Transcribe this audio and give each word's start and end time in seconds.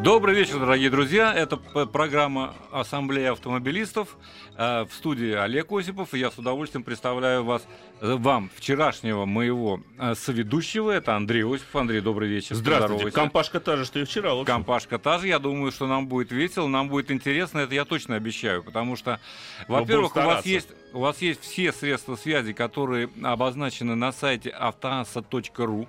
Добрый 0.00 0.36
вечер, 0.36 0.60
дорогие 0.60 0.90
друзья. 0.90 1.34
Это 1.34 1.56
программа 1.56 2.54
Ассамблея 2.70 3.32
автомобилистов. 3.32 4.16
Э, 4.56 4.84
В 4.84 4.92
студии 4.94 5.32
Олег 5.32 5.72
Осипов. 5.72 6.14
И 6.14 6.18
я 6.20 6.30
с 6.30 6.38
удовольствием 6.38 6.84
представляю 6.84 7.42
вас, 7.44 7.66
э, 8.00 8.14
вам, 8.14 8.48
вчерашнего 8.54 9.24
моего 9.24 9.80
э, 9.98 10.14
соведущего. 10.14 10.92
Это 10.92 11.16
Андрей 11.16 11.42
Осипов. 11.44 11.74
Андрей, 11.74 12.00
добрый 12.00 12.28
вечер. 12.28 12.54
Здравствуйте. 12.54 12.92
Поздоровайся. 12.92 13.14
Компашка 13.16 13.60
та 13.60 13.76
же, 13.76 13.84
что 13.84 13.98
и 13.98 14.04
вчера. 14.04 14.34
в 14.34 14.40
общем. 14.40 14.46
Компашка 14.46 14.98
та 15.00 15.18
же. 15.18 15.26
Я 15.26 15.40
думаю, 15.40 15.72
что 15.72 15.88
нам 15.88 16.06
будет 16.06 16.30
весело, 16.30 16.68
нам 16.68 16.88
будет 16.88 17.10
интересно. 17.10 17.58
Это 17.58 17.74
я 17.74 17.84
точно 17.84 18.14
обещаю. 18.14 18.62
Потому 18.62 18.94
что, 18.94 19.18
во-первых, 19.66 20.14
у 20.14 20.20
вас 20.20 20.46
есть, 20.46 20.68
у 20.92 21.00
вас 21.00 21.20
есть 21.20 21.42
все 21.42 21.72
средства 21.72 22.14
связи, 22.14 22.52
которые 22.52 23.10
обозначены 23.24 23.96
на 23.96 24.12
сайте 24.12 24.50
автоасса.ру. 24.50 25.88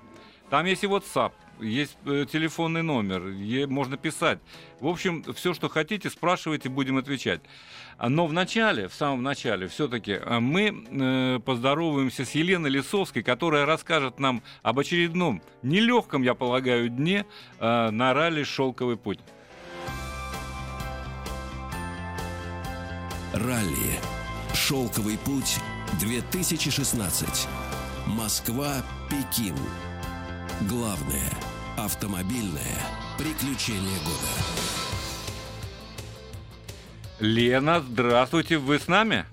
Там 0.49 0.65
есть 0.65 0.83
и 0.83 0.87
WhatsApp, 0.87 1.31
есть 1.61 1.97
э, 2.05 2.25
телефонный 2.31 2.83
номер, 2.83 3.21
можно 3.67 3.97
писать. 3.97 4.39
В 4.79 4.87
общем, 4.87 5.23
все, 5.33 5.53
что 5.53 5.69
хотите, 5.69 6.09
спрашивайте, 6.09 6.69
будем 6.69 6.97
отвечать. 6.97 7.41
А, 7.97 8.09
Но 8.09 8.27
в 8.27 8.33
начале, 8.33 8.87
в 8.87 8.93
самом 8.93 9.23
начале, 9.23 9.67
все-таки 9.67 10.19
мы 10.39 10.85
э, 10.89 11.39
поздороваемся 11.39 12.25
с 12.25 12.31
Еленой 12.31 12.69
Лисовской, 12.69 13.23
которая 13.23 13.65
расскажет 13.65 14.19
нам 14.19 14.41
об 14.63 14.79
очередном 14.79 15.41
нелегком, 15.61 16.23
я 16.23 16.33
полагаю, 16.33 16.89
дне 16.89 17.25
э, 17.59 17.89
на 17.89 18.13
ралли 18.13 18.43
«Шелковый 18.43 18.97
путь». 18.97 19.19
Ралли. 23.33 23.99
Шелковый 24.53 25.17
путь 25.17 25.59
2016. 25.99 27.47
Москва, 28.07 28.77
Пекин. 29.09 29.55
Главное– 30.67 31.29
автомобильное 31.85 32.77
приключение 33.17 33.97
года. 33.99 34.33
Лена, 37.19 37.81
здравствуйте, 37.81 38.57
вы 38.57 38.79
с 38.79 38.87
нами? 38.87 39.25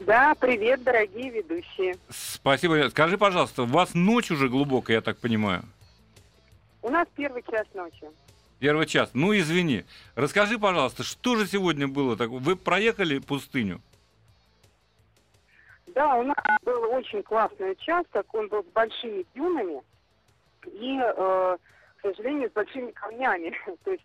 Да, 0.00 0.34
привет, 0.34 0.82
дорогие 0.82 1.30
ведущие. 1.30 1.96
Спасибо. 2.08 2.88
Скажи, 2.90 3.18
пожалуйста, 3.18 3.62
у 3.62 3.66
вас 3.66 3.94
ночь 3.94 4.30
уже 4.30 4.48
глубокая, 4.48 4.96
я 4.96 5.00
так 5.00 5.18
понимаю? 5.18 5.64
У 6.82 6.88
нас 6.88 7.06
первый 7.14 7.42
час 7.42 7.66
ночи. 7.74 8.06
Первый 8.58 8.86
час. 8.86 9.10
Ну, 9.12 9.36
извини. 9.36 9.84
Расскажи, 10.14 10.58
пожалуйста, 10.58 11.02
что 11.02 11.36
же 11.36 11.46
сегодня 11.46 11.88
было 11.88 12.16
такое? 12.16 12.38
Вы 12.40 12.56
проехали 12.56 13.18
пустыню? 13.18 13.80
Да, 15.94 16.14
у 16.16 16.22
нас 16.22 16.36
был 16.62 16.92
очень 16.92 17.22
классный 17.22 17.72
участок, 17.72 18.26
он 18.32 18.48
был 18.48 18.62
с 18.62 18.72
большими 18.72 19.24
дюнами 19.34 19.82
и, 20.66 20.98
э, 21.00 21.56
к 21.96 22.00
сожалению, 22.02 22.50
с 22.50 22.52
большими 22.52 22.90
камнями. 22.92 23.54
То 23.84 23.90
есть 23.90 24.04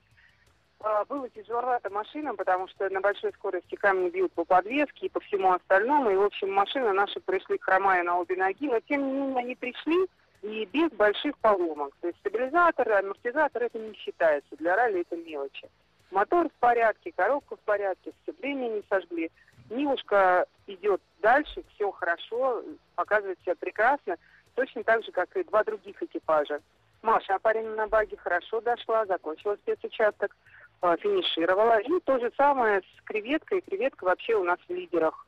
э, 0.79 1.05
было 1.07 1.29
тяжеловато 1.29 1.89
машинам, 1.89 2.35
потому 2.35 2.67
что 2.67 2.89
на 2.89 3.01
большой 3.01 3.31
скорости 3.33 3.75
камни 3.75 4.09
бьют 4.09 4.33
по 4.33 4.45
подвеске 4.45 5.07
и 5.07 5.09
по 5.09 5.19
всему 5.21 5.51
остальному. 5.53 6.09
И, 6.11 6.15
в 6.15 6.23
общем, 6.23 6.51
машины 6.51 6.91
наши 6.93 7.19
пришли 7.19 7.57
хромая 7.59 8.03
на 8.03 8.19
обе 8.19 8.35
ноги, 8.35 8.67
но 8.67 8.79
тем 8.81 9.05
не 9.05 9.13
менее 9.13 9.39
они 9.39 9.55
пришли 9.55 10.07
и 10.43 10.65
без 10.65 10.91
больших 10.91 11.37
поломок. 11.39 11.93
То 12.01 12.07
есть 12.07 12.19
стабилизатор, 12.19 12.91
амортизатор 12.91 13.63
это 13.63 13.79
не 13.79 13.93
считается. 13.95 14.55
Для 14.57 14.75
ралли 14.75 15.01
это 15.01 15.15
мелочи. 15.15 15.69
Мотор 16.11 16.49
в 16.49 16.59
порядке, 16.59 17.11
коробка 17.15 17.55
в 17.55 17.59
порядке, 17.61 18.11
сцепление 18.21 18.69
не 18.69 18.83
сожгли. 18.89 19.31
Нивушка 19.69 20.45
идет 20.67 21.01
дальше, 21.21 21.63
все 21.73 21.91
хорошо, 21.91 22.61
показывает 22.95 23.39
себя 23.41 23.55
прекрасно, 23.55 24.17
точно 24.55 24.83
так 24.83 25.03
же, 25.03 25.11
как 25.11 25.35
и 25.35 25.43
два 25.43 25.63
других 25.63 26.01
экипажа. 26.01 26.59
Маша 27.01 27.35
Апарина 27.35 27.75
на 27.75 27.87
баге 27.87 28.15
хорошо 28.17 28.61
дошла, 28.61 29.05
закончила 29.05 29.55
спецучасток, 29.57 30.35
э, 30.81 30.95
финишировала. 31.01 31.79
И 31.79 31.99
то 32.05 32.17
же 32.19 32.31
самое 32.37 32.81
с 32.81 33.01
креветкой. 33.03 33.61
Креветка 33.61 34.05
вообще 34.05 34.35
у 34.35 34.43
нас 34.43 34.57
в 34.67 34.73
лидерах. 34.73 35.25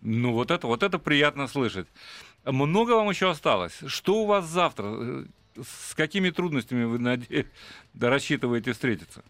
Ну, 0.00 0.32
вот 0.32 0.50
это, 0.52 0.66
вот 0.68 0.82
это 0.84 0.98
приятно 1.00 1.48
слышать. 1.48 1.88
Много 2.44 2.92
вам 2.92 3.10
еще 3.10 3.30
осталось? 3.30 3.78
Что 3.88 4.14
у 4.22 4.26
вас 4.26 4.44
завтра? 4.44 4.84
Э, 4.86 5.24
С 5.60 5.92
какими 5.96 6.30
трудностями 6.30 6.84
вы 6.84 6.98
наде- 7.00 7.46
рассчитываете 8.00 8.72
встретиться? 8.72 9.24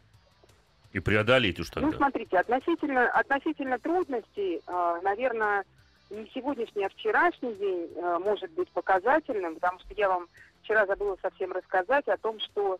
И 0.92 1.00
преодолеть 1.00 1.58
уж 1.58 1.68
Ну, 1.74 1.80
тогда. 1.82 1.96
смотрите, 1.96 2.36
относительно, 2.38 3.08
относительно 3.10 3.78
трудностей, 3.78 4.60
наверное, 5.02 5.64
не 6.10 6.26
сегодняшний, 6.34 6.84
а 6.84 6.88
вчерашний 6.88 7.54
день 7.54 7.90
э, 7.94 8.18
может 8.18 8.50
быть 8.52 8.68
показательным, 8.70 9.54
потому 9.54 9.78
что 9.80 9.94
я 9.94 10.08
вам 10.08 10.26
вчера 10.62 10.86
забыла 10.86 11.18
совсем 11.20 11.52
рассказать 11.52 12.08
о 12.08 12.16
том, 12.16 12.38
что 12.40 12.78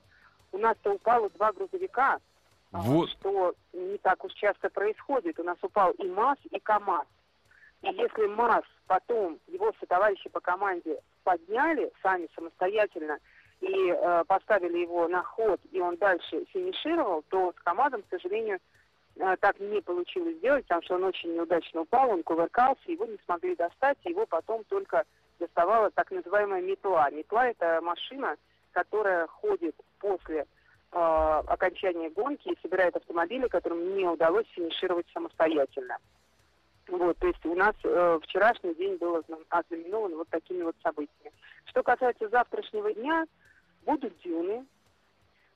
у 0.53 0.59
нас-то 0.59 0.93
упало 0.93 1.29
два 1.31 1.53
грузовика, 1.53 2.19
а, 2.73 2.81
Вот. 2.81 3.11
что 3.11 3.55
не 3.73 3.99
так 3.99 4.25
уж 4.25 4.33
часто 4.35 4.71
происходит. 4.71 5.39
У 5.39 5.43
нас 5.43 5.59
упал 5.63 5.93
и 5.93 6.09
МАЗ, 6.09 6.39
и 6.51 6.59
КАМАЗ. 6.59 7.07
И 7.83 7.89
если 7.89 8.27
МАЗ 8.27 8.65
потом, 8.87 9.39
его 9.47 9.73
сотоварищи 9.79 10.29
по 10.31 10.41
команде 10.41 10.99
подняли 11.23 11.93
сами 12.03 12.29
самостоятельно 12.35 13.19
и 13.61 13.91
э, 13.91 14.25
поставили 14.27 14.79
его 14.79 15.09
на 15.09 15.23
ход, 15.23 15.61
и 15.71 15.81
он 15.81 15.97
дальше 15.97 16.45
финишировал, 16.53 17.25
то 17.29 17.53
с 17.53 17.63
КАМАЗом, 17.63 18.03
к 18.03 18.11
сожалению, 18.11 18.59
так 19.41 19.59
не 19.61 19.81
получилось 19.81 20.37
сделать, 20.37 20.65
потому 20.65 20.83
что 20.83 20.95
он 20.95 21.05
очень 21.05 21.35
неудачно 21.35 21.83
упал, 21.83 22.11
он 22.11 22.23
кувыркался, 22.23 22.81
его 22.87 23.05
не 23.07 23.19
смогли 23.25 23.57
достать, 23.57 23.99
его 24.05 24.27
потом 24.27 24.65
только 24.65 25.05
доставала 25.39 25.91
так 25.91 26.11
называемая 26.11 26.63
метла. 26.63 27.11
Метла– 27.11 27.49
это 27.49 27.81
машина, 27.83 28.37
которая 28.73 29.27
ходит 29.27 29.75
после 29.99 30.47
э, 30.93 30.97
окончания 30.97 32.11
гонки 32.11 32.49
и 32.49 32.59
собирает 32.63 32.97
автомобили, 32.97 33.49
которым 33.49 33.97
не 33.97 34.07
удалось 34.07 34.47
финишировать 34.55 35.07
самостоятельно. 35.13 35.99
Вот, 36.89 37.19
то 37.19 37.27
есть 37.27 37.45
у 37.45 37.55
нас 37.55 37.75
э, 37.85 38.19
вчерашний 38.23 38.75
день 38.75 38.97
был 38.97 39.17
озна- 39.17 39.45
ознаменован 39.51 40.15
вот 40.15 40.29
такими 40.29 40.63
вот 40.63 40.77
событиями. 40.83 41.33
Что 41.67 41.83
касается 41.83 42.29
завтрашнего 42.29 42.93
дня, 42.95 43.27
будут 43.85 44.17
дюны, 44.19 44.65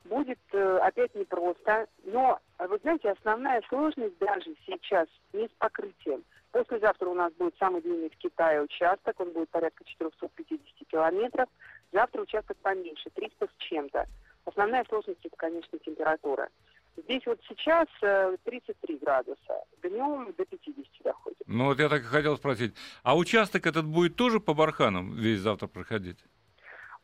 будет 0.04 0.38
э, 0.52 0.78
опять 0.78 1.14
непросто, 1.14 1.86
но, 2.04 2.38
э, 2.58 2.66
вы 2.66 2.78
знаете, 2.78 3.10
основная 3.10 3.62
сложность 3.68 4.18
даже 4.18 4.54
сейчас 4.66 5.08
не 5.32 5.46
с 5.46 5.50
покрытием. 5.58 6.24
Послезавтра 6.50 7.08
у 7.08 7.14
нас 7.14 7.32
будет 7.34 7.56
самый 7.58 7.80
длинный 7.82 8.10
в 8.10 8.16
Китае 8.16 8.62
участок, 8.62 9.18
он 9.20 9.32
будет 9.32 9.48
порядка 9.48 9.84
450 9.84 10.88
километров. 10.88 11.48
Завтра 11.92 12.22
участок 12.22 12.56
поменьше, 12.58 13.10
300 13.10 13.46
с 13.46 13.62
чем-то. 13.62 14.06
Основная 14.44 14.84
сложность 14.88 15.24
это, 15.24 15.36
конечно, 15.36 15.78
температура. 15.78 16.48
Здесь 16.96 17.22
вот 17.24 17.40
сейчас 17.48 17.86
э, 18.02 18.36
33 18.44 18.98
градуса, 18.98 19.64
днем 19.82 20.34
до 20.36 20.44
50 20.44 20.86
доходит. 21.02 21.38
Ну, 21.46 21.66
вот 21.66 21.78
я 21.78 21.88
так 21.88 22.02
и 22.02 22.04
хотел 22.04 22.36
спросить. 22.36 22.74
А 23.02 23.16
участок 23.16 23.66
этот 23.66 23.86
будет 23.86 24.16
тоже 24.16 24.40
по 24.40 24.52
барханам 24.52 25.14
весь 25.16 25.40
завтра 25.40 25.68
проходить? 25.68 26.18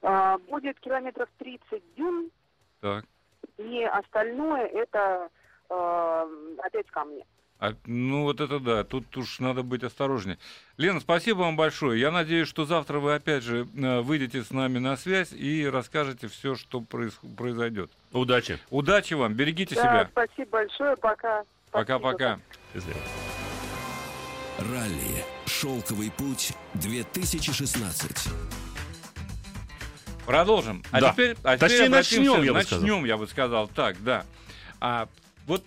А, 0.02 0.36
будет 0.38 0.78
километров 0.80 1.28
30 1.38 1.82
дюн, 1.96 2.30
Так. 2.80 3.04
и 3.58 3.82
остальное 3.84 4.66
это 4.66 5.28
э, 5.70 6.56
опять 6.64 6.86
камни. 6.90 7.24
А, 7.60 7.72
ну, 7.86 8.22
вот 8.22 8.40
это 8.40 8.60
да, 8.60 8.84
тут 8.84 9.16
уж 9.16 9.40
надо 9.40 9.64
быть 9.64 9.82
осторожнее. 9.82 10.38
Лена, 10.76 11.00
спасибо 11.00 11.38
вам 11.38 11.56
большое. 11.56 12.00
Я 12.00 12.12
надеюсь, 12.12 12.46
что 12.46 12.64
завтра 12.66 13.00
вы 13.00 13.14
опять 13.14 13.42
же 13.42 13.66
э, 13.76 14.00
выйдете 14.00 14.44
с 14.44 14.52
нами 14.52 14.78
на 14.78 14.96
связь 14.96 15.32
и 15.32 15.68
расскажете 15.68 16.28
все, 16.28 16.54
что 16.54 16.78
проис- 16.80 17.18
произойдет. 17.36 17.90
Удачи. 18.12 18.58
Удачи 18.70 19.14
вам, 19.14 19.34
берегите 19.34 19.74
Да, 19.74 19.82
себя. 19.82 20.08
спасибо 20.12 20.50
большое, 20.50 20.96
пока. 20.98 21.42
Пока-пока. 21.72 22.38
Ралли. 24.58 25.24
Шелковый 25.46 26.12
путь 26.16 26.52
2016. 26.74 28.67
Продолжим. 30.28 30.82
А 30.90 31.00
Да. 31.00 31.12
теперь, 31.12 31.36
а 31.42 31.56
Точнее, 31.56 31.76
теперь 31.78 31.88
начнем, 31.90 32.42
я 32.42 32.52
бы 32.52 32.62
сказал. 32.62 32.80
Начнем, 32.82 33.04
я 33.06 33.16
бы 33.16 33.26
сказал. 33.26 33.68
Так, 33.68 33.96
да. 34.04 34.26
А, 34.78 35.08
вот 35.46 35.64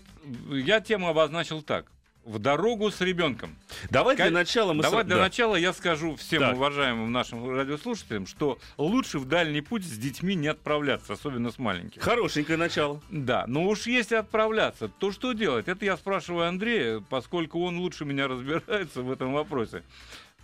я 0.52 0.80
тему 0.82 1.08
обозначил 1.10 1.64
так. 1.64 1.88
в 2.24 2.38
дорогу 2.38 2.92
с 2.92 3.02
ребенком. 3.02 3.56
Давай 3.90 4.16
для 4.16 4.30
начала 4.30 4.74
мы... 4.74 4.84
Давай 4.84 5.04
с- 5.04 5.08
для 5.08 5.16
да. 5.16 5.24
начала 5.24 5.56
я 5.56 5.74
скажу 5.74 6.16
всем 6.16 6.42
Так. 6.42 6.56
уважаемым 6.56 7.12
нашим 7.12 7.50
радиослушателям, 7.50 8.28
что 8.28 8.60
лучше 8.78 9.18
в 9.18 9.26
дальний 9.28 9.62
путь 9.62 9.84
с 9.84 9.98
детьми 9.98 10.36
не 10.36 10.48
отправляться, 10.50 11.14
особенно 11.14 11.50
с 11.50 11.58
маленькими. 11.58 12.00
Хорошенькое 12.04 12.60
начало. 12.60 13.02
Да, 13.10 13.46
но 13.48 13.64
уж 13.66 13.88
если 13.88 14.14
отправляться, 14.14 14.88
то 14.88 15.12
что 15.12 15.34
делать? 15.34 15.68
Это 15.68 15.84
я 15.84 15.98
спрашиваю 15.98 16.48
Андрея, 16.48 17.04
поскольку 17.10 17.66
он 17.66 17.80
лучше 17.80 18.06
меня 18.06 18.28
разбирается 18.28 19.02
в 19.02 19.12
этом 19.12 19.34
вопросе. 19.34 19.82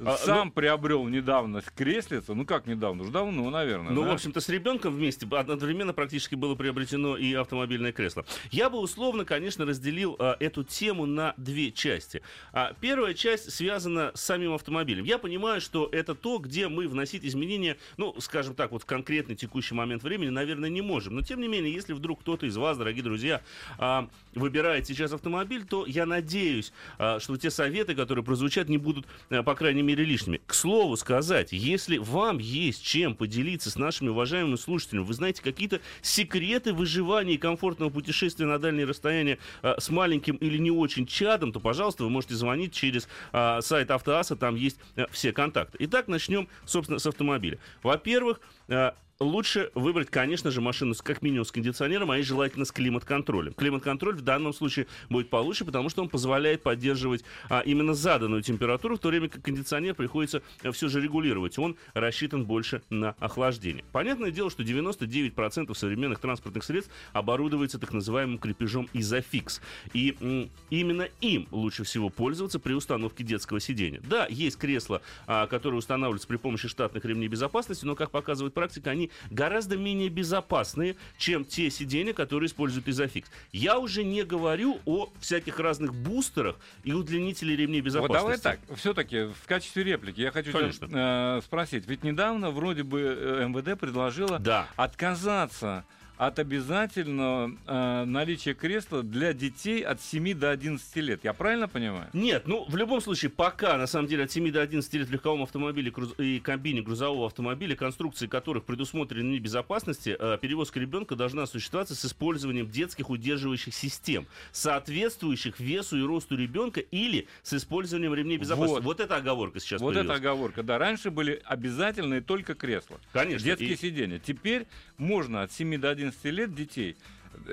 А, 0.06 0.16
Сам 0.18 0.52
приобрел 0.52 1.08
недавно 1.08 1.62
креслица, 1.76 2.34
ну 2.34 2.46
как 2.46 2.68
недавно, 2.68 3.04
уж 3.04 3.10
давно, 3.10 3.50
наверное. 3.50 3.92
Ну, 3.92 4.04
да? 4.04 4.10
в 4.10 4.14
общем-то, 4.14 4.40
с 4.40 4.50
ребенком 4.50 4.96
вместе 4.96 5.26
одновременно 5.26 5.94
практически 5.94 6.36
было 6.36 6.56
приобретено 6.56 7.18
и 7.18 7.34
автомобильное 7.34 7.92
кресло. 7.92 8.26
Я 8.52 8.70
бы 8.70 8.80
условно, 8.80 9.26
конечно, 9.26 9.66
разделил 9.66 10.16
а, 10.20 10.38
эту 10.40 10.64
тему 10.64 11.06
на 11.06 11.34
две 11.38 11.72
части. 11.72 12.22
А, 12.54 12.74
первая 12.80 13.14
часть 13.14 13.52
связана 13.52 14.12
с 14.14 14.22
самим 14.22 14.54
автомобилем. 14.54 15.04
Я 15.04 15.18
понимаю, 15.18 15.62
что 15.62 15.90
это 15.92 16.14
то, 16.14 16.38
где 16.38 16.68
мы 16.68 16.88
вносить 16.88 17.26
изменения, 17.26 17.78
ну, 17.98 18.16
скажем 18.20 18.54
так, 18.54 18.72
вот 18.72 18.84
в 18.84 18.86
конкретный 18.86 19.36
текущий 19.36 19.74
момент 19.74 20.04
времени, 20.04 20.30
наверное, 20.30 20.70
не 20.70 20.82
можем. 20.82 21.16
Но, 21.16 21.22
тем 21.22 21.42
не 21.42 21.48
менее, 21.48 21.74
если 21.74 21.94
вдруг 21.94 22.22
кто-то 22.22 22.46
из 22.46 22.56
вас, 22.56 22.78
дорогие 22.78 23.04
друзья, 23.04 23.42
а, 23.80 24.08
выбирает 24.36 24.86
сейчас 24.86 25.12
автомобиль, 25.12 25.66
то 25.66 25.86
я 25.88 26.06
надеюсь, 26.06 26.72
а, 27.00 27.20
что 27.20 27.36
те 27.38 27.50
советы, 27.50 27.96
которые 27.96 28.24
прозвучат, 28.24 28.70
не 28.70 28.78
будут, 28.78 29.08
а, 29.30 29.42
по 29.42 29.56
крайней 29.56 29.82
мере, 29.82 29.87
лишними. 29.94 30.42
К 30.46 30.54
слову 30.54 30.98
сказать, 30.98 31.52
если 31.52 31.98
вам 31.98 32.38
есть 32.40 32.84
чем 32.84 33.16
поделиться 33.16 33.70
с 33.70 33.78
нашими 33.78 34.10
уважаемыми 34.10 34.56
слушателями, 34.56 35.04
вы 35.04 35.14
знаете 35.14 35.42
какие-то 35.42 35.82
секреты 36.02 36.74
выживания 36.74 37.36
и 37.36 37.38
комфортного 37.38 37.90
путешествия 37.90 38.46
на 38.46 38.60
дальние 38.60 38.86
расстояния 38.86 39.40
а, 39.62 39.80
с 39.80 39.90
маленьким 39.90 40.36
или 40.38 40.58
не 40.58 40.72
очень 40.72 41.06
чадом, 41.06 41.52
то, 41.52 41.60
пожалуйста, 41.60 42.04
вы 42.04 42.10
можете 42.10 42.36
звонить 42.36 42.74
через 42.74 43.08
а, 43.32 43.62
сайт 43.62 43.92
Автоаса, 43.92 44.36
там 44.36 44.56
есть 44.56 44.78
а, 44.96 45.08
все 45.12 45.32
контакты. 45.32 45.78
Итак, 45.82 46.08
начнем, 46.08 46.48
собственно, 46.66 47.00
с 47.00 47.06
автомобиля. 47.06 47.60
Во-первых, 47.84 48.40
а, 48.70 48.96
Лучше 49.20 49.72
выбрать, 49.74 50.12
конечно 50.12 50.52
же, 50.52 50.62
машину 50.62 50.94
с, 50.94 51.02
как 51.02 51.24
минимум 51.24 51.44
с 51.44 51.52
кондиционером, 51.52 52.12
а 52.12 52.20
и 52.20 52.22
желательно 52.22 52.66
с 52.66 52.72
климат-контролем. 52.72 53.54
Климат-контроль 53.54 54.16
в 54.16 54.22
данном 54.22 54.54
случае 54.54 54.86
будет 55.10 55.32
получше, 55.32 55.66
потому 55.66 55.90
что 55.90 56.04
он 56.04 56.10
позволяет 56.10 56.62
поддерживать 56.62 57.24
а, 57.50 57.62
именно 57.62 57.96
заданную 57.96 58.44
температуру, 58.44 58.96
в 58.96 59.00
то 59.00 59.08
время 59.08 59.28
как 59.28 59.42
кондиционер 59.42 59.96
приходится 59.96 60.44
а, 60.62 60.72
все 60.72 60.88
же 60.88 61.02
регулировать. 61.02 61.58
Он 61.58 61.78
рассчитан 61.96 62.46
больше 62.46 62.84
на 62.92 63.16
охлаждение. 63.18 63.84
Понятное 63.92 64.30
дело, 64.30 64.52
что 64.52 64.62
99% 64.62 65.74
современных 65.74 66.20
транспортных 66.20 66.64
средств 66.64 66.94
оборудуется 67.12 67.80
так 67.80 67.94
называемым 67.94 68.38
крепежом 68.38 68.88
изофикс. 68.94 69.62
И 69.94 70.16
м, 70.22 70.52
именно 70.70 71.10
им 71.22 71.48
лучше 71.50 71.86
всего 71.86 72.10
пользоваться 72.10 72.60
при 72.60 72.74
установке 72.74 73.24
детского 73.24 73.60
сидения. 73.60 74.00
Да, 74.08 74.28
есть 74.30 74.60
кресла, 74.60 75.02
а, 75.26 75.48
которые 75.48 75.80
устанавливаются 75.80 76.28
при 76.28 76.38
помощи 76.38 76.68
штатных 76.68 77.04
ремней 77.04 77.30
безопасности, 77.30 77.84
но, 77.84 77.96
как 77.96 78.12
показывает 78.12 78.54
практика, 78.54 78.92
они 78.92 79.07
гораздо 79.30 79.78
менее 79.78 80.10
безопасные, 80.10 80.96
чем 81.18 81.46
те 81.46 81.70
сиденья, 81.70 82.14
которые 82.14 82.48
используют 82.48 82.88
изофикс. 82.88 83.30
Я 83.52 83.80
уже 83.80 84.04
не 84.04 84.24
говорю 84.24 84.80
о 84.86 85.10
всяких 85.20 85.60
разных 85.60 85.94
бустерах 85.94 86.58
и 86.84 86.94
удлинителей 86.94 87.56
ремней 87.56 87.82
Вот 87.82 87.86
безопасности. 87.86 88.44
давай 88.44 88.58
так, 88.58 88.78
все-таки 88.78 89.26
в 89.26 89.48
качестве 89.48 89.84
реплики 89.84 90.22
я 90.22 90.32
хочу 90.32 90.52
Конечно. 90.52 90.88
тебя 90.88 91.38
э, 91.38 91.42
спросить. 91.44 91.88
Ведь 91.88 92.04
недавно 92.04 92.52
вроде 92.52 92.84
бы 92.84 93.00
э, 93.02 93.48
МВД 93.48 93.80
предложила 93.80 94.40
Да. 94.40 94.68
отказаться 94.76 95.86
от 96.18 96.40
обязательного 96.40 97.52
э, 97.68 98.04
наличия 98.06 98.54
кресла 98.54 99.04
для 99.04 99.34
детей 99.34 99.82
от 99.82 100.02
7 100.02 100.34
до 100.34 100.50
11 100.52 100.96
лет. 100.98 101.20
Я 101.24 101.34
правильно 101.34 101.68
понимаю? 101.68 102.10
Нет, 102.14 102.48
ну, 102.48 102.66
в 102.68 102.76
любом 102.76 103.02
случае, 103.02 103.30
пока, 103.30 103.78
на 103.78 103.88
самом 103.88 104.08
деле, 104.08 104.24
от 104.24 104.32
7 104.32 104.52
до 104.52 104.62
11 104.62 104.94
лет 104.96 105.08
в 105.08 105.12
легковом 105.12 105.44
автомобиле 105.44 105.92
груз- 105.92 106.16
и 106.22 106.40
кабине 106.40 106.82
грузового 106.82 107.28
автомобиля, 107.28 107.76
конструкции 107.76 108.28
которых 108.28 108.66
предусмотрены 108.66 109.38
безопасности, 109.38 110.16
э, 110.18 110.38
перевозка 110.42 110.80
ребенка 110.80 111.16
должна 111.16 111.44
осуществляться 111.44 111.96
с 111.96 112.04
использованием 112.06 112.70
детских 112.70 113.10
удерживающих 113.10 113.74
систем, 113.74 114.26
соответствующих 114.52 115.60
весу 115.60 115.98
и 115.98 116.02
росту 116.02 116.36
ребенка 116.36 116.80
или 116.80 117.28
с 117.44 117.54
использованием 117.54 118.14
ремней 118.14 118.38
безопасности. 118.38 118.76
Вот. 118.76 118.84
Вот, 118.84 119.00
эта 119.00 119.16
оговорка 119.18 119.60
сейчас 119.60 119.82
вот 119.82 119.94
появилась. 119.94 120.18
эта 120.18 120.28
оговорка. 120.30 120.64
Да, 120.64 120.78
раньше 120.78 121.12
были 121.12 121.42
обязательные 121.46 122.22
только 122.22 122.54
кресла. 122.56 123.00
Конечно. 123.14 123.44
Детские 123.46 123.74
И- 123.74 123.76
сиденья. 123.78 124.20
Теперь 124.20 124.66
можно 124.98 125.44
от 125.44 125.52
7 125.52 125.78
до 125.78 125.90
11 125.90 126.07
лет 126.24 126.54
детей. 126.54 126.96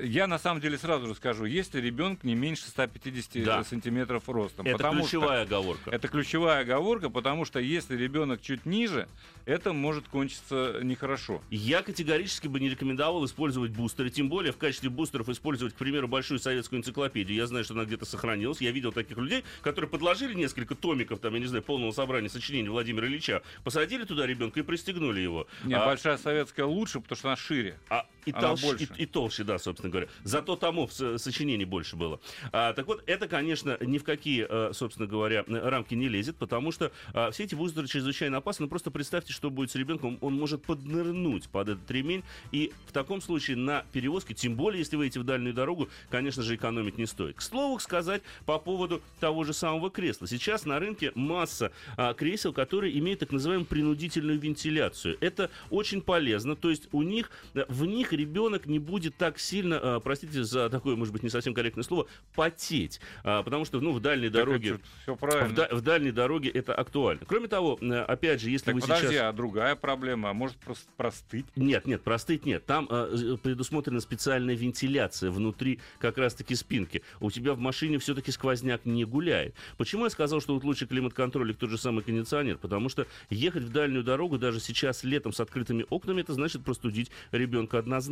Я 0.03 0.27
на 0.27 0.39
самом 0.39 0.62
деле 0.62 0.79
сразу 0.79 1.06
же 1.09 1.15
скажу, 1.15 1.45
если 1.45 1.79
ребенок 1.79 2.25
не 2.25 2.35
меньше 2.35 2.69
150 2.69 3.45
Да. 3.45 3.65
сантиметров 3.65 4.27
ростом. 4.31 4.67
Это 4.67 4.91
ключевая 4.91 5.43
оговорка. 5.43 5.83
Что, 5.83 5.91
это 5.91 6.09
ключевая 6.09 6.61
оговорка, 6.62 7.11
потому 7.11 7.45
что 7.45 7.59
если 7.59 7.95
ребенок 7.95 8.41
чуть 8.41 8.65
ниже, 8.65 9.09
это 9.45 9.75
может 9.75 10.09
кончиться 10.09 10.81
нехорошо. 10.83 11.43
Я 11.51 11.83
категорически 11.83 12.49
бы 12.49 12.61
не 12.61 12.71
рекомендовал 12.71 13.27
использовать 13.27 13.73
бустеры, 13.73 14.09
тем 14.09 14.31
более 14.31 14.53
в 14.53 14.57
качестве 14.57 14.89
бустеров 14.89 15.29
использовать, 15.29 15.75
к 15.75 15.77
примеру, 15.77 16.09
большую 16.09 16.39
советскую 16.39 16.79
энциклопедию. 16.81 17.37
Я 17.37 17.47
знаю, 17.47 17.65
что 17.65 17.75
она 17.75 17.85
где-то 17.85 18.07
сохранилась. 18.07 18.62
Я 18.62 18.71
видел 18.71 18.91
таких 18.91 19.19
людей, 19.19 19.45
которые 19.61 19.91
подложили 19.91 20.33
несколько 20.33 20.75
томиков, 20.75 21.19
там, 21.21 21.35
я 21.35 21.41
не 21.41 21.47
знаю, 21.47 21.62
полного 21.62 21.93
собрания 21.93 22.31
сочинений 22.31 22.71
Владимира 22.71 23.07
Ильича, 23.07 23.43
посадили 23.65 24.05
туда 24.05 24.27
ребенка 24.27 24.61
и 24.61 24.62
пристегнули 24.62 25.21
его. 25.21 25.47
Нет, 25.65 25.79
А- 25.83 25.85
большая 25.85 26.17
советская 26.17 26.65
лучше, 26.65 27.00
потому 27.00 27.19
что 27.19 27.29
она 27.29 27.37
шире. 27.37 27.79
а, 27.91 28.07
и, 28.26 28.32
Она 28.32 28.49
толще, 28.49 28.67
больше. 28.67 28.88
и, 28.97 29.03
и 29.03 29.06
толще, 29.06 29.44
да, 29.44 29.59
собственно 29.59 29.91
говоря. 29.91 30.09
Зато 30.23 30.56
томов 30.56 30.93
со- 30.93 31.19
сочинений 31.19 31.65
больше 31.65 31.97
было. 31.97 32.21
А, 32.53 32.73
так 32.73 32.87
вот, 32.87 33.03
это, 33.06 33.29
конечно, 33.29 33.76
ни 33.81 33.99
в 33.99 34.05
какие, 34.05 34.47
э, 34.49 34.73
собственно 34.73 35.06
говоря, 35.06 35.44
рамки 35.47 35.94
не 35.94 36.09
лезет, 36.09 36.37
потому 36.37 36.73
что 36.73 36.93
а, 37.12 37.31
все 37.31 37.44
эти 37.44 37.55
вузоры 37.55 37.87
чрезвычайно 37.88 38.38
опасны. 38.38 38.65
Ну, 38.65 38.69
просто 38.69 38.91
представьте, 38.91 39.32
что 39.32 39.50
будет 39.50 39.71
с 39.71 39.75
ребенком. 39.75 40.19
Он 40.21 40.35
может 40.35 40.62
поднырнуть 40.62 41.49
под 41.49 41.69
этот 41.71 41.91
ремень. 41.91 42.23
И 42.53 42.73
в 42.87 42.93
таком 42.93 43.21
случае 43.21 43.56
на 43.56 43.85
перевозке, 43.93 44.35
тем 44.35 44.55
более, 44.56 44.79
если 44.81 44.97
вы 44.97 45.06
идете 45.06 45.21
в 45.21 45.25
дальнюю 45.25 45.55
дорогу, 45.55 45.88
конечно 46.11 46.43
же, 46.43 46.55
экономить 46.55 46.99
не 46.99 47.06
стоит. 47.06 47.37
К 47.37 47.43
слову 47.43 47.79
сказать 47.79 48.23
по 48.47 48.59
поводу 48.59 49.03
того 49.21 49.44
же 49.44 49.53
самого 49.53 49.91
кресла. 49.91 50.26
Сейчас 50.26 50.65
на 50.65 50.79
рынке 50.79 51.12
масса 51.15 51.73
а, 51.97 52.15
кресел, 52.15 52.53
которые 52.53 52.99
имеют 52.99 53.21
так 53.21 53.32
называемую 53.32 53.67
принудительную 53.67 54.38
вентиляцию. 54.38 55.17
Это 55.21 55.50
очень 55.71 56.00
полезно. 56.00 56.56
То 56.56 56.71
есть 56.71 56.88
у 56.93 57.03
них, 57.03 57.31
э, 57.55 57.65
в 57.69 57.85
них 57.85 58.12
ребенок 58.16 58.66
не 58.66 58.78
будет 58.78 59.16
так 59.16 59.38
сильно, 59.38 59.78
а, 59.96 60.00
простите 60.00 60.44
за 60.44 60.69
такое, 60.70 60.96
может 60.96 61.12
быть, 61.12 61.22
не 61.22 61.31
совсем 61.31 61.55
корректное 61.55 61.84
слово, 61.84 62.06
потеть. 62.34 63.00
А, 63.22 63.43
потому 63.43 63.64
что, 63.64 63.81
ну, 63.81 63.93
в 63.93 64.00
дальней 64.00 64.28
дороге... 64.28 64.78
Все 65.02 65.14
В, 65.14 65.55
да- 65.55 65.69
в 65.70 65.81
дальней 65.82 66.12
дороге 66.12 66.50
это 66.50 66.75
актуально. 66.75 67.22
Кроме 67.26 67.49
того, 67.49 67.78
опять 68.06 68.40
же, 68.40 68.50
если 68.50 68.66
Так 68.66 68.75
вы 68.76 68.81
подожди, 68.81 69.08
сейчас... 69.08 69.22
а 69.22 69.32
другая 69.32 69.76
проблема? 69.76 70.31
А 70.31 70.32
может 70.32 70.56
прос- 70.66 70.87
простыть? 70.96 71.46
Нет, 71.56 71.87
нет, 71.87 72.02
простыть 72.02 72.46
нет. 72.46 72.64
Там 72.66 72.87
предусмотрена 72.87 74.00
специальная 74.00 74.54
вентиляция 74.54 75.30
внутри 75.30 75.80
как 75.99 76.18
раз-таки 76.18 76.54
спинки. 76.54 77.02
У 77.21 77.30
тебя 77.30 77.54
в 77.54 77.59
машине 77.59 77.99
все-таки 77.99 78.30
сквозняк 78.30 78.85
не 78.85 79.04
гуляет. 79.04 79.54
Почему 79.76 80.04
я 80.04 80.11
сказал, 80.11 80.40
что 80.40 80.54
вот 80.54 80.64
лучше 80.64 80.87
климат-контроль 80.87 81.50
и 81.50 81.54
тот 81.54 81.71
же 81.71 81.78
самый 81.78 82.02
кондиционер? 82.04 82.59
Потому 82.59 82.88
что 82.88 83.06
ехать 83.30 83.64
в 83.64 83.73
дальнюю 83.73 84.04
дорогу 84.04 84.38
даже 84.38 84.61
сейчас 84.61 85.04
летом 85.04 85.33
с 85.33 85.40
открытыми 85.40 85.85
окнами, 85.90 86.21
это 86.21 86.33
значит 86.35 86.64
простудить 86.64 87.11
ребенка 87.33 87.78
однозначно. 87.78 88.03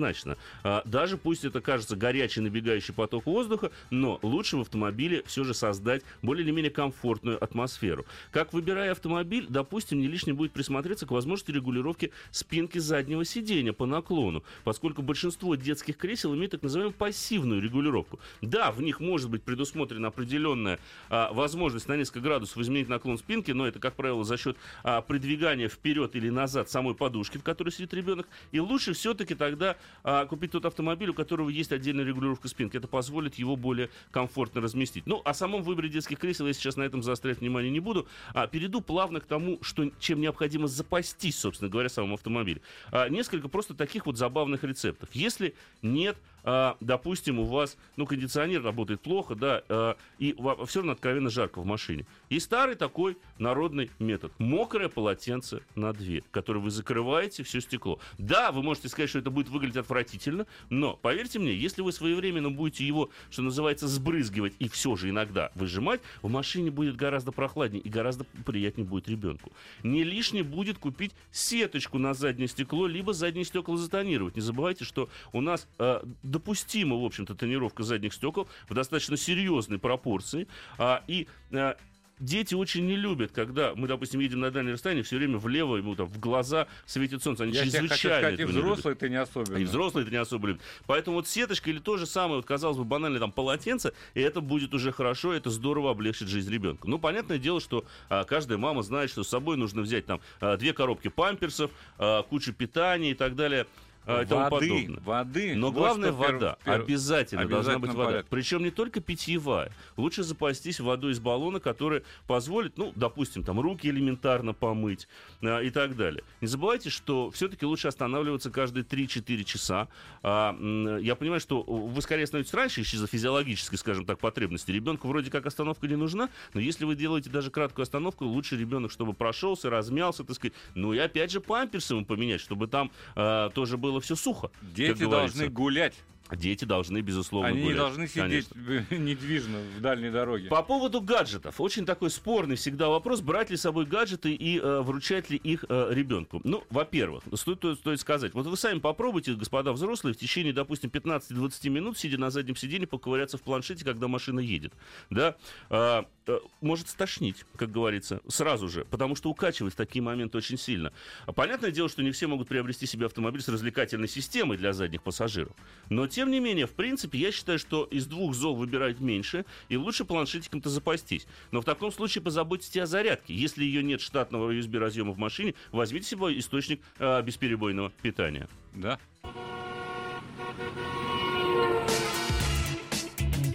А, 0.64 0.82
даже 0.84 1.16
пусть 1.16 1.44
это 1.44 1.60
кажется 1.60 1.96
горячий 1.96 2.40
набегающий 2.40 2.94
поток 2.94 3.26
воздуха, 3.26 3.70
но 3.90 4.18
лучше 4.22 4.56
в 4.56 4.60
автомобиле 4.60 5.22
все 5.26 5.44
же 5.44 5.54
создать 5.54 6.02
более 6.22 6.44
или 6.44 6.50
менее 6.50 6.70
комфортную 6.70 7.42
атмосферу. 7.42 8.06
Как 8.30 8.52
выбирая 8.52 8.92
автомобиль, 8.92 9.46
допустим, 9.48 10.00
не 10.00 10.08
лишним 10.08 10.36
будет 10.36 10.52
присмотреться 10.52 11.06
к 11.06 11.10
возможности 11.10 11.50
регулировки 11.50 12.12
спинки 12.30 12.78
заднего 12.78 13.24
сидения 13.24 13.72
по 13.72 13.86
наклону, 13.86 14.42
поскольку 14.64 15.02
большинство 15.02 15.54
детских 15.54 15.96
кресел 15.96 16.34
имеют 16.34 16.52
так 16.52 16.62
называемую 16.62 16.94
пассивную 16.94 17.60
регулировку. 17.60 18.20
Да, 18.40 18.72
в 18.72 18.82
них 18.82 19.00
может 19.00 19.30
быть 19.30 19.42
предусмотрена 19.42 20.08
определенная 20.08 20.78
а, 21.08 21.32
возможность 21.32 21.88
на 21.88 21.96
несколько 21.96 22.20
градусов 22.20 22.58
изменить 22.58 22.88
наклон 22.88 23.18
спинки, 23.18 23.50
но 23.50 23.66
это, 23.66 23.78
как 23.78 23.94
правило, 23.94 24.24
за 24.24 24.36
счет 24.36 24.56
а, 24.82 25.00
придвигания 25.00 25.68
вперед 25.68 26.14
или 26.16 26.28
назад 26.28 26.70
самой 26.70 26.94
подушки, 26.94 27.38
в 27.38 27.42
которой 27.42 27.70
сидит 27.70 27.94
ребенок. 27.94 28.26
И 28.50 28.60
лучше 28.60 28.92
все-таки 28.92 29.34
тогда 29.34 29.76
а, 30.04 30.26
купить 30.26 30.52
тот 30.52 30.64
автомобиль, 30.64 31.10
у 31.10 31.14
которого 31.14 31.48
есть 31.48 31.72
отдельная 31.72 32.04
регулировка 32.04 32.48
спинки. 32.48 32.76
Это 32.76 32.88
позволит 32.88 33.36
его 33.36 33.56
более 33.56 33.90
комфортно 34.10 34.60
разместить. 34.60 35.06
Ну, 35.06 35.22
о 35.24 35.34
самом 35.34 35.62
выборе 35.62 35.88
детских 35.88 36.18
кресел 36.18 36.46
я 36.46 36.52
сейчас 36.52 36.76
на 36.76 36.82
этом 36.82 37.02
заострять 37.02 37.40
внимание 37.40 37.70
не 37.70 37.80
буду. 37.80 38.06
А 38.34 38.46
перейду 38.46 38.80
плавно 38.80 39.20
к 39.20 39.26
тому, 39.26 39.58
что, 39.62 39.90
чем 39.98 40.20
необходимо 40.20 40.66
запастись, 40.66 41.38
собственно 41.38 41.70
говоря, 41.70 41.88
самому 41.88 42.14
автомобилю. 42.14 42.60
А, 42.90 43.08
несколько 43.08 43.48
просто 43.48 43.74
таких 43.74 44.06
вот 44.06 44.16
забавных 44.16 44.64
рецептов. 44.64 45.08
Если 45.12 45.54
нет 45.82 46.16
а, 46.44 46.76
допустим, 46.80 47.38
у 47.38 47.44
вас, 47.44 47.76
ну, 47.96 48.06
кондиционер 48.06 48.62
работает 48.62 49.00
плохо, 49.00 49.34
да, 49.34 49.62
а, 49.68 49.96
и 50.18 50.34
все 50.66 50.80
равно 50.80 50.92
откровенно 50.92 51.30
жарко 51.30 51.60
в 51.60 51.66
машине. 51.66 52.06
Есть 52.30 52.46
старый 52.46 52.74
такой 52.74 53.16
народный 53.38 53.90
метод. 53.98 54.32
Мокрое 54.38 54.88
полотенце 54.88 55.62
на 55.74 55.92
дверь, 55.92 56.24
которое 56.30 56.60
вы 56.60 56.70
закрываете 56.70 57.42
все 57.42 57.60
стекло. 57.60 57.98
Да, 58.18 58.52
вы 58.52 58.62
можете 58.62 58.88
сказать, 58.88 59.10
что 59.10 59.18
это 59.18 59.30
будет 59.30 59.48
выглядеть 59.48 59.76
отвратительно, 59.76 60.46
но, 60.70 60.96
поверьте 60.96 61.38
мне, 61.38 61.54
если 61.54 61.82
вы 61.82 61.92
своевременно 61.92 62.50
будете 62.50 62.86
его, 62.86 63.10
что 63.30 63.42
называется, 63.42 63.86
сбрызгивать 63.88 64.54
и 64.58 64.68
все 64.68 64.96
же 64.96 65.10
иногда 65.10 65.50
выжимать, 65.54 66.00
в 66.22 66.30
машине 66.30 66.70
будет 66.70 66.96
гораздо 66.96 67.32
прохладнее 67.32 67.82
и 67.82 67.88
гораздо 67.88 68.24
приятнее 68.44 68.86
будет 68.86 69.08
ребенку. 69.08 69.52
Не 69.82 70.04
лишне 70.04 70.42
будет 70.42 70.78
купить 70.78 71.12
сеточку 71.30 71.98
на 71.98 72.14
заднее 72.14 72.48
стекло, 72.48 72.86
либо 72.86 73.12
задние 73.12 73.44
стекла 73.44 73.76
затонировать. 73.76 74.36
Не 74.36 74.42
забывайте, 74.42 74.84
что 74.84 75.08
у 75.32 75.40
нас 75.40 75.68
э, 75.78 76.02
допустима, 76.32 76.96
в 76.96 77.04
общем-то, 77.04 77.34
тонировка 77.34 77.84
задних 77.84 78.14
стекол 78.14 78.48
в 78.68 78.74
достаточно 78.74 79.16
серьезной 79.16 79.78
пропорции. 79.78 80.48
А, 80.78 81.04
и 81.06 81.28
а, 81.52 81.76
дети 82.22 82.54
очень 82.54 82.86
не 82.86 82.96
любят, 82.96 83.32
когда 83.32 83.74
мы, 83.74 83.88
допустим, 83.88 84.20
едем 84.20 84.40
на 84.40 84.50
дальнее 84.50 84.74
расстояние, 84.74 85.04
все 85.04 85.16
время 85.16 85.38
влево 85.38 85.76
ему 85.76 85.94
там 85.94 86.06
в 86.06 86.18
глаза 86.18 86.66
светит 86.86 87.22
солнце. 87.22 87.44
Они 87.44 87.52
Я 87.52 87.64
чрезвычайно 87.64 87.90
хочу 87.90 88.08
сказать, 88.08 88.40
и 88.40 88.44
взрослые 88.44 88.94
ты 88.94 89.08
не 89.08 89.16
особенно. 89.16 89.56
И 89.56 89.64
взрослые 89.64 90.02
это 90.02 90.12
не 90.12 90.18
особо 90.18 90.48
любят. 90.48 90.62
Поэтому 90.86 91.16
вот 91.16 91.28
сеточка 91.28 91.70
или 91.70 91.78
то 91.78 91.96
же 91.96 92.06
самое, 92.06 92.36
вот, 92.36 92.46
казалось 92.46 92.78
бы, 92.78 92.84
банальное 92.84 93.20
там 93.20 93.32
полотенце, 93.32 93.92
и 94.14 94.20
это 94.20 94.40
будет 94.40 94.72
уже 94.74 94.92
хорошо, 94.92 95.32
это 95.32 95.50
здорово 95.50 95.90
облегчит 95.90 96.28
жизнь 96.28 96.50
ребенка. 96.50 96.88
Ну, 96.88 96.98
понятное 96.98 97.38
дело, 97.38 97.60
что 97.60 97.84
а, 98.08 98.24
каждая 98.24 98.58
мама 98.58 98.82
знает, 98.82 99.10
что 99.10 99.24
с 99.24 99.28
собой 99.28 99.56
нужно 99.56 99.82
взять 99.82 100.06
там 100.06 100.20
а, 100.40 100.56
две 100.56 100.72
коробки 100.72 101.08
памперсов, 101.08 101.70
а, 101.98 102.22
кучу 102.22 102.52
питания 102.52 103.10
и 103.10 103.14
так 103.14 103.34
далее 103.34 103.66
и 104.06 104.26
тому 104.26 104.50
воды, 104.50 104.68
подобное. 104.68 105.00
воды. 105.04 105.54
Но 105.54 105.66
Вот 105.68 105.74
главное 105.74 106.12
вода. 106.12 106.56
перв- 106.64 106.82
Обязательно, 106.84 107.46
должна 107.46 107.78
быть 107.78 107.92
вода. 107.92 108.04
порядке. 108.10 108.28
Причем 108.30 108.62
не 108.64 108.70
только 108.70 109.00
питьевая. 109.00 109.72
Лучше 109.96 110.22
запастись 110.22 110.80
водой 110.80 111.12
из 111.12 111.20
баллона, 111.20 111.60
которая 111.60 112.02
позволит, 112.26 112.78
ну, 112.78 112.92
допустим, 112.96 113.44
там 113.44 113.60
руки 113.60 113.86
элементарно 113.88 114.54
помыть 114.54 115.06
а, 115.42 115.60
и 115.60 115.70
так 115.70 115.96
далее. 115.96 116.24
Не 116.40 116.46
забывайте, 116.48 116.90
что 116.90 117.30
все-таки 117.30 117.64
лучше 117.64 117.88
останавливаться 117.88 118.50
каждые 118.50 118.84
3-4 118.84 119.44
часа. 119.44 119.88
А, 120.22 120.56
я 121.00 121.14
понимаю, 121.14 121.40
что 121.40 121.62
вы 121.62 122.02
скорее 122.02 122.26
становитесь 122.26 122.54
раньше 122.54 122.80
из-за 122.82 123.06
физиологической, 123.06 123.78
скажем 123.78 124.04
так, 124.04 124.18
потребности. 124.18 124.70
Ребенку 124.72 125.08
вроде 125.08 125.30
как 125.30 125.46
остановка 125.46 125.86
не 125.86 125.96
нужна, 125.96 126.28
но 126.54 126.60
если 126.60 126.84
вы 126.84 126.94
делаете 126.96 127.30
даже 127.30 127.50
краткую 127.50 127.82
остановку, 127.84 128.24
лучше 128.24 128.56
ребенок, 128.56 128.90
чтобы 128.90 129.12
прошелся, 129.12 129.70
размялся, 129.70 130.24
так 130.24 130.36
сказать. 130.36 130.54
Ну 130.74 130.92
и 130.92 130.98
опять 130.98 131.30
же 131.30 131.40
памперсы 131.40 131.94
ему 131.94 132.04
поменять, 132.04 132.40
чтобы 132.40 132.66
там 132.66 132.90
а, 133.14 133.50
тоже 133.50 133.76
было 133.76 133.91
все 134.00 134.16
сухо. 134.16 134.50
Дети 134.62 135.04
должны 135.04 135.48
гулять. 135.48 135.94
Дети 136.36 136.64
должны, 136.64 137.00
безусловно, 137.00 137.48
Они 137.48 137.58
не 137.58 137.64
гулять. 137.64 137.78
должны 137.78 138.08
сидеть 138.08 138.48
Конечно. 138.48 138.94
недвижно 138.96 139.58
в 139.76 139.80
дальней 139.80 140.10
дороге. 140.10 140.48
По 140.48 140.62
поводу 140.62 141.00
гаджетов. 141.00 141.60
Очень 141.60 141.84
такой 141.84 142.10
спорный 142.10 142.56
всегда 142.56 142.88
вопрос, 142.88 143.20
брать 143.20 143.50
ли 143.50 143.56
с 143.56 143.60
собой 143.62 143.84
гаджеты 143.86 144.32
и 144.34 144.58
э, 144.58 144.80
вручать 144.80 145.28
ли 145.30 145.36
их 145.36 145.64
э, 145.68 145.88
ребенку. 145.90 146.40
Ну, 146.44 146.64
во-первых, 146.70 147.24
стоит, 147.34 147.58
стоит- 147.58 147.78
стоит 147.78 148.00
сказать, 148.00 148.34
вот 148.34 148.46
вы 148.46 148.56
сами 148.56 148.78
попробуйте, 148.78 149.34
господа 149.34 149.72
взрослые, 149.72 150.14
в 150.14 150.16
течение, 150.16 150.52
допустим, 150.52 150.90
15-20 150.90 151.68
минут, 151.68 151.98
сидя 151.98 152.18
на 152.18 152.30
заднем 152.30 152.56
сиденье, 152.56 152.86
поковыряться 152.86 153.36
в 153.38 153.42
планшете, 153.42 153.84
когда 153.84 154.08
машина 154.08 154.40
едет. 154.40 154.72
Да? 155.10 155.36
А, 155.68 156.06
э, 156.26 156.38
может 156.60 156.88
стошнить, 156.88 157.44
как 157.56 157.70
говорится, 157.70 158.20
сразу 158.28 158.68
же, 158.68 158.84
потому 158.86 159.16
что 159.16 159.28
укачивает 159.30 159.74
в 159.74 159.76
такие 159.76 160.02
моменты 160.02 160.38
очень 160.38 160.56
сильно. 160.58 160.92
А 161.26 161.32
Понятное 161.32 161.72
дело, 161.72 161.88
что 161.88 162.02
не 162.02 162.12
все 162.12 162.26
могут 162.28 162.48
приобрести 162.48 162.86
себе 162.86 163.06
автомобиль 163.06 163.42
с 163.42 163.48
развлекательной 163.48 164.08
системой 164.08 164.56
для 164.56 164.72
задних 164.72 165.02
пассажиров. 165.02 165.52
Но, 165.90 166.06
тем 166.22 166.30
не 166.30 166.38
менее, 166.38 166.68
в 166.68 166.74
принципе, 166.74 167.18
я 167.18 167.32
считаю, 167.32 167.58
что 167.58 167.82
из 167.82 168.06
двух 168.06 168.32
зол 168.36 168.54
выбирать 168.54 169.00
меньше, 169.00 169.44
и 169.68 169.76
лучше 169.76 170.04
планшетиком-то 170.04 170.70
запастись. 170.70 171.26
Но 171.50 171.60
в 171.60 171.64
таком 171.64 171.90
случае 171.90 172.22
позаботьтесь 172.22 172.76
о 172.76 172.86
зарядке. 172.86 173.34
Если 173.34 173.64
ее 173.64 173.82
нет 173.82 174.00
штатного 174.00 174.52
USB-разъема 174.52 175.10
в 175.10 175.18
машине, 175.18 175.54
возьмите 175.72 176.06
себе 176.06 176.38
источник 176.38 176.80
э, 177.00 177.22
бесперебойного 177.22 177.90
питания. 178.02 178.46
Да. 178.72 179.00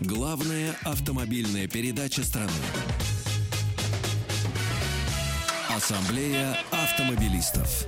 Главная 0.02 0.76
автомобильная 0.84 1.70
передача 1.70 2.22
страны. 2.22 2.52
Ассамблея 5.70 6.58
автомобилистов. 6.72 7.88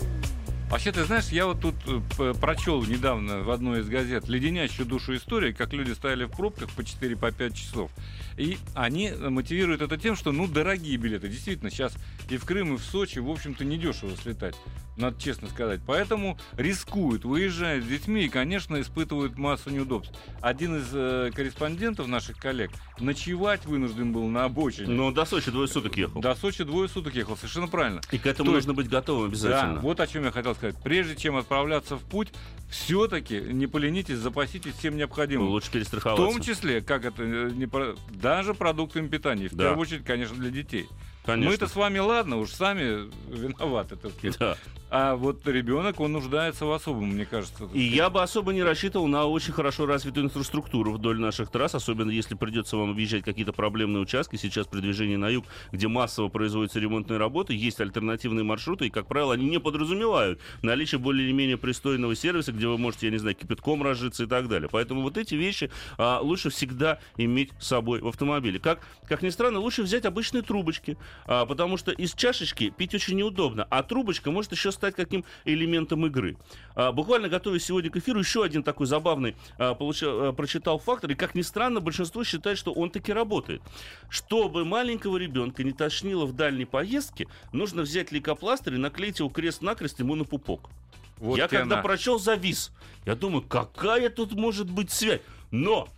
Вообще, 0.69 0.91
ты 0.91 1.03
знаешь, 1.03 1.29
я 1.29 1.47
вот 1.47 1.61
тут 1.61 1.73
э, 2.19 2.33
прочел 2.39 2.83
недавно 2.83 3.39
в 3.41 3.49
одной 3.49 3.79
из 3.79 3.89
газет 3.89 4.27
леденящую 4.27 4.85
душу 4.85 5.15
истории, 5.15 5.51
как 5.51 5.73
люди 5.73 5.93
стояли 5.93 6.25
в 6.25 6.29
пробках 6.29 6.69
по 6.69 6.83
4 6.83 7.17
по 7.17 7.31
5 7.31 7.55
часов. 7.55 7.89
И 8.37 8.59
они 8.75 9.11
мотивируют 9.11 9.81
это 9.81 9.97
тем, 9.97 10.15
что, 10.15 10.31
ну, 10.31 10.47
дорогие 10.47 10.95
билеты. 10.97 11.27
Действительно, 11.27 11.71
сейчас 11.71 11.95
и 12.29 12.37
в 12.37 12.45
Крым, 12.45 12.75
и 12.75 12.77
в 12.77 12.83
Сочи, 12.83 13.17
в 13.17 13.29
общем-то, 13.29 13.65
недешево 13.65 14.15
слетать. 14.15 14.55
Надо 14.95 15.19
честно 15.19 15.47
сказать. 15.49 15.79
Поэтому 15.87 16.37
рискуют, 16.57 17.23
выезжают 17.25 17.85
с 17.85 17.87
детьми 17.87 18.25
и, 18.25 18.29
конечно, 18.29 18.79
испытывают 18.79 19.37
массу 19.37 19.69
неудобств. 19.71 20.13
Один 20.41 20.77
из 20.77 20.89
э, 20.93 21.31
корреспондентов 21.33 22.07
наших 22.07 22.37
коллег 22.37 22.69
ночевать 22.99 23.65
вынужден 23.65 24.11
был 24.11 24.27
на 24.27 24.43
обочине. 24.43 24.87
Но 24.89 25.11
до 25.11 25.25
Сочи 25.25 25.51
двое 25.51 25.67
суток 25.67 25.97
ехал. 25.97 26.21
До 26.21 26.35
Сочи 26.35 26.63
двое 26.63 26.87
суток 26.89 27.15
ехал, 27.15 27.35
совершенно 27.37 27.67
правильно. 27.67 28.01
И 28.11 28.17
к 28.19 28.25
этому 28.27 28.51
То 28.51 28.57
есть- 28.57 28.67
нужно 28.67 28.75
быть 28.75 28.89
готовым 28.89 29.29
обязательно. 29.29 29.75
Да, 29.75 29.81
вот 29.81 29.99
о 29.99 30.05
чем 30.07 30.25
я 30.25 30.31
хотел 30.31 30.53
сказать. 30.59 30.75
Прежде 30.83 31.15
чем 31.15 31.35
отправляться 31.37 31.95
в 31.97 32.03
путь, 32.03 32.29
все-таки 32.69 33.39
не 33.39 33.65
поленитесь, 33.67 34.17
запаситесь 34.17 34.73
всем 34.75 34.95
необходимым. 34.95 35.47
Лучше 35.49 35.69
В 35.69 35.71
перестраховаться. 35.71 36.23
том 36.25 36.41
числе, 36.41 36.81
как 36.81 37.03
это 37.05 37.23
э, 37.23 37.49
не 37.51 37.67
даже 38.15 38.53
продуктами 38.53 39.07
питания, 39.07 39.47
в 39.49 39.55
Да. 39.55 39.65
первую 39.65 39.81
очередь, 39.81 40.05
конечно, 40.05 40.35
для 40.35 40.51
детей. 40.51 40.87
Конечно. 41.25 41.49
Мы-то 41.51 41.67
с 41.67 41.75
вами, 41.75 41.99
ладно, 41.99 42.37
уж 42.37 42.51
сами 42.51 43.09
виноваты, 43.29 43.95
так 43.95 44.11
сказать. 44.17 44.37
Да. 44.39 44.57
А 44.91 45.15
вот 45.15 45.47
ребенок, 45.47 45.99
он 45.99 46.13
нуждается 46.13 46.65
в 46.65 46.71
особом, 46.71 47.09
мне 47.09 47.25
кажется. 47.25 47.69
И 47.73 47.81
я 47.81 48.09
бы 48.09 48.23
особо 48.23 48.53
не 48.53 48.63
рассчитывал 48.63 49.07
на 49.07 49.25
очень 49.25 49.53
хорошо 49.53 49.85
развитую 49.85 50.25
инфраструктуру 50.25 50.93
вдоль 50.93 51.19
наших 51.19 51.51
трасс, 51.51 51.75
особенно 51.75 52.09
если 52.09 52.33
придется 52.33 52.75
вам 52.75 52.91
объезжать 52.91 53.23
какие-то 53.23 53.53
проблемные 53.53 54.01
участки. 54.01 54.35
Сейчас 54.35 54.65
при 54.65 54.79
движении 54.79 55.15
на 55.15 55.29
юг, 55.29 55.45
где 55.71 55.87
массово 55.87 56.29
производятся 56.29 56.79
ремонтные 56.79 57.19
работы, 57.19 57.53
есть 57.53 57.79
альтернативные 57.79 58.43
маршруты, 58.43 58.87
и, 58.87 58.89
как 58.89 59.05
правило, 59.05 59.35
они 59.35 59.47
не 59.47 59.59
подразумевают 59.59 60.39
наличие 60.63 60.97
более 60.97 61.27
или 61.27 61.33
менее 61.33 61.57
пристойного 61.57 62.15
сервиса, 62.15 62.51
где 62.51 62.67
вы 62.67 62.79
можете, 62.79 63.07
я 63.07 63.11
не 63.11 63.19
знаю, 63.19 63.35
кипятком 63.35 63.83
разжиться 63.83 64.23
и 64.23 64.27
так 64.27 64.47
далее. 64.47 64.69
Поэтому 64.71 65.01
вот 65.01 65.17
эти 65.17 65.35
вещи 65.35 65.69
а, 65.97 66.19
лучше 66.19 66.49
всегда 66.49 66.99
иметь 67.17 67.51
с 67.59 67.67
собой 67.67 68.01
в 68.01 68.07
автомобиле. 68.07 68.59
Как, 68.59 68.79
как 69.07 69.21
ни 69.21 69.29
странно, 69.29 69.59
лучше 69.59 69.83
взять 69.83 70.05
обычные 70.05 70.41
трубочки, 70.41 70.97
а, 71.27 71.45
потому 71.45 71.77
что 71.77 71.91
из 71.91 72.13
чашечки 72.13 72.73
пить 72.75 72.95
очень 72.95 73.17
неудобно, 73.17 73.67
а 73.69 73.83
трубочка 73.83 74.31
может 74.31 74.51
еще 74.51 74.71
стать 74.79 74.95
каким 74.95 75.25
элементом 75.43 76.05
игры. 76.05 76.37
А, 76.73 76.93
буквально 76.93 77.27
готовясь 77.27 77.65
сегодня 77.65 77.91
к 77.91 77.97
эфиру, 77.97 78.19
еще 78.19 78.43
один 78.45 78.63
такой 78.63 78.87
забавный 78.87 79.35
а, 79.57 79.73
получа- 79.73 80.29
а, 80.29 80.31
прочитал 80.31 80.79
фактор, 80.79 81.11
и 81.11 81.15
как 81.15 81.35
ни 81.35 81.41
странно, 81.41 81.81
большинство 81.81 82.23
считает, 82.23 82.57
что 82.57 82.71
он 82.71 82.89
таки 82.89 83.11
работает. 83.11 83.61
Чтобы 84.09 84.63
маленького 84.63 85.17
ребенка 85.17 85.63
не 85.65 85.73
тошнило 85.73 86.25
в 86.25 86.33
дальней 86.33 86.65
поездке, 86.65 87.27
нужно 87.51 87.81
взять 87.81 88.13
лейкопластырь 88.13 88.75
и 88.75 88.77
наклеить 88.77 89.19
его 89.19 89.27
крест-накрест 89.29 89.99
ему 89.99 90.15
на 90.15 90.23
пупок. 90.23 90.69
Вот 91.17 91.37
Я 91.37 91.49
когда 91.49 91.75
на. 91.77 91.81
прочел, 91.81 92.17
завис. 92.17 92.71
Я 93.05 93.15
думаю, 93.15 93.41
какая 93.41 94.09
тут 94.09 94.31
может 94.33 94.71
быть 94.71 94.91
связь? 94.91 95.19
Но 95.51 95.89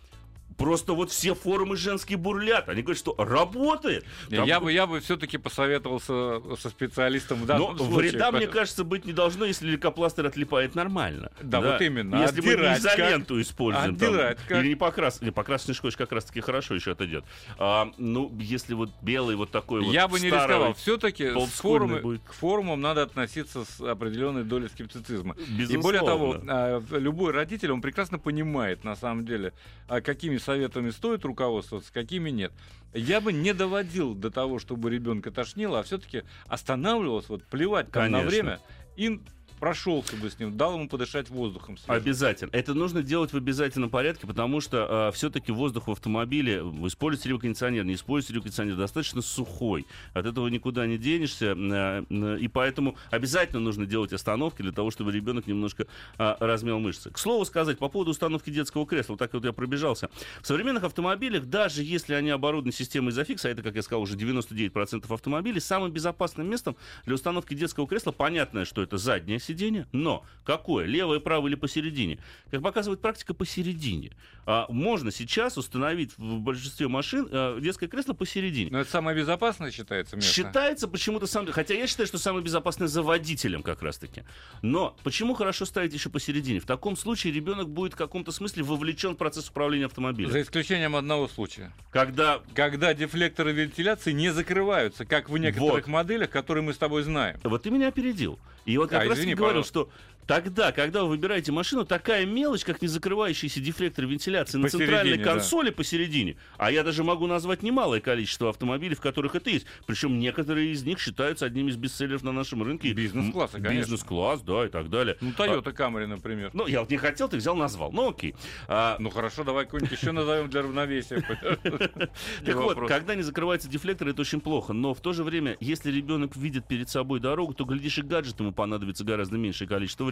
просто 0.56 0.92
вот 0.94 1.10
все 1.10 1.34
форумы 1.34 1.76
женские 1.76 2.18
бурлят. 2.18 2.68
Они 2.68 2.82
говорят, 2.82 2.98
что 2.98 3.14
работает. 3.18 4.04
Там 4.30 4.46
Я 4.46 4.60
бы, 4.60 4.72
я 4.72 4.86
бы 4.86 5.00
все-таки 5.00 5.38
посоветовался 5.38 6.40
со 6.56 6.70
специалистом 6.70 7.38
в 7.38 7.40
Но 7.42 7.46
данном 7.46 7.78
случае. 7.78 8.10
вреда, 8.12 8.32
мне 8.32 8.46
кажется, 8.46 8.84
быть 8.84 9.04
не 9.04 9.12
должно, 9.12 9.44
если 9.44 9.68
лейкопластырь 9.70 10.26
отлипает 10.26 10.74
нормально. 10.74 11.32
Да, 11.42 11.60
вот 11.60 11.80
именно. 11.80 12.16
Если 12.22 12.40
мы 12.40 12.46
не 12.46 12.52
Отдирать 12.52 12.82
как? 12.82 12.94
изоленту 12.98 13.40
используем. 13.40 13.96
там, 13.96 14.08
Отдирать 14.08 14.38
как? 14.46 14.58
Или 14.62 14.68
не 14.68 14.74
покрас. 14.74 15.20
Или 15.22 15.30
покрасочный 15.30 15.74
скотч 15.74 15.96
как 15.96 16.12
раз-таки 16.12 16.40
хорошо 16.40 16.74
еще 16.74 16.92
отойдет. 16.92 17.24
А, 17.58 17.90
ну, 17.98 18.32
если 18.38 18.74
вот 18.74 18.90
белый 19.02 19.36
вот 19.36 19.50
такой 19.50 19.82
вот 19.82 19.92
Я 19.92 20.08
бы 20.08 20.20
не 20.20 20.26
рисковал. 20.26 20.74
Все-таки 20.74 21.30
форумы, 21.62 22.18
к 22.18 22.32
форумам 22.32 22.80
надо 22.80 23.02
относиться 23.02 23.64
с 23.64 23.80
определенной 23.80 24.44
долей 24.44 24.68
скептицизма. 24.68 25.34
И 25.34 25.52
Безусловно. 25.52 25.82
более 25.82 26.00
того, 26.00 26.36
а, 26.48 26.82
любой 26.90 27.32
родитель, 27.32 27.70
он 27.72 27.80
прекрасно 27.80 28.18
понимает, 28.18 28.84
на 28.84 28.96
самом 28.96 29.24
деле, 29.24 29.52
а, 29.88 30.00
какими 30.00 30.38
советами 30.42 30.90
стоит 30.90 31.24
руководствоваться, 31.24 31.92
какими 31.92 32.30
нет. 32.30 32.52
Я 32.92 33.20
бы 33.20 33.32
не 33.32 33.54
доводил 33.54 34.14
до 34.14 34.30
того, 34.30 34.58
чтобы 34.58 34.90
ребенка 34.90 35.30
тошнило, 35.30 35.80
а 35.80 35.82
все-таки 35.82 36.24
останавливался, 36.46 37.28
вот 37.30 37.44
плевать 37.44 37.90
там 37.90 38.10
на 38.10 38.18
Конечно. 38.18 38.28
время 38.28 38.60
и 38.96 39.20
прошелся 39.62 40.16
бы 40.16 40.28
с 40.28 40.40
ним, 40.40 40.56
дал 40.56 40.74
ему 40.74 40.88
подышать 40.88 41.30
воздухом. 41.30 41.76
свежим. 41.76 41.94
Обязательно. 41.94 42.50
Это 42.52 42.74
нужно 42.74 43.00
делать 43.00 43.32
в 43.32 43.36
обязательном 43.36 43.90
порядке, 43.90 44.26
потому 44.26 44.60
что 44.60 45.08
э, 45.08 45.14
все-таки 45.14 45.52
воздух 45.52 45.86
в 45.86 45.92
автомобиле, 45.92 46.64
вы 46.64 46.88
используете 46.88 47.28
ли 47.28 47.34
вы 47.34 47.40
кондиционер, 47.42 47.84
не 47.84 47.94
используете 47.94 48.32
ли 48.32 48.38
вы 48.40 48.42
кондиционер, 48.42 48.74
достаточно 48.74 49.22
сухой. 49.22 49.86
От 50.14 50.26
этого 50.26 50.48
никуда 50.48 50.84
не 50.88 50.98
денешься. 50.98 51.54
э, 51.56 52.38
и 52.40 52.48
поэтому 52.48 52.96
обязательно 53.12 53.60
нужно 53.60 53.86
делать 53.86 54.12
остановки 54.12 54.62
для 54.62 54.72
того, 54.72 54.90
чтобы 54.90 55.12
ребенок 55.12 55.46
немножко 55.46 55.86
э, 56.18 56.34
размял 56.40 56.80
мышцы. 56.80 57.12
К 57.12 57.18
слову 57.18 57.44
сказать, 57.44 57.78
по 57.78 57.88
поводу 57.88 58.10
установки 58.10 58.50
детского 58.50 58.84
кресла, 58.84 59.12
вот 59.12 59.20
так 59.20 59.32
вот 59.32 59.44
я 59.44 59.52
пробежался. 59.52 60.10
В 60.40 60.46
современных 60.48 60.82
автомобилях, 60.82 61.44
даже 61.44 61.84
если 61.84 62.14
они 62.14 62.30
оборудованы 62.30 62.72
системой 62.72 63.12
изофикса, 63.12 63.46
а 63.46 63.52
это, 63.52 63.62
как 63.62 63.76
я 63.76 63.82
сказал, 63.82 64.02
уже 64.02 64.16
99% 64.16 65.04
автомобилей, 65.14 65.60
самым 65.60 65.92
безопасным 65.92 66.50
местом 66.50 66.74
для 67.04 67.14
установки 67.14 67.54
детского 67.54 67.86
кресла, 67.86 68.10
понятно, 68.10 68.64
что 68.64 68.82
это 68.82 68.98
заднее 68.98 69.38
сиденье, 69.38 69.51
но 69.92 70.24
какое? 70.44 70.86
Левое, 70.86 71.20
правое 71.20 71.50
или 71.50 71.56
посередине? 71.56 72.18
Как 72.50 72.62
показывает 72.62 73.00
практика, 73.00 73.34
посередине. 73.34 74.12
А, 74.44 74.66
можно 74.68 75.12
сейчас 75.12 75.56
установить 75.56 76.12
в 76.16 76.38
большинстве 76.40 76.88
машин 76.88 77.28
а, 77.30 77.60
детское 77.60 77.86
кресло 77.88 78.12
посередине. 78.12 78.70
Но 78.70 78.80
это 78.80 78.90
самое 78.90 79.16
безопасное 79.16 79.70
считается 79.70 80.16
место. 80.16 80.32
Считается 80.32 80.88
почему-то 80.88 81.26
сам... 81.26 81.46
Хотя 81.46 81.74
я 81.74 81.86
считаю, 81.86 82.06
что 82.06 82.18
самое 82.18 82.44
безопасное 82.44 82.88
за 82.88 83.02
водителем 83.02 83.62
как 83.62 83.82
раз-таки. 83.82 84.24
Но 84.62 84.96
почему 85.04 85.34
хорошо 85.34 85.64
ставить 85.64 85.92
еще 85.92 86.10
посередине? 86.10 86.60
В 86.60 86.66
таком 86.66 86.96
случае 86.96 87.32
ребенок 87.32 87.68
будет 87.68 87.94
в 87.94 87.96
каком-то 87.96 88.32
смысле 88.32 88.64
вовлечен 88.64 89.14
в 89.14 89.16
процесс 89.16 89.48
управления 89.48 89.86
автомобилем. 89.86 90.30
За 90.30 90.42
исключением 90.42 90.96
одного 90.96 91.28
случая. 91.28 91.72
Когда 91.90 92.40
Когда 92.54 92.94
дефлекторы 92.94 93.52
вентиляции 93.52 94.12
не 94.12 94.32
закрываются, 94.32 95.04
как 95.04 95.30
в 95.30 95.38
некоторых 95.38 95.86
Вот. 95.86 95.86
моделях, 95.86 96.30
которые 96.30 96.64
мы 96.64 96.72
с 96.72 96.78
тобой 96.78 97.02
знаем. 97.02 97.38
Вот 97.44 97.62
ты 97.62 97.70
меня 97.70 97.88
опередил. 97.88 98.38
И 98.64 98.78
вот 98.78 98.90
как 98.90 99.02
А, 99.02 99.08
раз 99.08 99.18
извини, 99.18 99.34
говорил, 99.42 99.64
что 99.64 99.88
тогда, 100.26 100.72
когда 100.72 101.02
вы 101.02 101.10
выбираете 101.10 101.52
машину, 101.52 101.84
такая 101.84 102.26
мелочь, 102.26 102.64
как 102.64 102.82
не 102.82 102.88
закрывающийся 102.88 103.60
дефлектор 103.60 104.06
вентиляции 104.06 104.58
на 104.58 104.64
Посередине, 104.64 104.86
центральной 104.86 105.18
да. 105.18 105.24
консоли 105.24 105.70
посередине, 105.70 106.36
а 106.56 106.70
я 106.70 106.82
даже 106.82 107.04
могу 107.04 107.26
назвать 107.26 107.62
немалое 107.62 108.00
количество 108.00 108.48
автомобилей, 108.50 108.94
в 108.94 109.00
которых 109.00 109.34
это 109.34 109.50
есть. 109.50 109.66
Причем 109.86 110.18
некоторые 110.18 110.72
из 110.72 110.84
них 110.84 111.00
считаются 111.00 111.46
одними 111.46 111.70
из 111.70 111.76
бестселлеров 111.76 112.22
на 112.22 112.32
нашем 112.32 112.62
рынке. 112.62 112.92
Бизнес-класса, 112.92 113.58
конечно. 113.58 113.78
Бизнес-класс, 113.78 114.42
да, 114.42 114.66
и 114.66 114.68
так 114.68 114.90
далее. 114.90 115.16
Ну, 115.20 115.30
Toyota 115.30 115.74
Camry, 115.74 116.06
например. 116.06 116.50
Ну, 116.52 116.66
я 116.66 116.80
вот 116.80 116.90
не 116.90 116.96
хотел, 116.96 117.28
ты 117.28 117.36
взял, 117.36 117.56
назвал. 117.56 117.92
Ну, 117.92 118.10
окей. 118.10 118.34
А, 118.68 118.96
Ну 118.98 119.10
хорошо, 119.10 119.44
давай 119.44 119.64
какой-нибудь 119.64 119.98
еще 119.98 120.12
назовем 120.12 120.48
для 120.48 120.62
равновесия. 120.62 121.22
Так 122.44 122.56
вот, 122.56 122.88
когда 122.88 123.14
не 123.14 123.22
закрывается 123.22 123.68
дефлектор, 123.68 124.08
это 124.08 124.20
очень 124.20 124.40
плохо. 124.40 124.72
Но 124.72 124.94
в 124.94 125.00
то 125.00 125.12
же 125.12 125.24
время, 125.24 125.56
если 125.60 125.90
ребенок 125.90 126.36
видит 126.36 126.66
перед 126.66 126.88
собой 126.88 127.20
дорогу, 127.20 127.54
то, 127.54 127.64
глядишь, 127.64 127.98
и 127.98 128.02
гаджет 128.02 128.40
ему 128.40 128.52
понадобится 128.52 129.04
гораздо 129.04 129.36
меньшее 129.36 129.68
количество 129.68 130.04
времени. 130.04 130.11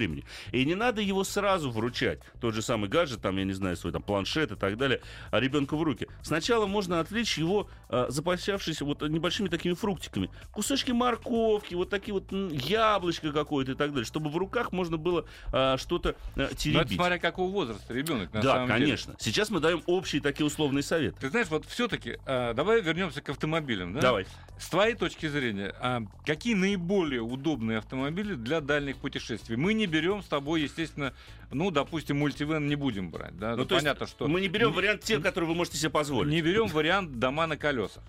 И 0.52 0.64
не 0.64 0.75
надо 0.75 1.00
его 1.00 1.25
сразу 1.25 1.71
вручать. 1.71 2.21
Тот 2.40 2.54
же 2.54 2.62
самый 2.62 2.88
гаджет, 2.88 3.21
там, 3.21 3.37
я 3.37 3.45
не 3.45 3.52
знаю, 3.52 3.76
свой 3.76 3.92
там 3.92 4.02
планшет 4.02 4.52
и 4.52 4.57
так 4.57 4.76
далее, 4.76 5.00
а 5.30 5.40
ребенку 5.40 5.76
в 5.76 5.83
руки. 5.83 6.07
Сначала 6.23 6.66
можно 6.66 7.00
отвлечь 7.00 7.38
его, 7.38 7.69
э, 7.88 8.07
запасявшись 8.09 8.80
вот 8.80 9.02
небольшими 9.02 9.49
такими 9.49 9.75
фруктиками. 9.75 10.30
Кусочки 10.52 10.92
морковки, 10.92 11.75
вот 11.75 11.90
такие 11.90 12.14
вот 12.14 12.30
яблочко 12.33 13.33
какое-то 13.33 13.73
и 13.73 13.75
так 13.75 13.90
далее, 13.90 14.04
чтобы 14.04 14.30
в 14.30 14.37
руках 14.37 14.73
можно 14.73 14.97
было 14.97 15.26
э, 15.52 15.76
что-то 15.78 16.11
э, 16.11 16.14
Ну, 16.37 16.42
это 16.45 16.54
теребить. 16.57 16.95
смотря 16.95 17.19
какого 17.19 17.50
возраста 17.50 17.92
ребенок, 17.92 18.33
на 18.33 18.40
да, 18.40 18.54
самом 18.54 18.69
деле. 18.69 18.80
конечно. 18.80 19.14
Сейчас 19.19 19.50
мы 19.50 19.61
даем 19.61 19.83
общие 19.87 20.21
такие 20.23 20.47
условные 20.47 20.83
советы. 20.83 21.16
Ты 21.21 21.30
знаешь, 21.30 21.49
вот 21.49 21.64
все-таки, 21.66 22.19
давай 22.26 22.80
вернемся 22.80 23.21
к 23.21 23.28
автомобилям. 23.28 23.95
Да? 23.95 24.00
Давай. 24.00 24.26
С 24.59 24.69
твоей 24.69 24.95
точки 24.95 25.26
зрения, 25.26 25.75
а, 25.80 26.02
какие 26.26 26.54
наиболее 26.54 27.23
удобные 27.23 27.78
автомобили 27.78 28.35
для 28.35 28.61
дальних 28.61 28.97
путешествий? 28.97 29.57
Мы 29.57 29.73
не 29.73 29.87
берем 29.90 30.23
с 30.23 30.26
тобой, 30.26 30.62
естественно, 30.62 31.12
ну, 31.50 31.70
допустим, 31.70 32.18
мультивен 32.18 32.66
не 32.68 32.76
будем 32.76 33.11
брать. 33.11 33.37
Да? 33.37 33.50
Ну, 33.50 33.56
Ну, 33.59 33.64
то 33.66 33.76
понятно, 33.76 34.06
что 34.06 34.26
Мы 34.28 34.40
не 34.40 34.49
берем 34.49 34.70
не- 34.70 34.76
вариант 34.76 35.02
те, 35.02 35.18
которые 35.18 35.49
вы 35.49 35.54
можете 35.54 35.76
себе 35.76 35.90
позволить. 35.90 36.30
не 36.32 36.40
берем 36.40 36.68
вариант 36.68 37.18
дома 37.18 37.47
на 37.47 37.56
колесах. 37.59 38.02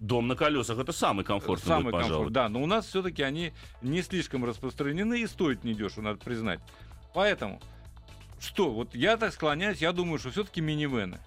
Дом 0.00 0.28
на 0.28 0.36
колесах 0.36 0.78
это 0.78 0.92
самый 0.92 1.24
комфортный 1.24 1.66
Самый 1.68 1.84
будет, 1.84 1.92
комфорт, 1.92 2.08
пожалуй. 2.12 2.30
да, 2.32 2.48
но 2.48 2.62
у 2.62 2.66
нас 2.66 2.86
все-таки 2.86 3.22
они 3.22 3.52
не 3.82 4.02
слишком 4.02 4.44
распространены 4.44 5.22
и 5.22 5.26
стоят 5.26 5.64
недешево, 5.64 6.02
надо 6.02 6.18
признать. 6.18 6.60
Поэтому, 7.14 7.60
что, 8.40 8.70
вот 8.70 8.94
я 8.94 9.16
так 9.16 9.32
склоняюсь, 9.32 9.78
я 9.78 9.92
думаю, 9.92 10.18
что 10.18 10.30
все-таки 10.30 10.60
минивены. 10.60 11.18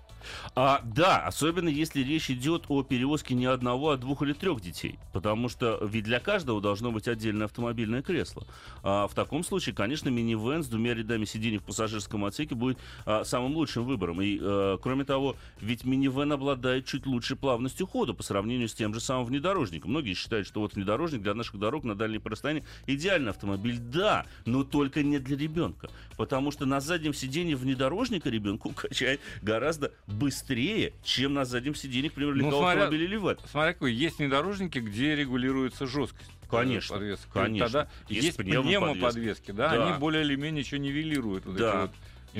А, 0.56 0.82
да, 0.84 1.20
особенно 1.26 1.70
если 1.70 2.02
речь 2.02 2.30
идет 2.30 2.66
о 2.68 2.84
перевозке 2.84 3.34
не 3.36 3.46
одного, 3.46 3.92
а 3.92 3.98
двух 3.98 4.22
или 4.22 4.34
трех 4.34 4.62
детей. 4.62 5.00
Потому 5.14 5.50
что 5.50 5.80
ведь 5.82 6.04
для 6.06 6.20
каждого 6.20 6.62
должно 6.62 6.92
быть 6.92 7.08
отдельное 7.08 7.46
автомобильное 7.46 8.02
кресло. 8.02 8.46
А, 8.84 9.08
в 9.08 9.14
таком 9.14 9.44
случае, 9.44 9.76
конечно, 9.76 10.10
минивэн 10.10 10.64
с 10.64 10.68
двумя 10.68 10.94
рядами 10.94 11.26
сидений 11.26 11.58
в 11.58 11.64
пассажирском 11.64 12.26
отсеке 12.26 12.56
будет 12.56 12.78
а, 13.06 13.24
самым 13.24 13.56
лучшим 13.56 13.86
выбором. 13.86 14.22
И, 14.22 14.38
э, 14.42 14.78
кроме 14.82 15.06
того, 15.06 15.36
ведь 15.62 15.86
минивэн 15.86 16.32
обладает 16.32 16.86
чуть 16.86 17.06
лучшей 17.06 17.38
плавностью 17.38 17.88
хода 17.88 18.14
по 18.14 18.24
сравнению 18.24 18.68
с 18.68 18.74
тем 18.74 18.94
же 18.94 19.00
самым 19.00 19.26
внедорожником. 19.26 19.92
Многие 19.92 20.14
считают, 20.14 20.48
что 20.48 20.62
вот 20.62 20.76
внедорожник 20.76 21.22
для 21.22 21.34
наших 21.34 21.60
дорог 21.60 21.84
на 21.84 21.96
дальние 21.96 22.22
расстояния 22.24 22.64
идеальный 22.86 23.32
автомобиль. 23.32 23.78
Да, 23.80 24.26
но 24.46 24.64
только 24.64 25.04
не 25.04 25.20
для 25.20 25.38
ребенка. 25.38 25.90
Потому 26.18 26.52
что 26.52 26.66
на 26.66 26.80
заднем 26.80 27.14
сиденье 27.14 27.56
внедорожника 27.56 28.30
ребенку 28.30 28.70
качает 28.76 29.22
гораздо 29.42 29.92
быстрее, 30.18 30.94
чем 31.04 31.34
на 31.34 31.46
заднем 31.46 31.76
сиденье, 31.76 32.10
к 32.10 32.14
примеру, 32.14 32.36
Ну, 32.36 32.44
легкового 32.46 32.60
смотря- 32.72 32.84
автомобиля 32.84 33.06
или 33.06 33.16
ВЭД. 33.18 33.40
Смотря 33.50 33.74
какой, 33.74 33.94
есть 33.94 34.20
внедорожники, 34.20 34.80
где 34.80 35.16
регулируется 35.16 35.88
жесткость. 35.88 36.30
э, 36.30 36.48
Конечно, 36.50 36.96
подвески. 36.96 37.26
конечно. 37.34 37.66
Тогда 37.68 37.90
Есть 38.10 38.26
есть, 38.26 38.38
пневмоподвески. 38.38 38.68
пневмоподвески, 38.80 39.52
да, 39.52 39.70
Да. 39.76 39.88
они 39.90 40.00
более 40.00 40.24
или 40.24 40.36
менее 40.36 40.62
еще 40.64 40.80
нивелируют 40.80 41.46
вот 41.46 41.56
Да. 41.58 41.70
эти 41.70 41.78
вот 41.82 41.92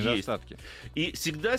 недостатки. 0.06 0.58
И 0.96 1.12
всегда 1.14 1.58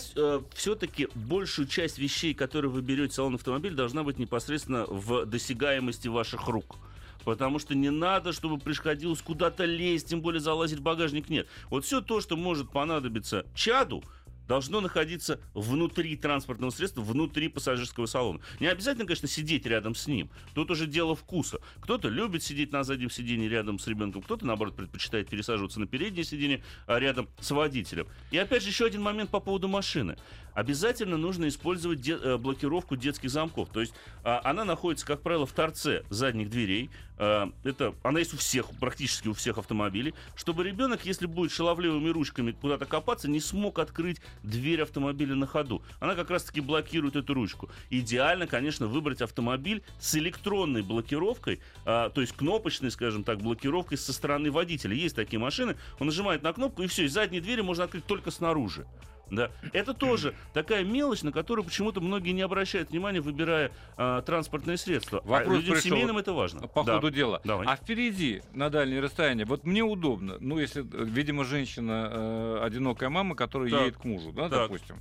все-таки 0.55 1.09
большую 1.15 1.67
часть 1.69 1.99
вещей, 1.99 2.33
которые 2.35 2.71
вы 2.71 2.81
берете 2.83 3.13
в 3.13 3.15
салон 3.15 3.35
автомобиля, 3.35 3.75
должна 3.75 4.03
быть 4.03 4.19
непосредственно 4.19 4.87
в 4.87 5.27
досягаемости 5.27 6.09
ваших 6.09 6.49
рук. 6.49 6.77
Потому 7.25 7.59
что 7.59 7.75
не 7.75 7.91
надо, 7.91 8.33
чтобы 8.33 8.59
приходилось 8.59 9.21
куда-то 9.21 9.65
лезть, 9.67 10.09
тем 10.09 10.23
более 10.23 10.41
залазить 10.41 10.79
в 10.79 10.83
багажник. 10.83 11.29
Нет. 11.29 11.47
Вот 11.69 11.85
все 11.85 12.01
то, 12.01 12.21
что 12.23 12.37
может 12.37 12.71
понадобиться 12.71 13.45
чаду, 13.55 14.03
должно 14.49 14.81
находиться 14.81 15.41
внутри 15.55 16.17
транспортного 16.17 16.71
средства, 16.71 17.03
внутри 17.03 17.49
пассажирского 17.49 18.07
салона. 18.07 18.41
Не 18.59 18.67
обязательно, 18.67 19.07
конечно, 19.07 19.29
сидеть 19.29 19.67
рядом 19.67 19.95
с 19.95 20.07
ним. 20.07 20.31
Тут 20.55 20.71
уже 20.71 20.87
дело 20.87 21.15
вкуса. 21.15 21.61
Кто-то 21.81 22.09
любит 22.09 22.43
сидеть 22.43 22.73
на 22.73 22.83
заднем 22.83 23.11
сиденье 23.11 23.49
рядом 23.49 23.79
с 23.79 23.87
ребенком, 23.87 24.23
кто-то, 24.23 24.47
наоборот, 24.47 24.75
предпочитает 24.75 25.29
пересаживаться 25.29 25.79
на 25.79 25.87
переднее 25.87 26.25
сиденье 26.25 26.63
а, 26.87 26.99
рядом 26.99 27.29
с 27.39 27.51
водителем. 27.51 28.09
И 28.31 28.39
опять 28.39 28.63
же, 28.63 28.71
еще 28.71 28.87
один 28.87 29.03
момент 29.03 29.31
по 29.31 29.41
поводу 29.41 29.69
машины. 29.69 30.17
Обязательно 30.59 31.17
нужно 31.17 31.47
использовать 31.47 32.01
де- 32.01 32.19
э, 32.21 32.37
блокировку 32.37 32.97
детских 32.97 33.31
замков. 33.31 33.69
То 33.69 33.79
есть 33.79 33.95
а, 34.25 34.41
она 34.43 34.65
находится, 34.65 35.07
как 35.07 35.23
правило, 35.23 35.47
в 35.47 35.53
торце 35.53 36.03
задних 36.11 36.51
дверей. 36.51 36.91
А, 37.17 37.53
это, 37.63 37.95
она 38.03 38.19
есть 38.19 38.35
у 38.35 38.37
всех, 38.39 38.69
практически 38.81 39.29
у 39.29 39.35
всех 39.35 39.59
автомобилей. 39.59 40.15
Чтобы 40.35 40.65
ребенок, 40.65 41.07
если 41.07 41.27
будет 41.27 41.53
шаловливыми 41.53 42.09
ручками 42.09 42.51
куда-то 42.51 42.87
копаться, 42.87 43.31
не 43.31 43.39
смог 43.39 43.79
открыть 43.79 44.21
дверь 44.43 44.83
автомобиля 44.83 45.37
на 45.37 45.47
ходу. 45.47 45.81
Она 46.01 46.17
как 46.17 46.29
раз-таки 46.29 46.61
блокирует 46.61 47.15
эту 47.15 47.35
ручку. 47.35 47.71
Идеально, 47.91 48.49
конечно, 48.49 48.89
выбрать 48.89 49.23
автомобиль 49.23 49.85
с 50.01 50.17
электронной 50.17 50.83
блокировкой, 50.83 51.61
а, 51.85 52.11
то 52.11 52.21
есть 52.21 52.33
кнопочной, 52.33 52.91
скажем 52.91 53.23
так, 53.23 53.39
блокировкой 53.39 53.97
со 53.97 54.13
стороны 54.13 54.51
водителя. 54.51 54.97
Есть 54.97 55.15
такие 55.15 55.39
машины, 55.39 55.77
он 56.01 56.09
нажимает 56.09 56.43
на 56.43 56.53
кнопку, 56.53 56.83
и 56.83 56.89
все, 56.89 57.05
из 57.05 57.13
задней 57.13 57.41
двери 57.41 57.61
можно 57.61 57.85
открыть 57.85 58.07
только 58.07 58.33
снаружи. 58.33 58.89
Да. 59.31 59.51
Это 59.73 59.95
тоже 59.95 60.35
такая 60.53 60.85
мелочь, 60.85 61.23
на 61.23 61.33
которую 61.33 61.65
почему-то 61.65 62.01
многие 62.01 62.31
не 62.31 62.43
обращают 62.43 62.91
внимания, 62.91 63.21
выбирая 63.21 63.71
а, 63.97 64.23
транспортные 64.23 64.77
средства. 64.77 65.21
а 65.25 65.29
Вопрос 65.29 65.57
людям 65.59 65.75
пришел 65.75 65.91
семейным 65.91 66.19
это 66.19 66.33
важно. 66.33 66.67
По 66.69 66.83
Да. 66.85 66.95
ходу 66.97 67.11
дела. 67.11 67.41
Давай. 67.45 67.67
А 67.67 67.77
впереди, 67.77 68.43
на 68.53 68.71
дальние 68.71 69.01
расстояния, 69.01 69.45
вот 69.45 69.65
мне 69.65 69.83
удобно, 69.83 70.37
ну, 70.41 70.59
если, 70.59 70.83
э, 70.83 71.05
видимо, 71.05 71.45
женщина, 71.45 72.09
э, 72.11 72.61
одинокая 72.65 73.09
мама, 73.11 73.35
которая 73.35 73.71
Так. 73.71 73.81
едет 73.81 73.97
к 73.99 74.05
мужу, 74.05 74.33
да, 74.33 74.49
Так. 74.49 74.69
допустим. 74.71 74.97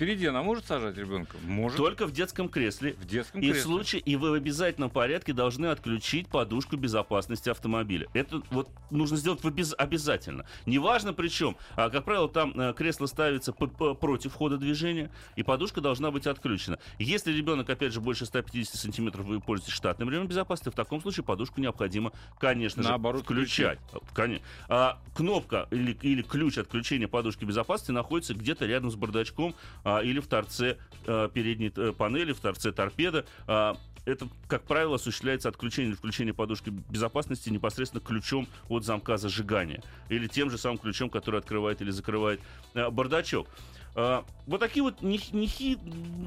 Впереди 0.00 0.24
она 0.24 0.42
может 0.42 0.64
сажать 0.64 0.96
ребенка? 0.96 1.36
Может. 1.42 1.76
Только 1.76 2.06
в 2.06 2.12
детском 2.12 2.48
кресле. 2.48 2.94
В 2.94 3.04
детском 3.04 3.42
И 3.42 3.48
в 3.48 3.52
кресле. 3.52 3.62
случае, 3.62 4.00
и 4.00 4.16
вы 4.16 4.30
в 4.30 4.32
обязательном 4.32 4.88
порядке 4.88 5.34
должны 5.34 5.66
отключить 5.66 6.26
подушку 6.28 6.78
безопасности 6.78 7.50
автомобиля. 7.50 8.08
Это 8.14 8.40
вот 8.50 8.70
нужно 8.90 9.18
сделать 9.18 9.44
в 9.44 9.46
обяз- 9.46 9.74
обязательно. 9.76 10.46
Неважно 10.64 11.12
причем. 11.12 11.54
А, 11.76 11.90
как 11.90 12.06
правило, 12.06 12.30
там 12.30 12.58
э, 12.58 12.72
кресло 12.72 13.04
ставится 13.04 13.52
п- 13.52 13.66
п- 13.66 13.92
против 13.94 14.32
хода 14.32 14.56
движения, 14.56 15.10
и 15.36 15.42
подушка 15.42 15.82
должна 15.82 16.10
быть 16.10 16.26
отключена. 16.26 16.78
Если 16.98 17.30
ребенок, 17.30 17.68
опять 17.68 17.92
же, 17.92 18.00
больше 18.00 18.24
150 18.24 18.76
сантиметров, 18.80 19.26
вы 19.26 19.38
пользуетесь 19.38 19.74
штатным 19.74 20.08
ремнем 20.08 20.28
безопасности, 20.28 20.72
в 20.72 20.76
таком 20.76 21.02
случае 21.02 21.24
подушку 21.24 21.60
необходимо, 21.60 22.12
конечно 22.38 22.82
же, 22.82 22.88
Наоборот, 22.88 23.24
включать. 23.24 23.78
Коне- 24.14 24.40
А, 24.66 24.98
кнопка 25.14 25.68
или, 25.70 25.92
или 26.00 26.22
ключ 26.22 26.56
отключения 26.56 27.06
подушки 27.06 27.44
безопасности 27.44 27.90
находится 27.92 28.32
где-то 28.32 28.64
рядом 28.64 28.90
с 28.90 28.94
бардачком 28.94 29.54
а, 29.84 29.89
или 29.98 30.20
в 30.20 30.26
торце 30.26 30.76
а, 31.06 31.28
передней 31.28 31.72
э, 31.74 31.92
панели, 31.96 32.32
в 32.32 32.40
торце 32.40 32.72
торпеды. 32.72 33.24
А, 33.46 33.76
это, 34.04 34.28
как 34.48 34.62
правило, 34.62 34.96
осуществляется 34.96 35.48
отключение 35.48 35.90
или 35.90 35.96
включение 35.96 36.32
подушки 36.32 36.70
безопасности 36.70 37.50
непосредственно 37.50 38.02
ключом 38.02 38.48
от 38.68 38.84
замка 38.84 39.16
зажигания. 39.16 39.82
Или 40.08 40.26
тем 40.26 40.50
же 40.50 40.58
самым 40.58 40.78
ключом, 40.78 41.10
который 41.10 41.40
открывает 41.40 41.82
или 41.82 41.90
закрывает 41.90 42.40
бардачок. 42.74 43.46
А, 43.94 44.24
вот 44.46 44.60
такие 44.60 44.82
вот 44.82 45.02
не, 45.02 45.20
не 45.32 45.46
хит, 45.46 45.78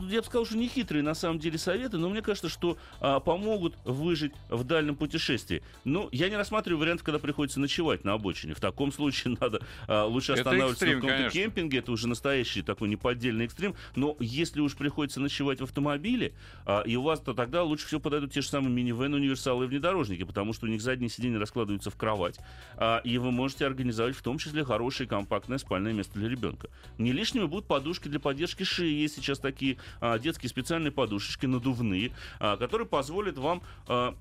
я 0.10 0.21
бы 0.21 0.26
сказал, 0.26 0.45
что 0.45 0.58
не 0.58 0.67
хитрые 0.67 1.04
на 1.04 1.13
самом 1.13 1.39
деле 1.39 1.58
советы, 1.58 1.97
но 1.97 2.10
мне 2.10 2.21
кажется, 2.21 2.49
что 2.49 2.78
а, 2.99 3.19
помогут 3.19 3.76
выжить 3.86 4.34
в 4.49 4.63
дальнем 4.63 4.95
путешествии. 4.95 5.63
Но 5.84 6.10
я 6.12 6.30
не 6.30 6.38
рассматриваю 6.38 6.80
вариант, 6.80 7.02
когда 7.02 7.19
приходится 7.19 7.60
ночевать 7.60 8.04
на 8.04 8.13
обочине. 8.13 8.54
В 8.54 8.60
таком 8.60 8.91
случае 8.91 9.38
надо 9.41 9.62
а, 9.88 10.06
лучше 10.06 10.34
останавливаться 10.34 10.86
экстрим, 10.86 10.99
в 10.99 11.02
каком-то 11.02 11.30
кемпинге. 11.32 11.80
Это 11.80 11.91
уже 11.91 12.08
настоящий 12.08 12.62
такой 12.62 12.89
неподдельный 12.89 13.45
экстрим. 13.45 13.76
Но 13.95 14.15
если 14.19 14.62
уж 14.62 14.76
приходится 14.76 15.19
ночевать 15.19 15.60
в 15.60 15.63
автомобиле, 15.63 16.34
а, 16.65 16.82
и 16.82 16.95
у 16.95 17.02
вас, 17.02 17.19
то 17.19 17.34
тогда 17.34 17.63
лучше 17.63 17.88
всего 17.88 18.02
подойдут 18.02 18.32
те 18.32 18.41
же 18.41 18.47
самые 18.47 18.71
минивэн, 18.71 19.13
универсалы 19.13 19.65
и 19.65 19.67
внедорожники, 19.67 20.23
потому 20.23 20.54
что 20.54 20.65
у 20.65 20.69
них 20.69 20.82
задние 20.82 21.10
сиденья 21.10 21.39
раскладываются 21.39 21.89
в 21.89 21.95
кровать. 21.95 22.39
А, 22.76 22.99
и 23.04 23.17
вы 23.17 23.32
можете 23.32 23.65
организовать 23.65 24.15
в 24.15 24.21
том 24.21 24.38
числе 24.38 24.63
хорошее 24.63 25.08
компактное 25.08 25.58
спальное 25.58 25.93
место 25.93 26.19
для 26.19 26.30
ребенка. 26.30 26.69
Не 26.97 27.12
лишними 27.12 27.45
будут 27.53 27.67
подушки 27.67 28.07
для 28.07 28.19
поддержки 28.19 28.63
шеи. 28.63 29.01
Есть 29.01 29.15
сейчас 29.15 29.37
такие 29.37 29.77
а, 30.01 30.17
детские 30.17 30.49
специальные 30.49 30.91
подушечки 30.91 31.45
надувные, 31.45 32.11
а, 32.39 32.57
которые 32.57 32.87
позволят 32.87 33.37
вам 33.37 33.61
а, 33.87 34.15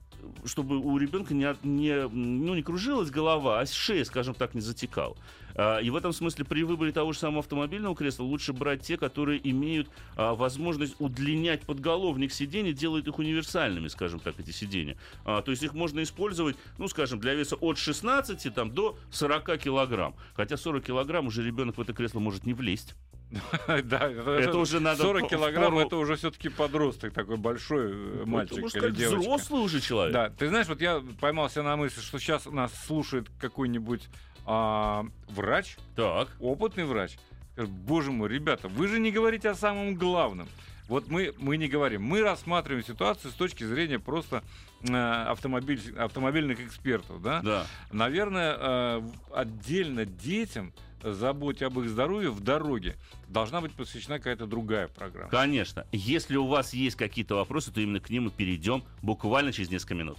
чтобы 0.45 0.79
у 0.79 0.97
ребенка 0.99 1.35
не, 1.35 1.55
не, 1.63 2.09
ну, 2.09 2.55
не 2.55 2.63
кружилась 2.63 3.11
голова, 3.11 3.61
а 3.61 3.67
шея, 3.67 4.05
скажем 4.05 4.35
так, 4.35 4.55
не 4.55 4.61
затекала. 4.61 5.17
И 5.83 5.91
в 5.91 5.97
этом 5.97 6.15
смысле 6.15 6.47
при 6.47 6.63
выборе 6.63 6.93
того 6.93 7.13
же 7.13 7.19
самого 7.19 7.41
автомобильного 7.41 7.95
кресла 7.95 8.25
лучше 8.25 8.55
брать 8.55 8.83
те, 8.83 8.97
которые 8.97 9.39
имеют 9.51 9.89
а, 10.17 10.35
возможность 10.35 10.97
удлинять 10.99 11.63
подголовник 11.63 12.33
сидений, 12.33 12.73
делают 12.73 13.07
их 13.07 13.19
универсальными, 13.19 13.89
скажем 13.89 14.21
так, 14.21 14.41
эти 14.41 14.51
сиденья. 14.51 14.97
А, 15.25 15.43
то 15.43 15.51
есть 15.51 15.63
их 15.63 15.75
можно 15.75 16.03
использовать, 16.03 16.57
ну, 16.79 16.89
скажем, 16.89 17.21
для 17.21 17.35
веса 17.35 17.57
от 17.57 17.77
16 17.77 18.55
там, 18.55 18.71
до 18.71 18.97
40 19.11 19.59
килограмм. 19.59 20.15
Хотя 20.35 20.57
40 20.57 20.85
килограмм 20.85 21.27
уже 21.27 21.45
ребенок 21.45 21.77
в 21.77 21.81
это 21.81 21.93
кресло 21.93 22.19
может 22.19 22.47
не 22.47 22.55
влезть. 22.55 22.95
Да, 23.85 24.11
это 24.11 24.59
уже 24.59 24.81
надо 24.81 25.03
40 25.03 25.29
килограмм, 25.29 25.79
это 25.79 25.97
уже 25.97 26.17
все-таки 26.17 26.49
подросток 26.49 27.13
такой 27.13 27.37
большой 27.37 27.93
э, 27.93 28.25
мальчик 28.25 28.59
или 28.59 28.91
девочка. 28.91 29.19
взрослый 29.21 29.63
уже 29.63 29.81
человек. 29.81 30.12
Да, 30.13 30.31
ты 30.31 30.49
знаешь, 30.49 30.69
вот 30.69 30.81
я 30.81 31.03
поймался 31.21 31.63
на 31.63 31.77
мысли, 31.77 32.01
что 32.01 32.19
сейчас 32.19 32.47
нас 32.47 32.73
слушает 32.87 33.29
какой-нибудь 33.41 34.09
а, 34.45 35.07
врач, 35.29 35.77
так. 35.97 36.29
опытный 36.41 36.85
врач. 36.85 37.19
Боже 37.57 38.13
мой, 38.13 38.29
ребята, 38.29 38.69
вы 38.69 38.89
же 38.89 38.99
не 38.99 39.11
говорите 39.11 39.51
о 39.51 39.55
самом 39.55 39.95
главном. 39.95 40.49
Вот 40.89 41.09
мы, 41.09 41.33
мы 41.39 41.57
не 41.57 41.69
говорим. 41.69 42.03
Мы 42.03 42.23
рассматриваем 42.23 42.85
ситуацию 42.85 43.31
с 43.31 43.35
точки 43.35 43.65
зрения 43.65 43.99
просто 43.99 44.43
э, 44.83 44.95
автомобиль, 44.95 45.81
автомобильных 45.97 46.61
экспертов. 46.61 47.23
Да? 47.23 47.41
Да. 47.43 47.67
Наверное, 47.93 48.57
э, 48.59 49.03
отдельно 49.33 50.05
детям 50.05 50.73
заботе 51.03 51.67
об 51.67 51.79
их 51.81 51.89
здоровье 51.89 52.31
в 52.31 52.41
дороге 52.41 52.97
должна 53.29 53.61
быть 53.61 53.73
посвящена 53.73 54.19
какая-то 54.19 54.47
другая 54.47 54.89
программа. 54.89 55.29
Конечно. 55.31 55.87
Если 55.93 56.37
у 56.37 56.47
вас 56.47 56.73
есть 56.73 56.97
какие-то 56.97 57.37
вопросы, 57.37 57.73
то 57.73 57.81
именно 57.81 58.01
к 58.01 58.11
ним 58.11 58.25
мы 58.25 58.31
перейдем 58.31 58.85
буквально 59.03 59.53
через 59.53 59.71
несколько 59.71 59.95
минут. 59.95 60.19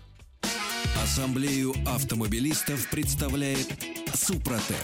Ассамблею 1.01 1.73
автомобилистов 1.85 2.89
представляет 2.89 3.67
Супротек. 4.13 4.77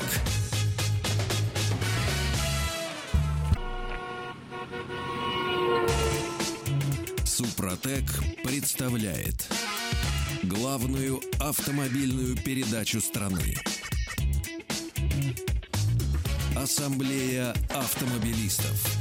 Супротек 7.23 8.03
представляет 8.43 9.49
главную 10.43 11.21
автомобильную 11.39 12.35
передачу 12.35 12.99
страны. 12.99 13.55
Ассамблея 16.61 17.53
автомобилистов. 17.69 18.98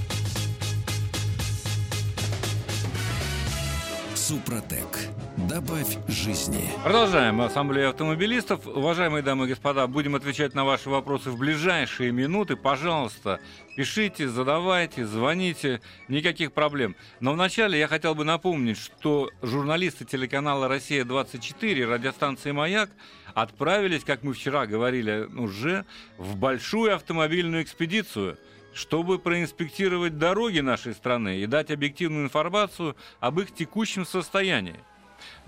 Супротек. 4.28 5.08
Добавь 5.48 5.96
жизни. 6.06 6.68
Продолжаем 6.84 7.40
Ассамблею 7.40 7.88
автомобилистов. 7.88 8.66
Уважаемые 8.66 9.22
дамы 9.22 9.46
и 9.46 9.48
господа, 9.48 9.86
будем 9.86 10.16
отвечать 10.16 10.52
на 10.54 10.66
ваши 10.66 10.90
вопросы 10.90 11.30
в 11.30 11.38
ближайшие 11.38 12.12
минуты. 12.12 12.54
Пожалуйста, 12.54 13.40
пишите, 13.74 14.28
задавайте, 14.28 15.06
звоните. 15.06 15.80
Никаких 16.08 16.52
проблем. 16.52 16.94
Но 17.20 17.32
вначале 17.32 17.78
я 17.78 17.88
хотел 17.88 18.14
бы 18.14 18.26
напомнить, 18.26 18.76
что 18.76 19.30
журналисты 19.40 20.04
телеканала 20.04 20.68
«Россия-24» 20.68 21.86
радиостанции 21.86 22.52
«Маяк» 22.52 22.90
отправились, 23.32 24.04
как 24.04 24.22
мы 24.24 24.34
вчера 24.34 24.66
говорили 24.66 25.26
уже, 25.38 25.86
в 26.18 26.36
большую 26.36 26.94
автомобильную 26.94 27.62
экспедицию– 27.62 28.36
чтобы 28.78 29.18
проинспектировать 29.18 30.18
дороги 30.18 30.60
нашей 30.60 30.94
страны 30.94 31.38
и 31.38 31.46
дать 31.46 31.70
объективную 31.70 32.24
информацию 32.24 32.96
об 33.18 33.40
их 33.40 33.52
текущем 33.52 34.06
состоянии. 34.06 34.76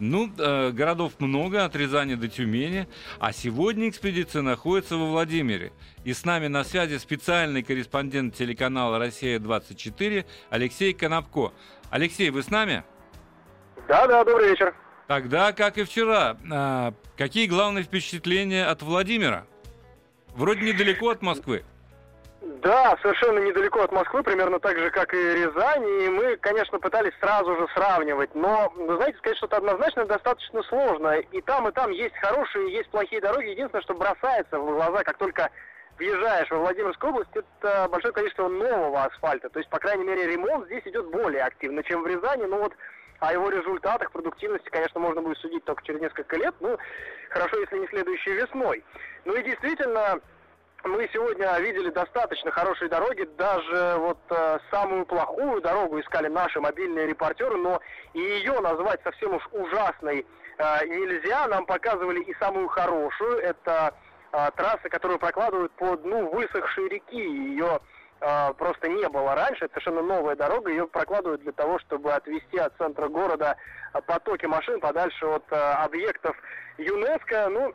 Ну, 0.01 0.29
э, 0.37 0.71
городов 0.73 1.13
много, 1.21 1.65
от 1.65 1.77
Рязани 1.77 2.17
до 2.17 2.29
Тюмени, 2.29 2.89
а 3.21 3.33
сегодня 3.33 3.89
экспедиция 3.89 4.43
находится 4.43 4.97
во 4.97 5.07
Владимире. 5.07 5.73
И 6.03 6.13
с 6.13 6.25
нами 6.25 6.49
на 6.49 6.65
связи 6.65 6.99
специальный 6.99 7.63
корреспондент 7.63 8.35
телеканала 8.35 8.99
«Россия-24» 8.99 10.25
Алексей 10.51 10.93
Конопко. 10.93 11.53
Алексей, 11.91 12.31
вы 12.31 12.43
с 12.43 12.51
нами? 12.51 12.83
Да, 13.87 14.09
да, 14.09 14.25
добрый 14.25 14.51
вечер. 14.51 14.75
Тогда, 15.07 15.53
как 15.53 15.79
и 15.79 15.85
вчера, 15.85 16.37
э, 16.51 16.93
какие 17.17 17.47
главные 17.47 17.85
впечатления 17.85 18.65
от 18.67 18.83
Владимира? 18.83 19.47
Вроде 20.35 20.63
недалеко 20.63 21.11
от 21.11 21.23
Москвы. 21.23 21.65
Да, 22.41 22.97
совершенно 23.03 23.39
недалеко 23.39 23.83
от 23.83 23.93
Москвы, 23.93 24.23
примерно 24.23 24.61
так 24.61 24.79
же, 24.79 24.91
как 24.91 25.13
и 25.13 25.17
Рязань, 25.17 25.87
и 25.87 26.09
мы, 26.09 26.37
конечно, 26.39 26.79
пытались 26.79 27.13
сразу 27.21 27.55
же 27.55 27.69
сравнивать, 27.75 28.35
но, 28.35 28.73
вы 28.77 28.97
знаете, 28.97 29.19
сказать 29.19 29.37
что-то 29.37 29.59
однозначно 29.59 30.07
достаточно 30.07 30.63
сложно. 30.63 31.19
И 31.19 31.41
там, 31.43 31.69
и 31.69 31.73
там 31.73 31.91
есть 31.91 32.17
хорошие, 32.17 32.73
есть 32.73 32.89
плохие 32.91 33.21
дороги. 33.21 33.49
Единственное, 33.49 33.83
что 33.83 33.95
бросается 33.95 34.59
в 34.59 34.73
глаза, 34.73 35.05
как 35.05 35.19
только 35.19 35.51
въезжаешь 35.99 36.51
во 36.51 36.59
Владимирскую 36.59 37.13
область, 37.13 37.37
это 37.37 37.87
большое 37.91 38.15
количество 38.15 38.49
нового 38.49 39.05
асфальта. 39.05 39.51
То 39.51 39.59
есть, 39.59 39.69
по 39.69 39.79
крайней 39.79 40.05
мере, 40.05 40.27
ремонт 40.27 40.65
здесь 40.65 40.87
идет 40.87 41.11
более 41.11 41.43
активно, 41.43 41.83
чем 41.83 42.03
в 42.03 42.07
Рязани. 42.07 42.45
Но 42.47 42.57
вот 42.57 42.73
о 43.19 43.35
его 43.35 43.51
результатах, 43.51 44.11
продуктивности, 44.13 44.71
конечно, 44.71 44.99
можно 44.99 45.21
будет 45.21 45.37
судить 45.39 45.65
только 45.65 45.85
через 45.85 46.01
несколько 46.01 46.37
лет. 46.37 46.55
Ну, 46.61 46.79
хорошо, 47.29 47.59
если 47.59 47.79
не 47.79 47.87
следующей 47.89 48.33
весной. 48.33 48.83
Ну 49.27 49.37
и 49.37 49.43
действительно, 49.43 50.21
мы 50.85 51.09
сегодня 51.13 51.59
видели 51.59 51.91
достаточно 51.91 52.51
хорошие 52.51 52.89
дороги, 52.89 53.29
даже 53.37 53.97
вот 53.99 54.19
э, 54.31 54.59
самую 54.71 55.05
плохую 55.05 55.61
дорогу 55.61 56.01
искали 56.01 56.29
наши 56.29 56.61
мобильные 56.61 57.07
репортеры, 57.07 57.57
но 57.57 57.81
и 58.15 58.21
ее 58.21 58.59
назвать 58.61 59.01
совсем 59.03 59.35
уж 59.35 59.47
ужасной 59.53 60.27
э, 60.59 60.87
нельзя. 60.87 61.47
Нам 61.49 61.67
показывали 61.67 62.21
и 62.21 62.35
самую 62.39 62.69
хорошую, 62.69 63.39
это 63.39 63.95
э, 64.33 64.51
трасса, 64.57 64.89
которую 64.89 65.19
прокладывают 65.19 65.73
по 65.73 65.97
дну 65.97 66.31
высохшей 66.31 66.89
реки. 66.89 67.21
Ее 67.21 67.81
э, 68.21 68.55
просто 68.55 68.89
не 68.89 69.07
было 69.09 69.35
раньше, 69.35 69.67
это 69.67 69.75
совершенно 69.75 70.03
новая 70.03 70.37
дорога, 70.37 70.71
ее 70.71 70.87
прокладывают 70.87 71.43
для 71.43 71.53
того, 71.53 71.79
чтобы 71.81 72.13
отвести 72.13 72.59
от 72.59 72.75
центра 72.79 73.09
города 73.09 73.57
потоки 74.07 74.47
машин 74.47 74.81
подальше 74.81 75.27
от 75.27 75.45
э, 75.51 75.57
объектов 75.57 76.37
ЮНЕСКО. 76.79 77.49
Ну, 77.51 77.75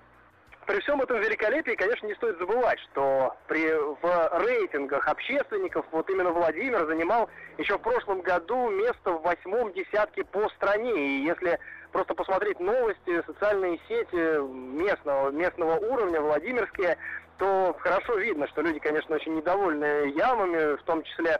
при 0.65 0.79
всем 0.79 1.01
этом 1.01 1.19
великолепии, 1.19 1.75
конечно, 1.75 2.07
не 2.07 2.15
стоит 2.15 2.37
забывать, 2.39 2.79
что 2.91 3.35
при, 3.47 3.71
в 3.71 4.45
рейтингах 4.45 5.07
общественников 5.07 5.85
вот 5.91 6.09
именно 6.09 6.31
Владимир 6.31 6.85
занимал 6.87 7.29
еще 7.57 7.77
в 7.77 7.81
прошлом 7.81 8.21
году 8.21 8.69
место 8.69 9.11
в 9.11 9.21
восьмом 9.21 9.73
десятке 9.73 10.23
по 10.23 10.49
стране. 10.49 10.93
И 10.93 11.25
если 11.25 11.59
просто 11.91 12.13
посмотреть 12.15 12.59
новости, 12.59 13.23
социальные 13.25 13.79
сети 13.87 14.41
местного, 14.41 15.29
местного 15.29 15.75
уровня, 15.75 16.19
владимирские, 16.21 16.97
то 17.37 17.75
хорошо 17.79 18.15
видно, 18.17 18.47
что 18.47 18.61
люди, 18.61 18.79
конечно, 18.79 19.15
очень 19.15 19.35
недовольны 19.35 20.09
ямами, 20.15 20.77
в 20.77 20.83
том 20.83 21.03
числе 21.03 21.39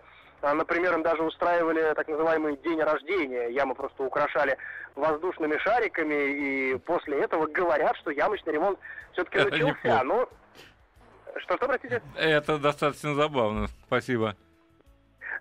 Например, 0.54 0.94
им 0.94 1.04
даже 1.04 1.24
устраивали 1.24 1.94
так 1.96 2.08
называемый 2.08 2.58
день 2.58 2.82
рождения. 2.82 3.50
Ямы 3.50 3.76
просто 3.76 4.04
украшали 4.04 4.58
воздушными 4.96 5.58
шариками, 5.58 6.14
и 6.14 6.78
после 6.78 7.22
этого 7.22 7.48
говорят, 7.48 7.96
что 7.98 8.12
ямочный 8.12 8.54
ремонт 8.54 8.80
все-таки 9.14 9.40
начался. 9.40 10.04
Но... 10.04 10.30
Что, 11.38 11.58
что, 11.58 11.68
простите? 11.68 12.02
Это 12.16 12.58
достаточно 12.58 13.14
забавно. 13.14 13.68
Спасибо. 13.88 14.36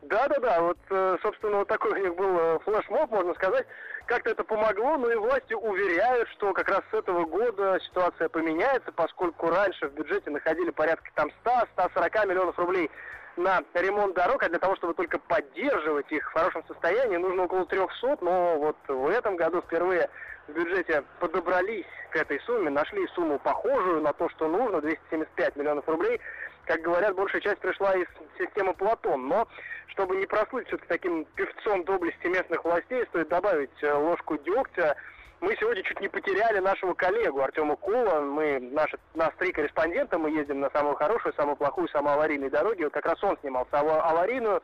Да-да-да, 0.03 0.61
вот, 0.61 0.79
э, 0.91 1.17
собственно, 1.23 1.59
вот 1.59 1.69
такой 1.69 1.93
у 1.93 2.05
них 2.05 2.17
был 2.17 2.37
э, 2.39 2.59
флешмоб, 2.65 3.11
можно 3.11 3.33
сказать. 3.35 3.67
Как-то 4.07 4.31
это 4.31 4.45
помогло, 4.45 4.99
но 4.99 5.11
и 5.11 5.15
власти 5.15 5.55
уверяют, 5.55 6.29
что 6.31 6.53
как 6.53 6.69
раз 6.69 6.83
с 6.91 6.95
этого 6.95 7.25
года 7.25 7.79
ситуация 7.81 8.29
поменяется, 8.29 8.93
поскольку 8.93 9.49
раньше 9.49 9.89
в 9.89 9.95
бюджете 9.95 10.31
находили 10.31 10.71
порядка 10.71 11.11
там 11.15 11.31
100-140 11.45 12.27
миллионов 12.27 12.59
рублей 12.59 12.91
на 13.37 13.63
ремонт 13.75 14.15
дорог, 14.15 14.43
а 14.43 14.49
для 14.49 14.59
того, 14.59 14.77
чтобы 14.77 14.95
только 14.95 15.19
поддерживать 15.19 16.11
их 16.13 16.29
в 16.29 16.33
хорошем 16.33 16.65
состоянии, 16.67 17.17
нужно 17.17 17.45
около 17.45 17.67
300, 17.67 18.19
но 18.21 18.59
вот 18.59 18.77
в 18.89 19.09
этом 19.09 19.37
году 19.37 19.63
впервые 19.63 20.09
в 20.49 20.53
бюджете 20.53 21.05
подобрались 21.21 21.87
к 22.11 22.17
этой 22.17 22.41
сумме, 22.41 22.71
нашли 22.71 23.07
сумму 23.09 23.39
похожую 23.39 24.03
на 24.03 24.13
то, 24.13 24.29
что 24.31 24.49
нужно, 24.49 24.81
275 24.81 25.57
миллионов 25.57 25.89
рублей. 25.89 26.21
Как 26.67 26.81
говорят, 26.81 27.15
большая 27.15 27.41
часть 27.41 27.59
пришла 27.59 27.95
из 27.95 28.07
системы 28.39 28.75
Платон. 28.75 29.29
Но, 29.29 29.49
чтобы 29.89 30.17
не 30.17 30.27
прослыть 30.27 30.67
все-таки 30.69 30.89
таким 30.89 31.25
певцом 31.37 31.85
доблести 31.85 32.27
местных 32.27 32.65
властей, 32.65 33.05
стоит 33.07 33.29
добавить 33.29 33.83
э, 33.83 33.93
ложку 33.93 34.39
дегтя. 34.39 34.97
Мы 35.45 35.55
сегодня 35.61 35.83
чуть 35.83 36.01
не 36.01 36.09
потеряли 36.09 36.59
нашего 36.59 36.95
коллегу 36.95 37.43
Артема 37.43 37.77
Кула. 37.77 38.21
Мы, 38.23 38.59
наши, 38.61 38.97
нас 39.15 39.31
три 39.39 39.53
корреспондента, 39.53 40.17
мы 40.17 40.31
ездим 40.31 40.61
на 40.61 40.71
самую 40.71 40.97
хорошую, 40.97 41.35
самую 41.35 41.57
плохую, 41.57 41.87
самую 41.89 42.15
аварийную 42.15 42.51
дороги. 42.51 42.85
Вот 42.85 42.95
как 42.95 43.05
раз 43.05 43.23
он 43.23 43.37
снимал 43.43 43.69
самую 43.71 44.03
аварийную. 44.03 44.63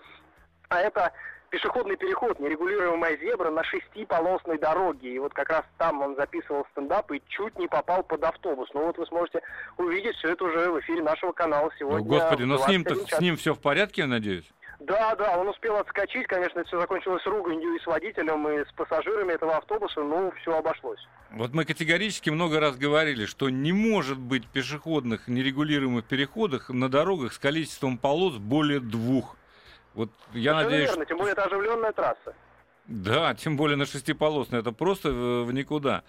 А 0.71 0.81
это 0.81 1.13
пешеходный 1.51 1.97
переход, 1.97 2.41
нерегулируемая 2.41 3.19
зебра 3.19 3.51
на 3.51 3.63
шестиполосной 3.63 4.57
дороге. 4.57 5.17
И 5.17 5.19
вот 5.19 5.35
как 5.35 5.51
раз 5.51 5.65
там 5.77 6.01
он 6.01 6.17
записывал 6.17 6.67
стендап 6.73 7.13
и 7.13 7.21
чуть 7.29 7.59
не 7.59 7.69
попал 7.69 8.03
под 8.03 8.25
автобус. 8.25 8.71
Ну 8.73 8.87
вот 8.87 8.97
вы 8.97 9.05
сможете 9.05 9.43
увидеть 9.77 10.17
все 10.17 10.31
это 10.31 10.45
уже 10.45 10.71
в 10.71 10.81
эфире 10.81 11.03
нашего 11.03 11.33
канала 11.33 11.71
сегодня. 11.79 11.99
Ну, 11.99 12.05
господи, 12.05 12.45
но 12.45 12.57
с 12.57 12.67
ним-то 12.69 12.95
21 12.95 13.07
час. 13.07 13.19
с 13.19 13.21
ним 13.21 13.37
все 13.37 13.53
в 13.53 13.61
порядке, 13.61 14.01
я 14.01 14.07
надеюсь? 14.09 14.51
Да, 14.81 15.15
да, 15.15 15.37
он 15.37 15.49
успел 15.49 15.77
отскочить, 15.77 16.27
конечно, 16.27 16.61
это 16.61 16.69
все 16.69 16.81
закончилось 16.81 17.25
руганью 17.27 17.75
и 17.75 17.81
с 17.81 17.87
водителем, 17.87 18.49
и 18.49 18.65
с 18.65 18.73
пассажирами 18.73 19.35
этого 19.35 19.59
автобуса, 19.59 20.01
ну, 20.01 20.33
все 20.41 20.57
обошлось. 20.57 21.07
Вот 21.33 21.53
мы 21.53 21.67
категорически 21.67 22.31
много 22.31 22.61
раз 22.61 22.77
говорили, 22.77 23.27
что 23.27 23.51
не 23.51 23.73
может 23.73 24.19
быть 24.19 24.47
пешеходных 24.49 25.29
нерегулируемых 25.29 26.07
переходах 26.07 26.71
на 26.71 26.89
дорогах 26.89 27.35
с 27.35 27.39
количеством 27.39 27.99
полос 27.99 28.39
более 28.39 28.81
двух. 28.81 29.37
Вот 29.95 30.11
я 30.33 30.53
Совершенно 30.53 30.63
надеюсь, 30.63 30.89
верно, 30.89 31.07
тем 31.07 31.19
более 31.19 31.33
это 31.33 31.45
оживленная 31.45 31.93
трасса. 31.93 32.35
Да, 32.91 33.35
тем 33.37 33.57
более 33.57 33.77
на 33.77 33.87
шестиполосной. 33.87 34.59
Это 34.61 34.73
просто 34.73 35.13
в, 35.13 35.53
никуда. 35.53 36.03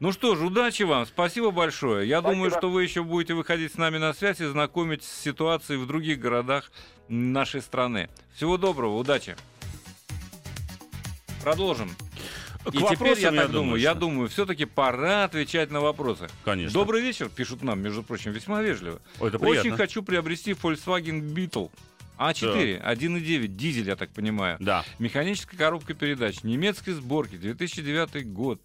Ну 0.00 0.12
что 0.12 0.36
ж, 0.36 0.42
удачи 0.42 0.82
вам. 0.82 1.06
Спасибо 1.06 1.50
большое. 1.50 2.06
Я 2.06 2.20
Спасибо. 2.20 2.34
думаю, 2.34 2.50
что 2.50 2.68
вы 2.70 2.82
еще 2.82 3.02
будете 3.02 3.32
выходить 3.32 3.72
с 3.72 3.78
нами 3.78 3.96
на 3.96 4.12
связь 4.12 4.40
и 4.42 4.44
знакомить 4.44 5.02
с 5.02 5.22
ситуацией 5.22 5.78
в 5.78 5.86
других 5.86 6.20
городах 6.20 6.70
нашей 7.08 7.62
страны. 7.62 8.10
Всего 8.34 8.58
доброго, 8.58 8.96
удачи. 8.98 9.34
Продолжим. 11.42 11.88
К 12.64 12.68
И 12.68 12.72
теперь, 12.78 12.82
вопросам, 12.90 13.34
я 13.34 13.42
так 13.42 13.50
думаю, 13.52 13.80
я 13.80 13.90
что- 13.92 14.00
думаю, 14.00 14.28
все-таки 14.28 14.64
пора 14.66 15.24
отвечать 15.24 15.70
на 15.70 15.80
вопросы. 15.80 16.28
Конечно. 16.44 16.78
Добрый 16.78 17.00
вечер, 17.00 17.28
пишут 17.28 17.62
нам, 17.62 17.80
между 17.80 18.02
прочим, 18.02 18.32
весьма 18.32 18.60
вежливо. 18.60 19.00
Ой, 19.20 19.28
это 19.30 19.38
Очень 19.38 19.74
хочу 19.76 20.02
приобрести 20.02 20.50
Volkswagen 20.52 21.22
Beetle. 21.32 21.70
А4, 22.18 22.82
1.9, 22.82 23.46
дизель, 23.48 23.88
я 23.88 23.96
так 23.96 24.10
понимаю. 24.10 24.56
Да. 24.60 24.84
Механическая 24.98 25.58
коробка 25.58 25.94
передач, 25.94 26.42
немецкой 26.42 26.92
сборки, 26.92 27.36
2009 27.36 28.26
год. 28.32 28.60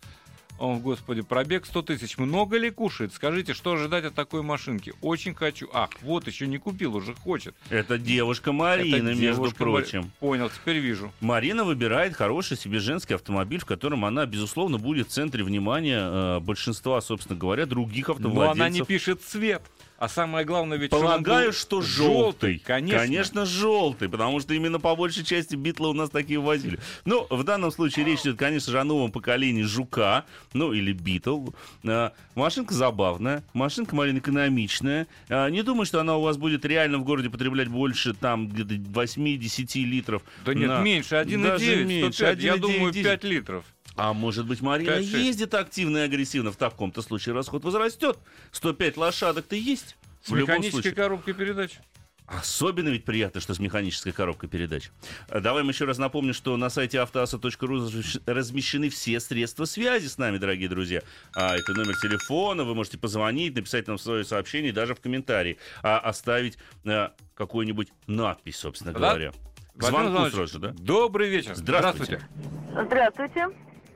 О, 0.59 0.75
господи, 0.75 1.21
пробег 1.23 1.65
100 1.65 1.81
тысяч. 1.81 2.19
Много 2.19 2.55
ли 2.57 2.69
кушает? 2.69 3.11
Скажите, 3.15 3.55
что 3.55 3.71
ожидать 3.73 4.05
от 4.05 4.13
такой 4.13 4.43
машинки? 4.43 4.93
Очень 5.01 5.33
хочу. 5.33 5.67
Ах, 5.73 5.89
вот, 6.03 6.27
еще 6.27 6.45
не 6.45 6.59
купил, 6.59 6.95
уже 6.95 7.15
хочет. 7.15 7.55
Это 7.71 7.97
девушка 7.97 8.51
Марина, 8.51 8.97
Это 8.97 9.05
между 9.05 9.21
девушка 9.21 9.65
Мари- 9.65 9.71
прочим. 9.81 10.11
Понял, 10.19 10.51
теперь 10.51 10.77
вижу. 10.77 11.11
Марина 11.19 11.63
выбирает 11.63 12.15
хороший 12.15 12.57
себе 12.57 12.77
женский 12.79 13.15
автомобиль, 13.15 13.59
в 13.59 13.65
котором 13.65 14.05
она, 14.05 14.27
безусловно, 14.27 14.77
будет 14.77 15.07
в 15.07 15.09
центре 15.11 15.43
внимания 15.43 15.97
э, 15.99 16.39
большинства, 16.41 17.01
собственно 17.01 17.39
говоря, 17.39 17.65
других 17.65 18.09
Но 18.09 18.13
автовладельцев. 18.13 18.59
она 18.59 18.69
не 18.69 18.81
пишет 18.83 19.23
цвет. 19.23 19.63
А 20.01 20.09
самое 20.09 20.43
главное, 20.47 20.79
ведь 20.79 20.89
Полагаю, 20.89 21.49
был 21.49 21.53
что 21.53 21.83
желтый. 21.83 22.57
Конечно. 22.65 22.97
Конечно, 23.01 23.45
желтый, 23.45 24.09
потому 24.09 24.39
что 24.39 24.55
именно 24.55 24.79
по 24.79 24.95
большей 24.95 25.23
части 25.23 25.53
битлы 25.55 25.89
у 25.89 25.93
нас 25.93 26.09
такие 26.09 26.39
возили. 26.39 26.79
Ну, 27.05 27.27
в 27.29 27.43
данном 27.43 27.71
случае 27.71 28.05
речь 28.05 28.21
идет, 28.21 28.35
конечно 28.39 28.71
же, 28.71 28.79
о 28.79 28.83
новом 28.83 29.11
поколении 29.11 29.61
Жука, 29.61 30.25
ну, 30.53 30.73
или 30.73 30.91
Битл. 30.91 31.49
А, 31.85 32.13
машинка 32.33 32.73
забавная, 32.73 33.43
машинка 33.53 33.95
маленько 33.95 34.31
экономичная. 34.31 35.05
А, 35.29 35.49
не 35.49 35.61
думаю, 35.61 35.85
что 35.85 35.99
она 35.99 36.17
у 36.17 36.23
вас 36.23 36.35
будет 36.37 36.65
реально 36.65 36.97
в 36.97 37.03
городе 37.03 37.29
потреблять 37.29 37.67
больше, 37.67 38.15
там, 38.15 38.47
где-то 38.47 38.73
8-10 38.73 39.85
литров. 39.85 40.23
Да 40.43 40.55
нет, 40.55 40.67
на- 40.67 40.81
меньше, 40.81 41.11
Даже 41.11 41.29
1,9, 41.29 41.85
меньше, 41.85 42.13
105, 42.13 42.39
я 42.39 42.53
1,9 42.55 42.59
думаю, 42.59 42.91
дизель. 42.91 43.03
5 43.05 43.23
литров. 43.23 43.65
А 44.01 44.13
может 44.13 44.47
быть, 44.47 44.61
Марина 44.61 44.93
5-6. 44.93 45.01
ездит 45.19 45.53
активно 45.53 45.97
и 45.97 46.01
агрессивно. 46.01 46.51
В 46.51 46.55
таком-то 46.55 47.03
случае 47.03 47.35
расход 47.35 47.63
возрастет. 47.63 48.17
105 48.51 48.97
лошадок-то 48.97 49.55
есть. 49.55 49.95
С 50.23 50.29
В 50.29 50.33
механической 50.33 50.91
коробкой 50.91 51.35
передач. 51.35 51.77
Особенно 52.25 52.89
ведь 52.89 53.05
приятно, 53.05 53.41
что 53.41 53.53
с 53.53 53.59
механической 53.59 54.11
коробкой 54.11 54.49
передач. 54.49 54.89
А 55.29 55.39
Давай 55.39 55.61
мы 55.61 55.69
еще 55.71 55.85
раз 55.85 55.99
напомним, 55.99 56.33
что 56.33 56.57
на 56.57 56.71
сайте 56.71 56.99
автоаса.ру 56.99 57.75
размещ- 57.75 58.21
размещены 58.25 58.89
все 58.89 59.19
средства 59.19 59.65
связи 59.65 60.07
с 60.07 60.17
нами, 60.17 60.39
дорогие 60.39 60.67
друзья. 60.67 61.03
А 61.35 61.55
это 61.55 61.71
номер 61.73 61.93
телефона, 62.01 62.63
вы 62.63 62.73
можете 62.73 62.97
позвонить, 62.97 63.53
написать 63.55 63.85
нам 63.87 63.99
свое 63.99 64.23
сообщение, 64.23 64.69
и 64.69 64.73
даже 64.73 64.95
в 64.95 64.99
комментарии, 64.99 65.59
а 65.83 65.99
оставить 65.99 66.57
а, 66.85 67.13
какую-нибудь 67.35 67.89
надпись, 68.07 68.55
собственно 68.57 68.93
Да? 68.93 68.99
говоря. 68.99 69.31
Звонку 69.75 70.27
сразу 70.31 70.53
же, 70.53 70.57
да? 70.59 70.69
Добрый 70.69 71.29
вечер. 71.29 71.53
Здравствуйте. 71.53 72.19
Здравствуйте. 72.71 73.49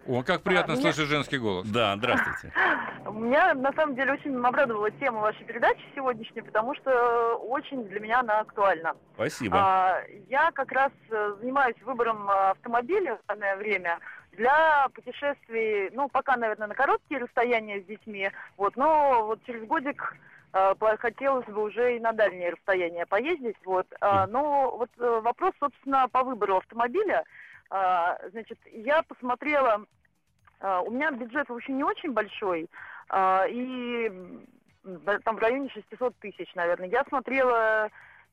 О, 0.08 0.22
как 0.24 0.44
приятно 0.44 0.74
А, 0.74 0.78
меня- 0.78 0.94
слышать 0.94 1.10
женский 1.10 1.38
голос. 1.38 1.68
Да, 1.68 1.96
здравствуйте. 1.98 2.54
Меня 3.12 3.54
на 3.54 3.72
самом 3.74 3.96
деле 3.96 4.14
очень 4.14 4.36
обрадовала 4.44 4.92
тема 4.92 5.22
вашей 5.22 5.44
передачи 5.46 5.82
сегодняшней, 5.96 6.42
потому 6.42 6.76
что 6.76 7.36
очень 7.38 7.84
для 7.86 8.00
меня 8.00 8.20
она 8.20 8.40
актуальна. 8.42 8.96
Спасибо. 9.14 9.58
А, 9.58 10.02
я 10.28 10.52
как 10.52 10.72
раз 10.72 10.92
э, 11.10 11.36
занимаюсь 11.40 11.76
выбором 11.84 12.30
а, 12.30 12.52
автомобиля 12.52 13.16
в 13.18 13.28
данное 13.28 13.56
время 13.56 14.00
для 14.34 14.88
путешествий, 14.94 15.90
ну, 15.94 16.10
пока, 16.10 16.36
наверное, 16.36 16.68
на 16.68 16.76
короткие 16.76 17.22
расстояния 17.22 17.80
с 17.82 17.86
детьми, 17.86 18.30
вот, 18.58 18.76
но 18.76 19.26
вот 19.28 19.40
через 19.46 19.66
годик 19.66 20.16
э, 20.54 20.74
хотелось 21.00 21.46
бы 21.46 21.64
уже 21.64 21.96
и 21.96 22.00
на 22.00 22.12
дальние 22.12 22.52
расстояния 22.52 23.06
поездить, 23.06 23.58
вот. 23.66 23.88
А, 24.02 24.28
но 24.28 24.76
вот 24.78 24.90
э, 25.00 25.20
вопрос, 25.24 25.54
собственно, 25.60 26.08
по 26.10 26.24
выбору 26.24 26.58
автомобиля. 26.58 27.24
А, 27.76 28.18
значит, 28.32 28.58
я 28.72 29.04
посмотрела, 29.04 29.86
а, 30.62 30.80
у 30.80 30.92
меня 30.92 31.12
бюджет 31.12 31.50
вообще 31.50 31.74
не 31.74 31.84
очень 31.84 32.14
большой, 32.14 32.70
а, 33.10 33.46
и 33.50 34.10
там 35.26 35.36
в 35.36 35.40
районе 35.40 35.70
600 35.70 36.16
тысяч, 36.20 36.56
наверное. 36.56 36.88
Я 36.88 37.04
смотрела 37.04 37.90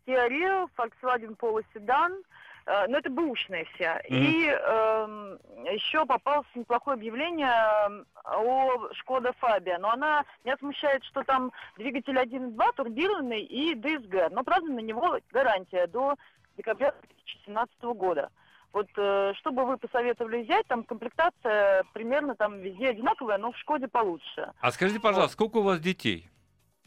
Rio, 0.06 0.68
Volkswagen 0.76 1.36
Polo 1.36 1.64
Sedan, 1.74 2.22
э, 2.66 2.86
но 2.86 2.98
это 2.98 3.10
бэушные 3.10 3.64
все. 3.74 4.00
Мгм. 4.08 4.22
И 4.22 4.46
эм, 4.46 5.38
еще 5.72 6.04
попалось 6.04 6.46
неплохое 6.54 6.96
объявление 6.96 8.04
о 8.24 8.92
Шкода 8.92 9.32
Фабия. 9.38 9.78
Но 9.78 9.90
она 9.90 10.24
меня 10.44 10.56
смущает, 10.58 11.02
что 11.04 11.24
там 11.24 11.52
двигатель 11.78 12.18
1.2 12.18 12.72
турбированный 12.76 13.42
и 13.42 13.74
DSG. 13.74 14.28
Но, 14.30 14.44
правда, 14.44 14.70
на 14.70 14.80
него 14.80 15.18
гарантия 15.30 15.86
до 15.86 16.16
декабря 16.56 16.92
2017 17.00 17.82
года. 17.82 18.30
Вот 18.72 18.88
э, 18.96 19.32
что 19.36 19.52
бы 19.52 19.64
вы 19.66 19.76
посоветовали 19.76 20.42
взять, 20.42 20.66
там 20.66 20.84
комплектация 20.84 21.84
примерно 21.92 22.34
там 22.34 22.58
везде 22.60 22.88
одинаковая, 22.88 23.38
но 23.38 23.52
в 23.52 23.56
Шкоде 23.58 23.86
получше. 23.88 24.52
А 24.60 24.72
скажите, 24.72 24.98
пожалуйста, 25.00 25.32
сколько 25.34 25.58
у 25.58 25.62
вас 25.62 25.78
детей? 25.80 26.28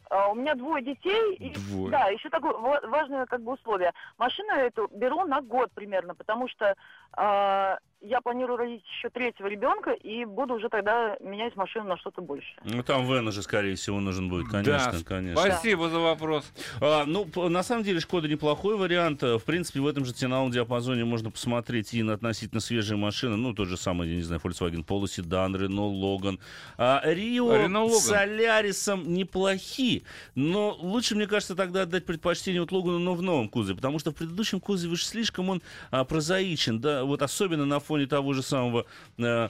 А, 0.09 0.29
у 0.29 0.35
меня 0.35 0.55
двое 0.55 0.83
детей. 0.83 1.35
И, 1.35 1.49
Двое. 1.53 1.91
Да, 1.91 2.07
еще 2.09 2.29
такое 2.29 2.53
ва- 2.53 2.81
важное 2.87 3.25
как 3.25 3.41
бы 3.41 3.53
условие. 3.53 3.91
Машину 4.17 4.53
эту 4.53 4.87
беру 4.91 5.25
на 5.25 5.41
год 5.41 5.71
примерно, 5.73 6.15
потому 6.15 6.47
что 6.47 6.75
а, 7.13 7.77
я 8.05 8.21
планирую 8.21 8.57
родить 8.57 8.83
еще 8.97 9.09
третьего 9.09 9.47
ребенка 9.47 9.91
и 9.91 10.25
буду 10.25 10.55
уже 10.55 10.69
тогда 10.69 11.17
менять 11.19 11.55
машину 11.55 11.85
на 11.85 11.97
что-то 11.97 12.21
больше. 12.21 12.47
Ну, 12.63 12.83
там 12.83 13.05
Вен 13.07 13.27
уже, 13.27 13.41
скорее 13.41 13.75
всего, 13.75 13.99
нужен 13.99 14.29
будет, 14.29 14.47
конечно, 14.49 14.91
Да, 14.91 15.03
конечно. 15.03 15.41
Спасибо 15.41 15.89
за 15.89 15.99
вопрос. 15.99 16.45
А, 16.81 17.05
ну, 17.05 17.27
на 17.49 17.63
самом 17.63 17.83
деле, 17.83 17.99
Шкода 17.99 18.27
неплохой 18.27 18.77
вариант. 18.77 19.23
В 19.23 19.39
принципе, 19.39 19.79
в 19.79 19.87
этом 19.87 20.05
же 20.05 20.11
ценовом 20.13 20.51
диапазоне 20.51 21.05
можно 21.05 21.31
посмотреть 21.31 21.93
и 21.93 22.03
на 22.03 22.13
относительно 22.13 22.61
свежие 22.61 22.97
машины. 22.97 23.35
Ну, 23.35 23.53
тот 23.53 23.67
же 23.67 23.77
самый, 23.77 24.09
я 24.09 24.15
не 24.15 24.21
знаю, 24.21 24.41
Volkswagen 24.43 24.85
Polo 24.85 25.03
Sedan, 25.03 25.53
Renault 25.55 25.99
Logan. 25.99 26.39
А, 26.77 27.01
Рио 27.03 27.51
Renault 27.53 27.89
с. 27.89 28.05
Солярисом 28.05 29.11
неплохи. 29.11 30.03
Но 30.35 30.77
лучше, 30.79 31.15
мне 31.15 31.27
кажется, 31.27 31.55
тогда 31.55 31.83
отдать 31.83 32.05
предпочтение 32.05 32.61
вот 32.61 32.71
Логану, 32.71 32.99
но 32.99 33.15
в 33.15 33.21
новом 33.21 33.49
кузове. 33.49 33.75
Потому 33.75 33.99
что 33.99 34.11
в 34.11 34.15
предыдущем 34.15 34.59
кузове 34.59 34.93
уж 34.93 35.03
слишком 35.03 35.49
он 35.49 35.61
а, 35.91 36.03
прозаичен. 36.03 36.79
Да, 36.79 37.03
вот 37.03 37.21
особенно 37.21 37.65
на 37.65 37.79
фоне 37.79 37.94
того 38.03 38.33
же 38.33 38.43
самого... 38.43 38.85
э, 39.17 39.47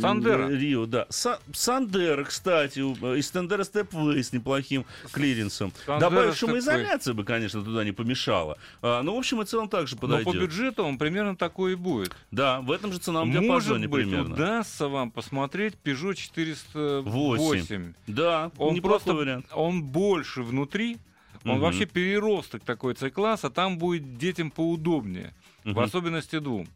Sandero. 0.00 0.48
Rio, 0.48 0.86
да. 0.86 1.06
Са- 1.10 1.40
Sandero, 1.52 2.22
кстати, 2.22 2.78
э, 2.78 3.18
и 3.18 3.20
Sandero 3.22 3.64
Stepway 3.64 4.22
с 4.22 4.32
неплохим 4.32 4.86
клиренсом. 5.10 5.72
Sandero 5.84 5.98
Добавить 6.08 6.34
Stepway. 6.34 6.38
шумоизоляция 6.38 7.14
бы, 7.14 7.24
конечно, 7.24 7.64
туда 7.64 7.82
не 7.82 7.90
помешала. 7.90 8.58
А, 8.80 9.02
ну, 9.02 9.16
в 9.16 9.18
общем 9.18 9.42
и 9.42 9.44
целом 9.44 9.68
так 9.68 9.88
же 9.88 9.96
Но 9.96 10.00
подойдет. 10.02 10.32
по 10.32 10.38
бюджету 10.38 10.84
он 10.84 10.98
примерно 10.98 11.34
такой 11.36 11.72
и 11.72 11.74
будет. 11.74 12.14
Да, 12.30 12.60
в 12.60 12.70
этом 12.70 12.92
же 12.92 13.00
ценовом 13.00 13.30
Может 13.30 13.42
диапазоне 13.42 13.88
быть, 13.88 14.04
примерно. 14.04 14.34
удастся 14.34 14.86
вам 14.86 15.10
посмотреть 15.10 15.74
Peugeot 15.82 16.14
408. 16.14 17.94
Да, 18.06 18.50
Он 18.58 18.80
просто, 18.80 19.14
вариант. 19.14 19.46
он 19.52 19.82
больше 19.82 20.42
внутри, 20.42 20.98
Он 21.44 21.54
Мгм. 21.54 21.60
вообще 21.62 21.86
переросток 21.86 22.62
такой 22.62 22.94
C-класса, 22.94 23.50
там 23.50 23.76
будет 23.76 24.16
детям 24.16 24.52
поудобнее. 24.52 25.34
В 25.64 25.70
Мгм. 25.70 25.80
особенности 25.80 26.38
двум. 26.38 26.68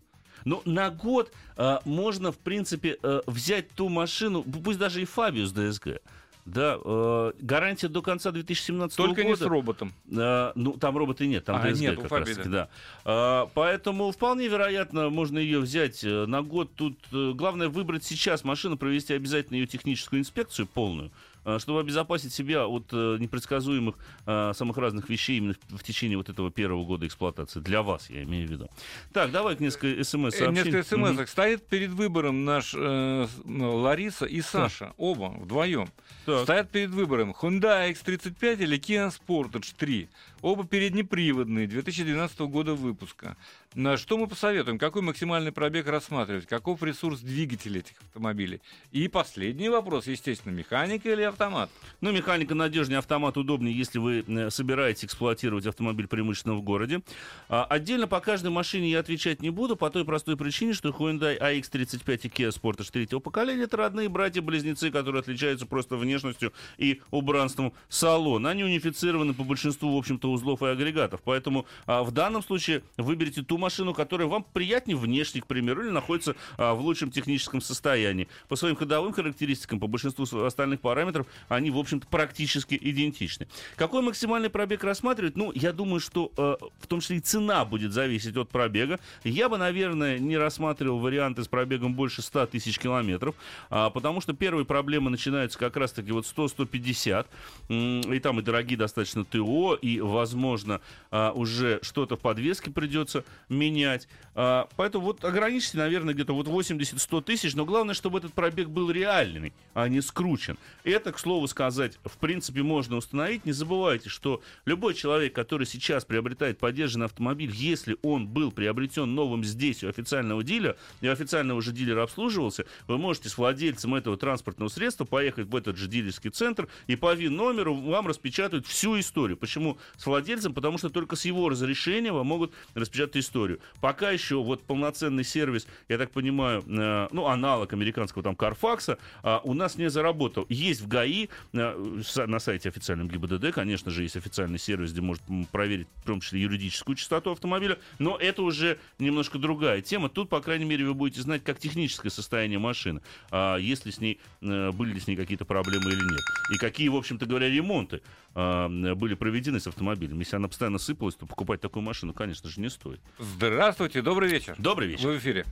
Ну, 0.46 0.62
на 0.64 0.90
год 0.90 1.32
а, 1.56 1.80
можно, 1.84 2.30
в 2.30 2.38
принципе, 2.38 2.96
э, 3.02 3.20
взять 3.26 3.68
ту 3.72 3.88
машину, 3.88 4.44
пусть 4.44 4.78
даже 4.78 5.02
и 5.02 5.04
Фабио 5.04 5.44
с 5.44 5.52
ДСГ. 5.52 6.00
Да, 6.46 6.78
э, 6.82 7.32
гарантия 7.40 7.88
до 7.88 8.02
конца 8.02 8.30
2017 8.30 8.96
Только 8.96 9.22
года. 9.22 9.28
не 9.28 9.36
с 9.36 9.40
роботом. 9.42 9.92
А, 10.16 10.52
ну, 10.54 10.74
там 10.74 10.96
роботы 10.96 11.26
нет, 11.26 11.44
там 11.44 11.56
А, 11.56 11.68
ДСГ 11.68 11.80
нет, 11.80 12.00
как 12.00 12.12
раз 12.12 12.28
таки, 12.28 12.48
да. 12.48 12.68
А, 13.04 13.50
поэтому 13.54 14.12
вполне 14.12 14.46
вероятно, 14.46 15.10
можно 15.10 15.40
ее 15.40 15.58
взять 15.58 16.04
э, 16.04 16.26
на 16.26 16.42
год. 16.42 16.70
Тут 16.76 16.96
э, 17.12 17.32
главное 17.34 17.68
выбрать 17.68 18.04
сейчас 18.04 18.44
машину, 18.44 18.76
провести 18.76 19.12
обязательно 19.12 19.56
ее 19.56 19.66
техническую 19.66 20.20
инспекцию 20.20 20.68
полную, 20.68 21.10
чтобы 21.58 21.80
обезопасить 21.80 22.32
себя 22.32 22.66
от 22.66 22.88
э, 22.92 23.16
непредсказуемых 23.18 23.94
а, 24.26 24.52
самых 24.52 24.76
разных 24.76 25.08
вещей 25.08 25.38
именно 25.38 25.54
в, 25.68 25.82
течение 25.82 26.16
вот 26.16 26.28
этого 26.28 26.50
первого 26.50 26.84
года 26.84 27.06
эксплуатации. 27.06 27.60
Для 27.60 27.82
вас, 27.82 28.10
я 28.10 28.24
имею 28.24 28.48
в 28.48 28.50
виду. 28.50 28.68
Так, 29.12 29.30
давай 29.30 29.56
несколько 29.58 30.02
смс 30.02 30.34
Э, 30.34 30.38
сообщений. 30.38 30.72
Несколько 30.72 30.82
смс 30.82 31.30
Стоит 31.30 31.66
перед 31.66 31.90
выбором 31.90 32.44
наш 32.44 32.74
э, 32.76 33.26
Лариса 33.44 34.26
и 34.26 34.40
Саша. 34.40 34.92
Оба 34.96 35.34
вдвоем. 35.38 35.88
Так. 36.24 36.42
Стоят 36.42 36.70
перед 36.70 36.90
выбором 36.90 37.34
Hyundai 37.40 37.92
X35 37.92 38.62
или 38.62 38.78
Kia 38.78 39.12
Sportage 39.12 39.74
3. 39.76 40.08
Оба 40.42 40.66
переднеприводные, 40.66 41.66
2012 41.66 42.38
года 42.40 42.74
выпуска. 42.74 43.36
На 43.76 43.98
что 43.98 44.16
мы 44.16 44.26
посоветуем? 44.26 44.78
Какой 44.78 45.02
максимальный 45.02 45.52
пробег 45.52 45.86
рассматривать? 45.86 46.46
Каков 46.46 46.82
ресурс 46.82 47.20
двигателя 47.20 47.80
этих 47.80 48.00
автомобилей? 48.06 48.62
И 48.90 49.06
последний 49.06 49.68
вопрос, 49.68 50.06
естественно, 50.06 50.54
механика 50.54 51.12
или 51.12 51.20
автомат? 51.20 51.68
Ну, 52.00 52.10
механика 52.10 52.54
надежнее, 52.54 53.00
автомат 53.00 53.36
удобнее, 53.36 53.76
если 53.76 53.98
вы 53.98 54.24
э, 54.26 54.48
собираетесь 54.48 55.04
эксплуатировать 55.04 55.66
автомобиль 55.66 56.08
преимущественно 56.08 56.54
в 56.54 56.62
городе. 56.62 57.02
А, 57.50 57.66
отдельно 57.66 58.08
по 58.08 58.20
каждой 58.20 58.50
машине 58.50 58.88
я 58.88 59.00
отвечать 59.00 59.42
не 59.42 59.50
буду, 59.50 59.76
по 59.76 59.90
той 59.90 60.06
простой 60.06 60.38
причине, 60.38 60.72
что 60.72 60.88
Hyundai 60.88 61.38
AX35 61.38 62.20
и 62.22 62.28
Kia 62.28 62.58
Sportage 62.58 62.90
третьего 62.90 63.18
поколения 63.18 63.64
это 63.64 63.76
родные 63.76 64.08
братья-близнецы, 64.08 64.90
которые 64.90 65.20
отличаются 65.20 65.66
просто 65.66 65.98
внешностью 65.98 66.54
и 66.78 67.02
убранством 67.10 67.74
салона. 67.90 68.48
Они 68.48 68.64
унифицированы 68.64 69.34
по 69.34 69.44
большинству, 69.44 69.94
в 69.94 69.98
общем-то, 69.98 70.32
узлов 70.32 70.62
и 70.62 70.66
агрегатов. 70.66 71.20
Поэтому 71.22 71.66
а, 71.84 72.02
в 72.04 72.10
данном 72.10 72.42
случае 72.42 72.82
выберите 72.96 73.42
ту 73.42 73.58
машину, 73.66 73.94
которая 73.94 74.28
вам 74.28 74.46
приятнее 74.52 74.96
внешне, 74.96 75.40
к 75.40 75.46
примеру, 75.46 75.82
или 75.82 75.90
находится 75.90 76.36
а, 76.56 76.74
в 76.74 76.80
лучшем 76.82 77.10
техническом 77.10 77.60
состоянии. 77.60 78.28
По 78.48 78.54
своим 78.54 78.76
ходовым 78.76 79.12
характеристикам, 79.12 79.80
по 79.80 79.88
большинству 79.88 80.24
остальных 80.44 80.80
параметров, 80.80 81.26
они, 81.48 81.72
в 81.72 81.78
общем-то, 81.78 82.06
практически 82.06 82.78
идентичны. 82.80 83.48
Какой 83.74 84.02
максимальный 84.02 84.50
пробег 84.50 84.84
рассматривать? 84.84 85.36
Ну, 85.36 85.50
я 85.52 85.72
думаю, 85.72 85.98
что 85.98 86.30
э, 86.36 86.56
в 86.80 86.86
том 86.86 87.00
числе 87.00 87.16
и 87.16 87.20
цена 87.20 87.64
будет 87.64 87.92
зависеть 87.92 88.36
от 88.36 88.50
пробега. 88.50 89.00
Я 89.24 89.48
бы, 89.48 89.58
наверное, 89.58 90.20
не 90.20 90.36
рассматривал 90.36 91.00
варианты 91.00 91.42
с 91.42 91.48
пробегом 91.48 91.94
больше 91.94 92.22
100 92.22 92.46
тысяч 92.46 92.78
километров, 92.78 93.34
а, 93.68 93.90
потому 93.90 94.20
что 94.20 94.32
первые 94.32 94.64
проблемы 94.64 95.10
начинаются 95.10 95.58
как 95.58 95.76
раз-таки 95.76 96.12
вот 96.12 96.24
100-150, 96.26 97.26
м, 97.68 98.12
и 98.12 98.20
там 98.20 98.38
и 98.38 98.42
дорогие 98.42 98.78
достаточно 98.78 99.24
ТО, 99.24 99.74
и, 99.74 100.00
возможно, 100.00 100.80
а, 101.10 101.32
уже 101.32 101.80
что-то 101.82 102.16
в 102.16 102.20
подвеске 102.20 102.70
придется 102.70 103.24
менять. 103.48 104.08
А, 104.34 104.68
поэтому 104.76 105.06
вот 105.06 105.24
ограничьте, 105.24 105.78
наверное, 105.78 106.12
где-то 106.12 106.34
вот 106.34 106.46
80-100 106.46 107.22
тысяч, 107.22 107.54
но 107.54 107.64
главное, 107.64 107.94
чтобы 107.94 108.18
этот 108.18 108.32
пробег 108.32 108.68
был 108.68 108.90
реальный, 108.90 109.52
а 109.72 109.88
не 109.88 110.00
скручен. 110.00 110.58
Это, 110.84 111.12
к 111.12 111.18
слову 111.18 111.46
сказать, 111.48 111.98
в 112.04 112.18
принципе, 112.18 112.62
можно 112.62 112.96
установить. 112.96 113.46
Не 113.46 113.52
забывайте, 113.52 114.08
что 114.08 114.42
любой 114.64 114.94
человек, 114.94 115.34
который 115.34 115.66
сейчас 115.66 116.04
приобретает 116.04 116.58
поддержанный 116.58 117.06
автомобиль, 117.06 117.50
если 117.54 117.96
он 118.02 118.26
был 118.26 118.52
приобретен 118.52 119.14
новым 119.14 119.44
здесь 119.44 119.82
у 119.84 119.88
официального 119.88 120.42
дилера, 120.42 120.76
и 121.00 121.08
у 121.08 121.12
официального 121.12 121.62
же 121.62 121.72
дилера 121.72 122.02
обслуживался, 122.02 122.66
вы 122.88 122.98
можете 122.98 123.28
с 123.28 123.38
владельцем 123.38 123.94
этого 123.94 124.16
транспортного 124.16 124.68
средства 124.68 125.04
поехать 125.04 125.46
в 125.46 125.56
этот 125.56 125.76
же 125.76 125.88
дилерский 125.88 126.30
центр 126.30 126.68
и 126.86 126.96
по 126.96 127.14
ВИН-номеру 127.14 127.74
вам 127.74 128.06
распечатают 128.06 128.66
всю 128.66 128.98
историю. 128.98 129.36
Почему 129.36 129.78
с 129.96 130.04
владельцем? 130.06 130.52
Потому 130.52 130.78
что 130.78 130.90
только 130.90 131.16
с 131.16 131.24
его 131.24 131.48
разрешения 131.48 132.12
вам 132.12 132.26
могут 132.26 132.52
распечатать 132.74 133.16
историю. 133.18 133.35
Пока 133.80 134.10
еще 134.10 134.42
вот 134.42 134.62
полноценный 134.62 135.24
сервис, 135.24 135.66
я 135.88 135.98
так 135.98 136.10
понимаю, 136.10 136.64
э, 136.66 137.08
ну, 137.12 137.26
аналог 137.26 137.72
американского 137.72 138.22
там 138.22 138.36
Карфакса, 138.36 138.98
у 139.44 139.54
нас 139.54 139.76
не 139.76 139.90
заработал. 139.90 140.46
Есть 140.48 140.80
в 140.80 140.88
ГАИ, 140.88 141.28
э, 141.52 142.00
на 142.26 142.38
сайте 142.38 142.68
официальном 142.68 143.08
ГИБДД, 143.08 143.52
конечно 143.52 143.90
же, 143.90 144.02
есть 144.02 144.16
официальный 144.16 144.58
сервис, 144.58 144.92
где 144.92 145.00
может 145.00 145.22
проверить, 145.50 145.88
в 145.96 146.06
том 146.06 146.20
числе, 146.20 146.40
юридическую 146.40 146.96
частоту 146.96 147.32
автомобиля, 147.32 147.78
но 147.98 148.16
это 148.16 148.42
уже 148.42 148.78
немножко 148.98 149.38
другая 149.38 149.82
тема. 149.82 150.08
Тут, 150.08 150.28
по 150.28 150.40
крайней 150.40 150.64
мере, 150.64 150.84
вы 150.84 150.94
будете 150.94 151.20
знать, 151.20 151.44
как 151.44 151.58
техническое 151.58 152.10
состояние 152.10 152.58
машины, 152.58 153.00
а, 153.30 153.56
если 153.56 153.90
с 153.90 154.00
ней, 154.00 154.20
э, 154.42 154.70
были 154.72 154.94
ли 154.94 155.00
с 155.00 155.06
ней 155.06 155.16
какие-то 155.16 155.44
проблемы 155.44 155.90
или 155.90 156.02
нет. 156.02 156.22
И 156.54 156.58
какие, 156.58 156.88
в 156.88 156.96
общем-то 156.96 157.26
говоря, 157.26 157.48
ремонты 157.48 158.02
а, 158.34 158.68
были 158.68 159.14
проведены 159.14 159.60
с 159.60 159.66
автомобилем. 159.66 160.18
Если 160.18 160.36
она 160.36 160.48
постоянно 160.48 160.78
сыпалась, 160.78 161.14
то 161.14 161.26
покупать 161.26 161.60
такую 161.60 161.82
машину, 161.82 162.12
конечно 162.12 162.48
же, 162.48 162.60
не 162.60 162.68
стоит. 162.68 163.00
Здравствуйте, 163.34 164.02
добрый 164.02 164.28
вечер. 164.28 164.54
Добрый 164.58 164.88
вечер. 164.88 165.08
Вы 165.08 165.14
в 165.14 165.18
эфире. 165.18 165.44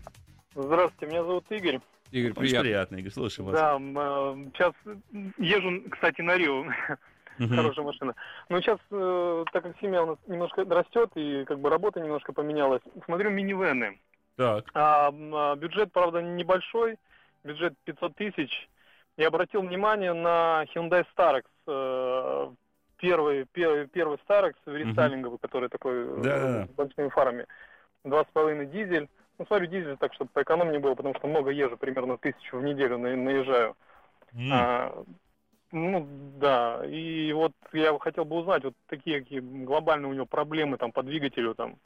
Здравствуйте, 0.54 1.12
меня 1.12 1.24
зовут 1.24 1.44
Игорь. 1.50 1.80
Игорь, 2.12 2.30
Очень 2.30 2.40
приятно. 2.40 2.60
приятно, 2.62 2.96
Игорь, 2.96 3.10
слушаем 3.12 3.50
вас. 3.50 3.60
Да, 3.60 3.74
м, 3.74 3.98
э, 3.98 4.50
сейчас 4.54 4.72
езжу, 5.38 5.82
кстати, 5.90 6.20
на 6.20 6.37
Рио, 6.37 6.64
хорошая 7.38 7.84
машина. 7.84 8.14
Но 8.48 8.60
сейчас, 8.60 8.78
э, 8.92 9.44
так 9.52 9.64
как 9.64 9.76
семья 9.80 10.04
у 10.04 10.06
нас 10.06 10.18
немножко 10.28 10.64
растет 10.64 11.10
и 11.16 11.44
как 11.46 11.58
бы 11.58 11.68
работа 11.68 12.00
немножко 12.00 12.32
поменялась, 12.32 12.82
смотрю 13.04 13.30
минивены. 13.30 13.98
Так. 14.37 14.66
А, 14.74 15.10
а, 15.12 15.56
бюджет, 15.56 15.92
правда, 15.92 16.22
небольшой, 16.22 16.96
бюджет 17.42 17.74
500 17.84 18.14
тысяч. 18.14 18.68
Я 19.16 19.28
обратил 19.28 19.62
внимание 19.62 20.12
на 20.12 20.64
Hyundai 20.74 21.04
Starex, 21.16 21.44
э, 21.66 22.50
первый, 23.09 23.47
первый, 23.53 23.87
первый 23.87 24.19
Starex 24.27 24.55
рестайлинговый, 24.67 25.38
который 25.38 25.69
такой 25.69 25.93
э, 25.95 26.23
Да-да-да. 26.23 26.67
с 26.67 26.71
большими 26.71 27.09
фарами. 27.09 27.47
Два 28.05 28.25
с 28.25 28.27
половиной 28.33 28.67
дизель. 28.67 29.09
Ну, 29.38 29.47
смотрю, 29.47 29.67
дизель 29.67 29.97
так, 29.99 30.14
чтобы 30.14 30.31
поэкономнее 30.33 30.81
было, 30.81 30.95
потому 30.95 31.14
что 31.17 31.27
много 31.27 31.51
езжу, 31.51 31.77
примерно 31.77 32.17
тысячу 32.19 32.59
в 32.59 32.62
неделю 32.62 32.99
на- 32.99 33.17
наезжаю. 33.17 33.77
М. 34.33 34.51
А, 34.53 35.05
ну, 35.73 36.07
да, 36.38 36.83
и 36.87 37.33
вот 37.33 37.53
я 37.73 37.99
хотел 37.99 38.25
бы 38.25 38.37
узнать, 38.37 38.64
вот 38.64 38.75
такие 38.87 39.21
какие 39.21 39.40
глобальные 39.40 40.11
у 40.11 40.14
него 40.14 40.27
проблемы 40.27 40.77
там 40.77 40.93
по 40.93 41.03
двигателю 41.03 41.55
там. 41.55 41.77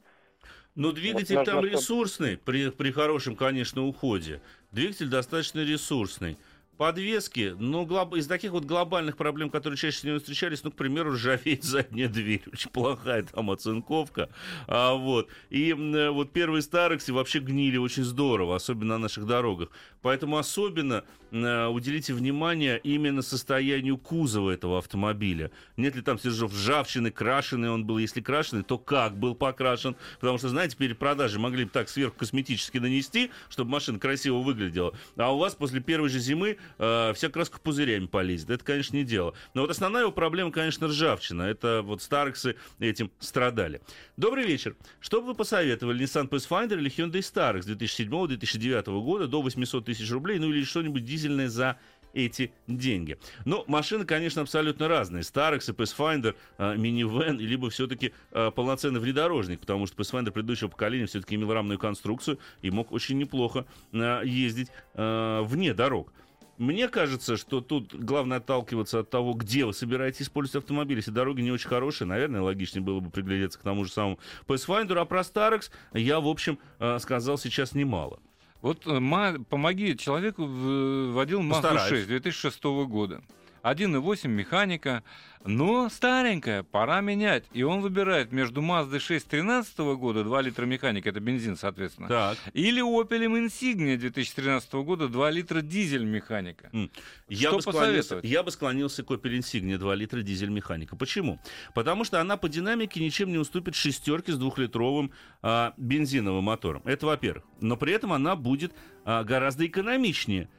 Ну, 0.75 0.91
двигатель 0.91 1.35
Вот, 1.35 1.45
там 1.45 1.65
ресурсный, 1.65 2.37
при, 2.37 2.69
при 2.69 2.91
хорошем, 2.91 3.35
конечно, 3.35 3.85
уходе. 3.85 4.41
Двигатель 4.71 5.09
достаточно 5.09 5.59
ресурсный. 5.59 6.37
Подвески, 6.79 7.57
ну, 7.59 7.85
глоб- 7.85 8.15
из 8.15 8.25
таких 8.25 8.51
вот 8.51 8.63
глобальных 8.63 9.17
проблем, 9.17 9.49
которые 9.49 9.75
чаще 9.75 9.97
всего 9.97 10.17
встречались, 10.17 10.63
ну, 10.63 10.71
к 10.71 10.75
примеру, 10.75 11.11
ржавеет 11.11 11.61
задняя 11.65 12.07
дверь. 12.07 12.41
Очень 12.53 12.69
плохая 12.69 13.23
там 13.23 13.51
оцинковка. 13.51 14.29
А, 14.65 14.93
вот. 14.93 15.27
И 15.49 15.71
э, 15.73 16.09
вот 16.09 16.31
первые 16.31 16.61
Старексы 16.61 17.11
вообще 17.11 17.39
гнили 17.39 17.75
очень 17.75 18.05
здорово, 18.05 18.55
особенно 18.55 18.93
на 18.93 18.97
наших 18.97 19.25
дорогах. 19.25 19.71
Поэтому 20.01 20.37
особенно 20.37 21.03
э, 21.31 21.65
уделите 21.65 22.13
внимание 22.13 22.79
именно 22.81 23.23
состоянию 23.23 23.97
кузова 23.97 24.51
этого 24.51 24.77
автомобиля. 24.77 25.51
Нет 25.75 25.97
ли 25.97 26.01
там 26.01 26.17
стержов 26.17 26.53
ржавчины, 26.53 27.11
крашеный 27.11 27.69
он 27.69 27.83
был? 27.83 27.97
Если 27.97 28.21
крашеный, 28.21 28.63
то 28.63 28.77
как 28.77 29.17
был 29.17 29.35
покрашен? 29.35 29.97
Потому 30.21 30.37
что, 30.37 30.47
знаете, 30.47 30.77
перед 30.77 30.97
продажей 30.97 31.41
могли 31.41 31.65
бы 31.65 31.71
так 31.71 31.89
сверхкосметически 31.89 32.77
нанести, 32.77 33.31
чтобы 33.49 33.71
машина 33.71 33.99
красиво 33.99 34.37
выглядела. 34.37 34.93
А 35.17 35.33
у 35.35 35.39
вас 35.39 35.55
после 35.55 35.81
первой 35.81 36.07
же 36.07 36.19
зимы 36.19 36.57
э, 36.77 37.13
вся 37.15 37.29
краска 37.29 37.59
пузырями 37.59 38.05
полезет. 38.05 38.49
Это, 38.49 38.63
конечно, 38.63 38.95
не 38.95 39.03
дело. 39.03 39.33
Но 39.53 39.61
вот 39.61 39.71
основная 39.71 40.03
его 40.03 40.11
проблема, 40.11 40.51
конечно, 40.51 40.87
ржавчина. 40.87 41.43
Это 41.43 41.81
вот 41.83 42.01
Старексы 42.01 42.55
этим 42.79 43.11
страдали. 43.19 43.81
Добрый 44.17 44.45
вечер. 44.45 44.75
Что 44.99 45.21
бы 45.21 45.27
вы 45.27 45.35
посоветовали, 45.35 46.03
Nissan 46.03 46.29
Pathfinder 46.29 46.77
или 46.77 46.89
Hyundai 46.89 47.19
Starex 47.19 47.61
2007-2009 47.67 49.01
года 49.01 49.27
до 49.27 49.41
800 49.41 49.85
тысяч 49.85 50.09
рублей, 50.11 50.39
ну 50.39 50.49
или 50.51 50.63
что-нибудь 50.63 51.05
дизельное 51.05 51.49
за 51.49 51.77
эти 52.13 52.51
деньги. 52.67 53.17
Но 53.45 53.63
машины, 53.67 54.05
конечно, 54.05 54.41
абсолютно 54.41 54.87
разные. 54.87 55.21
Starex 55.21 55.69
и 55.69 55.73
Pathfinder, 55.73 56.35
э, 56.57 56.75
минивэн, 56.75 57.39
либо 57.39 57.69
все-таки 57.69 58.13
э, 58.31 58.51
полноценный 58.51 58.99
внедорожник, 58.99 59.59
потому 59.59 59.85
что 59.85 60.01
Pathfinder 60.01 60.31
предыдущего 60.31 60.69
поколения 60.69 61.05
все-таки 61.05 61.35
имел 61.35 61.53
рамную 61.53 61.79
конструкцию 61.79 62.39
и 62.61 62.71
мог 62.71 62.91
очень 62.91 63.17
неплохо 63.17 63.65
э, 63.91 64.21
ездить 64.25 64.69
вне 64.93 65.73
дорог. 65.73 66.11
Мне 66.59 66.89
кажется, 66.89 67.37
что 67.37 67.61
тут 67.61 67.95
главное 67.95 68.37
отталкиваться 68.37 68.99
от 68.99 69.09
того, 69.09 69.33
где 69.33 69.63
вы 69.65 69.73
собираетесь 69.73 70.23
использовать 70.23 70.65
автомобиль. 70.65 70.97
Если 70.97 71.09
дороги 71.11 71.39
не 71.41 71.51
очень 71.51 71.69
хорошие, 71.69 72.05
наверное, 72.05 72.41
логичнее 72.41 72.83
было 72.83 72.99
бы 72.99 73.09
приглядеться 73.09 73.57
к 73.57 73.61
тому 73.63 73.85
же 73.85 73.91
самому 73.91 74.19
Pathfinder, 74.45 74.97
а 74.99 75.05
про 75.05 75.21
Starex 75.21 75.71
я, 75.93 76.19
в 76.19 76.27
общем, 76.27 76.59
э, 76.79 76.99
сказал 76.99 77.37
сейчас 77.37 77.73
немало. 77.73 78.19
Вот 78.61 78.85
э, 78.85 78.99
ма- 78.99 79.37
помоги 79.49 79.97
человеку, 79.97 80.43
в- 80.43 81.13
водил 81.13 81.41
Постараюсь. 81.49 81.87
6 81.89 82.07
2006 82.07 82.63
года. 82.87 83.21
1.8 83.63 84.27
механика, 84.27 85.03
но 85.45 85.89
старенькая, 85.89 86.63
пора 86.63 87.01
менять. 87.01 87.45
И 87.53 87.63
он 87.63 87.81
выбирает 87.81 88.31
между 88.31 88.61
Mazda 88.61 88.99
6 88.99 89.27
13 89.27 89.77
года, 89.95 90.23
2 90.23 90.41
литра 90.41 90.65
механика, 90.65 91.09
это 91.09 91.19
бензин, 91.19 91.55
соответственно, 91.55 92.07
Так. 92.07 92.37
или 92.53 92.81
Opel 92.81 93.25
Insignia 93.25 93.95
2013 93.97 94.73
года, 94.73 95.07
2 95.07 95.31
литра 95.31 95.61
дизель 95.61 96.03
механика. 96.03 96.69
М. 96.73 96.91
Я 97.29 97.51
бы, 97.51 97.61
склонился, 97.61 98.19
я 98.23 98.43
бы 98.43 98.51
склонился 98.51 99.03
к 99.03 99.11
Opel 99.11 99.37
Insignia 99.39 99.77
2 99.77 99.95
литра 99.95 100.21
дизель 100.21 100.49
механика. 100.49 100.95
Почему? 100.95 101.39
Потому 101.73 102.03
что 102.03 102.19
она 102.19 102.37
по 102.37 102.49
динамике 102.49 102.99
ничем 102.99 103.31
не 103.31 103.37
уступит 103.37 103.75
шестерке 103.75 104.33
с 104.33 104.37
двухлитровым 104.37 105.11
а, 105.41 105.73
бензиновым 105.77 106.43
мотором. 106.43 106.81
Это 106.85 107.05
во-первых. 107.05 107.45
Но 107.61 107.77
при 107.77 107.93
этом 107.93 108.11
она 108.13 108.35
будет 108.35 108.73
а, 109.05 109.23
гораздо 109.23 109.65
экономичнее 109.65 110.49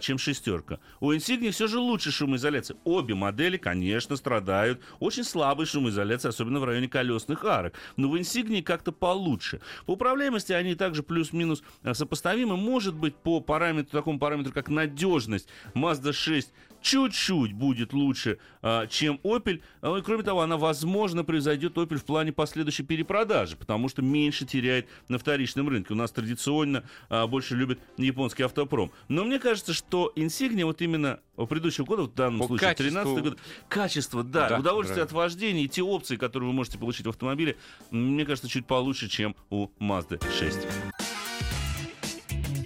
чем 0.00 0.18
шестерка. 0.18 0.78
У 1.00 1.12
Insignia 1.12 1.50
все 1.50 1.66
же 1.66 1.78
лучше 1.78 2.10
шумоизоляция. 2.10 2.76
Обе 2.84 3.14
модели, 3.14 3.58
конечно, 3.58 4.16
страдают 4.16 4.80
очень 5.00 5.24
слабой 5.24 5.66
шумоизоляцией, 5.66 6.30
особенно 6.30 6.60
в 6.60 6.64
районе 6.64 6.88
колесных 6.88 7.44
арок. 7.44 7.74
Но 7.96 8.08
в 8.08 8.14
Insignia 8.16 8.62
как-то 8.62 8.92
получше. 8.92 9.60
По 9.84 9.92
управляемости 9.92 10.52
они 10.52 10.74
также 10.74 11.02
плюс-минус 11.02 11.62
а, 11.82 11.92
сопоставимы. 11.92 12.56
Может 12.56 12.94
быть, 12.94 13.14
по 13.16 13.40
параметру, 13.40 13.98
такому 13.98 14.18
параметру, 14.18 14.52
как 14.52 14.68
надежность, 14.68 15.48
Mazda 15.74 16.12
6 16.12 16.52
чуть-чуть 16.86 17.52
будет 17.52 17.92
лучше, 17.92 18.38
а, 18.62 18.86
чем 18.86 19.18
Opel. 19.24 19.60
А, 19.82 19.96
и 19.98 20.02
кроме 20.02 20.22
того, 20.22 20.40
она, 20.42 20.56
возможно, 20.56 21.24
превзойдет 21.24 21.76
Opel 21.76 21.96
в 21.96 22.04
плане 22.04 22.32
последующей 22.32 22.84
перепродажи, 22.84 23.56
потому 23.56 23.88
что 23.88 24.02
меньше 24.02 24.46
теряет 24.46 24.86
на 25.08 25.18
вторичном 25.18 25.68
рынке. 25.68 25.94
У 25.94 25.96
нас 25.96 26.12
традиционно 26.12 26.84
а, 27.08 27.26
больше 27.26 27.56
любят 27.56 27.80
японский 27.96 28.44
автопром. 28.44 28.92
Но 29.08 29.24
мне 29.24 29.40
кажется, 29.40 29.72
что 29.72 30.12
Insignia 30.14 30.64
вот 30.64 30.80
именно 30.80 31.18
предыдущего 31.48 31.84
года, 31.84 32.02
в 32.02 32.14
данном 32.14 32.40
По 32.40 32.46
случае, 32.46 32.68
качеству- 32.68 32.84
13 32.90 33.22
год, 33.24 33.38
качество, 33.68 34.22
да, 34.22 34.48
Да, 34.48 34.58
удовольствие 34.60 34.96
нравится. 34.98 35.16
от 35.16 35.22
вождения 35.24 35.64
и 35.64 35.68
те 35.68 35.82
опции, 35.82 36.14
которые 36.16 36.48
вы 36.48 36.54
можете 36.54 36.78
получить 36.78 37.06
в 37.06 37.08
автомобиле, 37.10 37.56
мне 37.90 38.24
кажется, 38.24 38.48
чуть 38.48 38.66
получше, 38.66 39.08
чем 39.08 39.34
у 39.50 39.68
Mazda 39.80 40.22
6. 40.38 40.58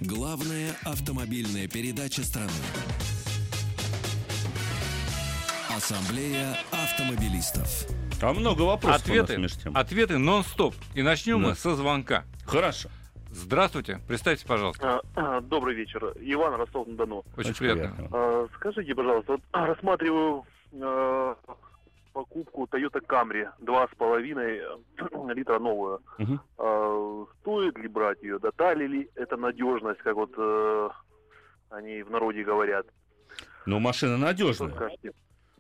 Главная 0.03 0.77
автомобильная 0.85 1.69
передача 1.69 2.23
страны. 2.23 2.51
Ассамблея 5.85 6.59
автомобилистов. 6.73 7.87
А 8.21 8.35
много 8.35 8.61
вопросов 8.63 9.07
у 9.07 9.09
нас 9.15 9.21
Ответы, 9.23 9.39
между 9.39 9.61
тем. 9.63 9.75
ответы 9.75 10.19
нон-стоп. 10.19 10.75
И 10.95 11.01
начнем 11.01 11.41
Да. 11.43 11.49
мы 11.49 11.55
со 11.55 11.75
звонка. 11.75 12.25
Хорошо. 12.45 12.91
Здравствуйте, 13.31 13.99
представьте, 14.07 14.47
пожалуйста. 14.47 15.01
А, 15.17 15.37
а, 15.39 15.41
Добрый 15.41 15.75
вечер. 15.75 16.13
Иван 16.21 16.53
Ростов-на-Дону. 16.57 17.25
Очень, 17.35 17.51
Очень 17.53 17.59
приятно. 17.61 17.95
приятно. 17.97 18.09
А, 18.13 18.47
Скажите, 18.57 18.95
пожалуйста, 18.95 19.33
вот 19.33 19.41
рассматриваю 19.53 20.45
э, 20.73 21.35
покупку 22.13 22.65
Toyota 22.71 23.01
Camry 23.01 23.49
2,5 23.63 25.33
литра 25.35 25.59
новую. 25.59 26.01
А, 26.59 27.25
Стоит 27.41 27.79
ли 27.79 27.89
брать 27.89 28.23
ее? 28.23 28.39
Датали 28.39 28.87
ли 28.87 29.09
это 29.15 29.39
надежность, 29.39 30.01
как 30.03 30.15
вот 30.15 30.31
э, 30.37 30.89
они 31.71 32.03
в 32.03 32.11
народе 32.11 32.45
говорят? 32.45 32.85
Но 33.65 33.81
машина 33.81 34.19
Что 34.19 34.27
надежная. 34.27 34.71
скажете? 34.75 35.13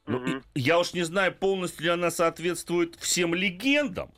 Ну, 0.07 0.25
и- 0.27 0.41
я 0.55 0.79
уж 0.79 0.93
не 0.93 1.03
знаю, 1.03 1.35
полностью 1.35 1.85
ли 1.85 1.91
она 1.91 2.11
соответствует 2.11 2.97
всем 2.97 3.35
легендам, 3.35 4.11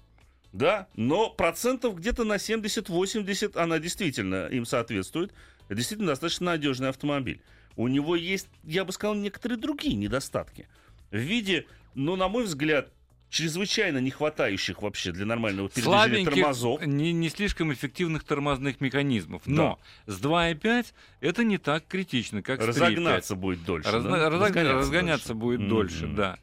да, 0.52 0.88
но 0.94 1.30
процентов 1.30 1.96
где-то 1.96 2.24
на 2.24 2.38
70-80 2.38 3.56
она 3.56 3.78
действительно 3.78 4.46
им 4.46 4.64
соответствует. 4.64 5.32
Это 5.66 5.76
действительно 5.76 6.08
достаточно 6.08 6.46
надежный 6.46 6.88
автомобиль. 6.88 7.40
У 7.76 7.88
него 7.88 8.16
есть, 8.16 8.48
я 8.64 8.84
бы 8.84 8.92
сказал, 8.92 9.14
некоторые 9.14 9.58
другие 9.58 9.94
недостатки. 9.96 10.68
В 11.10 11.16
виде, 11.16 11.66
ну, 11.94 12.16
на 12.16 12.28
мой 12.28 12.44
взгляд, 12.44 12.90
чрезвычайно 13.32 13.98
не 13.98 14.10
хватающих 14.10 14.82
вообще 14.82 15.10
для 15.10 15.24
нормального 15.24 15.68
передвижения 15.70 16.24
тормозов. 16.26 16.86
не, 16.86 17.12
не 17.12 17.30
слишком 17.30 17.72
эффективных 17.72 18.24
тормозных 18.24 18.80
механизмов. 18.82 19.42
Но 19.46 19.80
с 20.06 20.20
2,5 20.20 20.86
это 21.20 21.42
не 21.42 21.56
так 21.58 21.86
критично, 21.88 22.42
как 22.42 22.60
с 22.60 22.64
3,5. 22.64 22.68
Разогнаться 22.68 23.34
будет 23.34 23.64
дольше. 23.64 23.90
Разна- 23.90 24.18
да? 24.18 24.28
разогня- 24.28 24.72
разгоняться, 24.74 25.28
дольше. 25.34 25.34
будет 25.34 25.68
дольше, 25.68 26.06
да. 26.06 26.38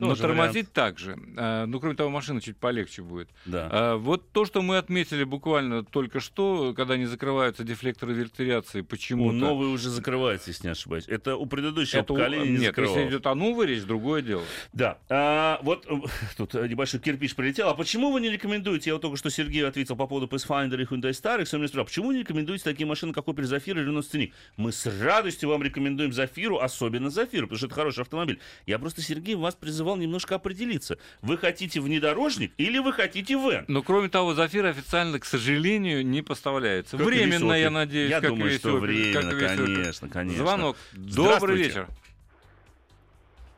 Но 0.00 0.14
тормозить 0.16 0.72
так 0.72 0.98
же. 0.98 1.18
А, 1.36 1.66
Ну, 1.66 1.78
кроме 1.80 1.94
того, 1.96 2.10
машина 2.10 2.40
чуть 2.40 2.56
полегче 2.56 3.02
будет. 3.02 3.28
Да. 3.46 3.68
А, 3.70 3.96
Вот 3.96 4.30
то, 4.32 4.44
что 4.44 4.62
мы 4.62 4.78
отметили 4.78 5.24
буквально 5.24 5.84
только 5.84 6.20
что, 6.20 6.74
когда 6.74 6.96
не 6.96 7.06
закрываются 7.06 7.64
дефлекторы 7.64 8.14
вентиляции, 8.14 8.80
У 8.80 8.84
почему-то... 8.84 9.32
новый 9.36 9.68
уже 9.68 9.90
закрывается, 9.90 10.50
если 10.50 10.66
не 10.66 10.72
ошибаюсь. 10.72 11.04
Это 11.08 11.36
у 11.36 11.46
предыдущего 11.46 12.00
Это 12.00 12.12
у- 12.12 12.16
поколения 12.16 12.44
не 12.50 12.58
Нет, 12.58 12.66
закрывалось. 12.66 12.98
если 12.98 13.10
идет 13.10 13.26
о 13.26 13.34
новой 13.34 13.66
речь, 13.66 13.82
другое 13.82 14.22
дело. 14.22 14.42
Да. 14.72 14.98
А, 15.08 15.58
вот 15.62 15.86
э, 15.88 15.94
тут 16.36 16.54
э, 16.54 16.66
небольшой 16.68 17.00
кирпич 17.00 17.34
прилетел. 17.34 17.68
А 17.68 17.74
почему 17.74 18.10
вы 18.12 18.20
не 18.20 18.30
рекомендуете, 18.30 18.90
я 18.90 18.94
вот 18.94 19.02
только 19.02 19.16
что 19.16 19.30
Сергею 19.30 19.68
ответил 19.68 19.96
по 19.96 20.06
поводу 20.06 20.26
Pathfinder 20.26 20.80
и 20.80 20.84
Hyundai 20.84 21.10
Starex, 21.10 21.48
он 21.52 21.60
меня 21.60 21.68
спрашивал, 21.68 21.84
почему 21.86 22.12
не 22.12 22.20
рекомендуете 22.20 22.64
такие 22.64 22.86
машины, 22.86 23.12
как 23.12 23.26
Opel 23.26 23.44
Zafira 23.44 23.80
или 23.80 23.88
Renault 23.90 24.04
Scenic? 24.10 24.32
Мы 24.56 24.72
с 24.72 24.86
радостью 25.02 25.48
вам 25.48 25.62
рекомендуем 25.62 26.12
Зафиру, 26.12 26.58
особенно 26.58 27.10
Зафиру, 27.10 27.46
потому 27.46 27.58
что 27.58 27.66
это 27.66 27.74
хороший 27.74 28.00
автомобиль. 28.00 28.38
Я 28.66 28.78
просто, 28.78 29.02
Сергей, 29.02 29.34
вас 29.34 29.54
призывал 29.90 29.96
немножко 29.96 30.34
определиться. 30.36 30.98
Вы 31.22 31.36
хотите 31.38 31.80
внедорожник 31.80 32.52
или 32.58 32.78
вы 32.78 32.92
хотите 32.92 33.34
вен? 33.34 33.64
Но, 33.68 33.82
кроме 33.82 34.08
того, 34.08 34.34
Зафир 34.34 34.66
официально, 34.66 35.18
к 35.18 35.24
сожалению, 35.24 36.06
не 36.06 36.22
поставляется. 36.22 36.96
Как 36.96 37.06
Временно, 37.06 37.52
я 37.52 37.70
надеюсь. 37.70 38.10
Я 38.10 38.20
как 38.20 38.30
думаю, 38.30 38.50
что 38.52 38.76
временно, 38.76 39.30
как 39.30 39.56
конечно, 39.56 40.08
конечно. 40.08 40.38
Звонок. 40.44 40.76
Здравствуйте. 40.92 41.40
Добрый 41.40 41.56
вечер. 41.56 41.86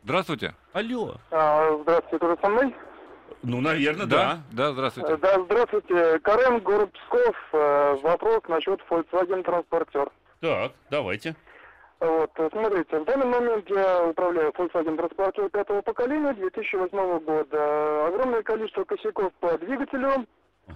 Здравствуйте. 0.05 0.55
Алло. 0.73 1.17
А, 1.31 1.79
Здравствуйте, 1.83 2.19
тоже 2.19 2.39
со 2.41 2.49
мной? 2.49 2.75
Ну, 3.45 3.61
наверное, 3.61 4.07
да. 4.07 4.43
Да, 4.53 4.73
здравствуйте. 4.73 5.17
Да, 5.17 5.43
здравствуйте. 5.45 6.19
Карен, 6.21 6.61
город 6.61 6.93
Псков. 6.93 7.37
Э, 7.53 7.97
Вопрос 8.03 8.43
насчет 8.49 8.81
Volkswagen 8.89 9.45
Transporter. 9.45 10.11
Так, 10.41 10.73
давайте. 10.91 11.35
Вот, 12.03 12.33
э, 12.35 12.49
смотрите, 12.51 12.99
в 12.99 13.05
данный 13.05 13.27
момент 13.27 13.71
я 13.71 14.05
управляю 14.05 14.51
Volkswagen 14.51 14.97
Transporter 14.97 15.49
пятого 15.51 15.83
поколения 15.83 16.33
2008 16.33 17.21
года. 17.21 18.07
Огромное 18.09 18.43
количество 18.43 18.83
косяков 18.83 19.33
по 19.35 19.57
двигателю. 19.59 20.27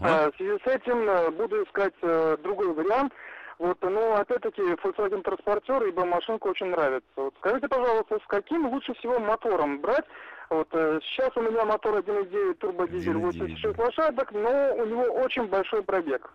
Ага. 0.01 0.27
А, 0.27 0.31
В 0.31 0.37
связи 0.37 0.57
с 0.65 0.67
этим 0.69 1.09
э, 1.09 1.31
буду 1.33 1.65
искать 1.65 1.95
э, 2.03 2.37
другой 2.45 2.73
вариант. 2.73 3.13
Вот, 3.59 3.77
но 3.83 4.15
опять-таки 4.15 4.63
Volkswagen 4.63 5.25
Transporter, 5.25 5.89
ибо 5.89 6.05
машинка 6.05 6.47
очень 6.47 6.67
нравится. 6.67 7.09
Вот, 7.17 7.35
скажите, 7.39 7.67
пожалуйста, 7.67 8.21
с 8.23 8.27
каким 8.29 8.69
лучше 8.69 8.95
всего 8.95 9.19
мотором 9.19 9.81
брать? 9.81 10.05
Вот 10.49 10.69
сейчас 10.71 11.37
у 11.37 11.41
меня 11.41 11.65
мотор 11.65 11.97
1.9 11.97 12.55
турбодизель 12.55 13.17
1.9, 13.17 13.21
86 13.21 13.79
лошадок, 13.79 14.31
но 14.31 14.77
у 14.77 14.85
него 14.85 15.03
очень 15.25 15.49
большой 15.49 15.83
пробег. 15.83 16.31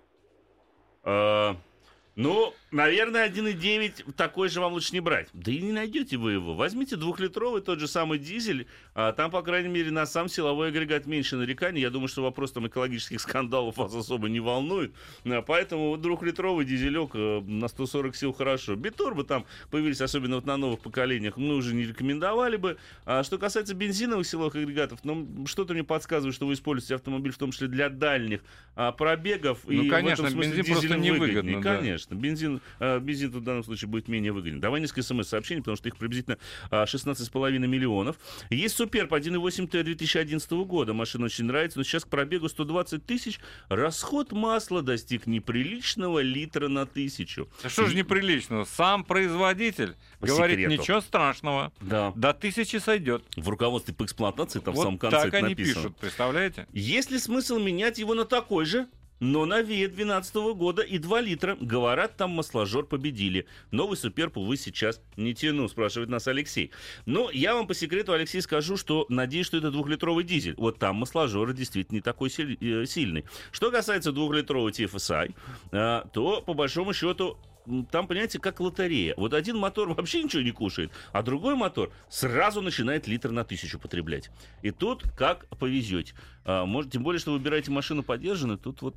Э, 1.05 1.53
Ну, 2.15 2.53
наверное, 2.71 3.29
1.9 3.29 4.13
такой 4.13 4.49
же 4.49 4.59
вам 4.59 4.73
лучше 4.73 4.93
не 4.93 4.99
брать. 4.99 5.29
Да 5.33 5.51
и 5.51 5.61
не 5.61 5.71
найдете 5.71 6.17
вы 6.17 6.33
его. 6.33 6.55
Возьмите 6.55 6.97
двухлитровый 6.97 7.61
тот 7.61 7.79
же 7.79 7.87
самый 7.87 8.19
дизель. 8.19 8.67
а 8.93 9.13
там, 9.13 9.31
по 9.31 9.41
крайней 9.41 9.69
мере, 9.69 9.91
на 9.91 10.05
сам 10.05 10.27
силовой 10.27 10.69
агрегат 10.69 11.05
меньше 11.05 11.37
нареканий. 11.37 11.81
Я 11.81 11.89
думаю, 11.89 12.09
что 12.09 12.21
вопрос 12.21 12.51
там 12.51 12.67
экологических 12.67 13.21
скандалов 13.21 13.77
вас 13.77 13.95
особо 13.95 14.27
не 14.27 14.41
волнует. 14.41 14.93
А, 15.25 15.41
Поэтому 15.41 15.89
вот 15.89 16.01
двухлитровый 16.01 16.65
дизелек 16.65 17.11
э, 17.13 17.41
на 17.41 17.69
140 17.69 18.15
сил 18.15 18.33
хорошо. 18.33 18.75
Битурбо 18.75 19.23
там 19.23 19.45
появились, 19.69 20.01
особенно 20.01 20.35
вот 20.35 20.45
на 20.45 20.57
новых 20.57 20.81
поколениях, 20.81 21.37
мы 21.37 21.55
уже 21.55 21.73
не 21.73 21.83
рекомендовали 21.83 22.57
бы. 22.57 22.77
А 23.05 23.23
что 23.23 23.37
касается 23.37 23.73
бензиновых 23.73 24.27
силовых 24.27 24.55
агрегатов, 24.55 24.99
ну, 25.03 25.45
что-то 25.47 25.73
мне 25.73 25.83
подсказывает, 25.83 26.35
что 26.35 26.45
вы 26.45 26.53
используете 26.53 26.95
автомобиль 26.95 27.31
в 27.31 27.37
том 27.37 27.51
числе 27.51 27.67
для 27.67 27.89
дальних 27.89 28.41
а, 28.75 28.91
пробегов. 28.91 29.59
Ну, 29.65 29.83
и 29.83 29.89
конечно, 29.89 30.25
в 30.25 30.27
этом 30.27 30.43
смысле 30.43 30.57
бензин 30.57 30.73
просто 30.73 30.97
невыгодно, 30.97 31.27
выгоднее. 31.27 31.61
да. 31.61 31.77
Конечно. 31.77 32.00
Бензин, 32.09 32.61
э, 32.79 32.99
бензин 32.99 33.29
в 33.31 33.43
данном 33.43 33.63
случае 33.63 33.87
будет 33.89 34.07
менее 34.07 34.31
выгоден. 34.31 34.59
Давай 34.59 34.81
несколько 34.81 35.03
смс-сообщений, 35.03 35.61
потому 35.61 35.77
что 35.77 35.87
их 35.89 35.97
приблизительно 35.97 36.37
а, 36.69 36.83
16,5 36.85 37.57
миллионов. 37.67 38.17
Есть 38.49 38.75
Суперб 38.75 39.11
1.8 39.13 39.67
Т 39.67 39.83
2011 39.83 40.51
года. 40.51 40.93
Машина 40.93 41.25
очень 41.25 41.45
нравится, 41.45 41.77
но 41.79 41.83
сейчас 41.83 42.05
к 42.05 42.07
пробегу 42.07 42.49
120 42.49 43.05
тысяч. 43.05 43.39
Расход 43.69 44.31
масла 44.31 44.81
достиг 44.81 45.27
неприличного 45.27 46.19
литра 46.19 46.67
на 46.67 46.85
тысячу. 46.85 47.49
Да 47.63 47.69
что 47.69 47.85
же 47.85 47.95
неприличного? 47.95 48.65
Сам 48.65 49.03
производитель 49.03 49.95
По 50.19 50.27
говорит, 50.27 50.59
секрету. 50.59 50.81
ничего 50.81 51.01
страшного. 51.01 51.71
Да. 51.81 52.11
До 52.15 52.33
тысячи 52.33 52.77
сойдет. 52.77 53.23
В 53.35 53.49
руководстве 53.49 53.93
по 53.93 54.03
эксплуатации 54.03 54.59
там 54.59 54.73
в 54.73 54.77
вот 54.77 54.83
самом 54.83 54.97
конце 54.97 55.17
так 55.17 55.27
это 55.27 55.37
они 55.37 55.49
написано. 55.49 55.75
пишут, 55.75 55.97
представляете? 55.97 56.67
Есть 56.73 57.11
ли 57.11 57.19
смысл 57.19 57.59
менять 57.59 57.97
его 57.97 58.13
на 58.13 58.25
такой 58.25 58.65
же? 58.65 58.87
Но 59.21 59.45
новее 59.45 59.87
2012 59.87 60.35
года 60.55 60.81
и 60.81 60.97
2 60.97 61.21
литра. 61.21 61.55
Говорят, 61.61 62.17
там 62.17 62.31
масложор 62.31 62.85
победили. 62.87 63.45
Новый 63.69 63.95
суперб, 63.95 64.35
увы, 64.35 64.57
сейчас 64.57 64.99
не 65.15 65.35
тяну, 65.35 65.69
спрашивает 65.69 66.09
нас 66.09 66.27
Алексей. 66.27 66.71
Но 67.05 67.29
я 67.29 67.53
вам 67.53 67.67
по 67.67 67.75
секрету, 67.75 68.13
Алексей, 68.13 68.41
скажу, 68.41 68.77
что 68.77 69.05
надеюсь, 69.09 69.45
что 69.45 69.57
это 69.57 69.69
двухлитровый 69.69 70.23
дизель. 70.23 70.55
Вот 70.57 70.79
там 70.79 70.95
масложор 70.95 71.53
действительно 71.53 71.97
не 71.97 72.01
такой 72.01 72.29
э, 72.29 72.85
сильный. 72.87 73.23
Что 73.51 73.69
касается 73.69 74.11
двухлитрового 74.11 74.69
TFSI, 74.69 75.35
э, 75.71 76.03
то, 76.11 76.41
по 76.41 76.55
большому 76.55 76.91
счету, 76.91 77.37
там, 77.91 78.07
понимаете, 78.07 78.39
как 78.39 78.59
лотерея. 78.59 79.13
Вот 79.17 79.33
один 79.33 79.57
мотор 79.57 79.89
вообще 79.93 80.23
ничего 80.23 80.41
не 80.41 80.51
кушает, 80.51 80.91
а 81.11 81.23
другой 81.23 81.55
мотор 81.55 81.91
сразу 82.09 82.61
начинает 82.61 83.07
литр 83.07 83.31
на 83.31 83.43
тысячу 83.43 83.79
потреблять. 83.79 84.29
И 84.61 84.71
тут 84.71 85.03
как 85.17 85.47
повезете. 85.59 86.13
А, 86.45 86.65
может, 86.65 86.91
тем 86.91 87.03
более, 87.03 87.19
что 87.19 87.33
выбираете 87.33 87.71
машину 87.71 88.03
подержанную, 88.03 88.57
тут 88.57 88.81
вот 88.81 88.95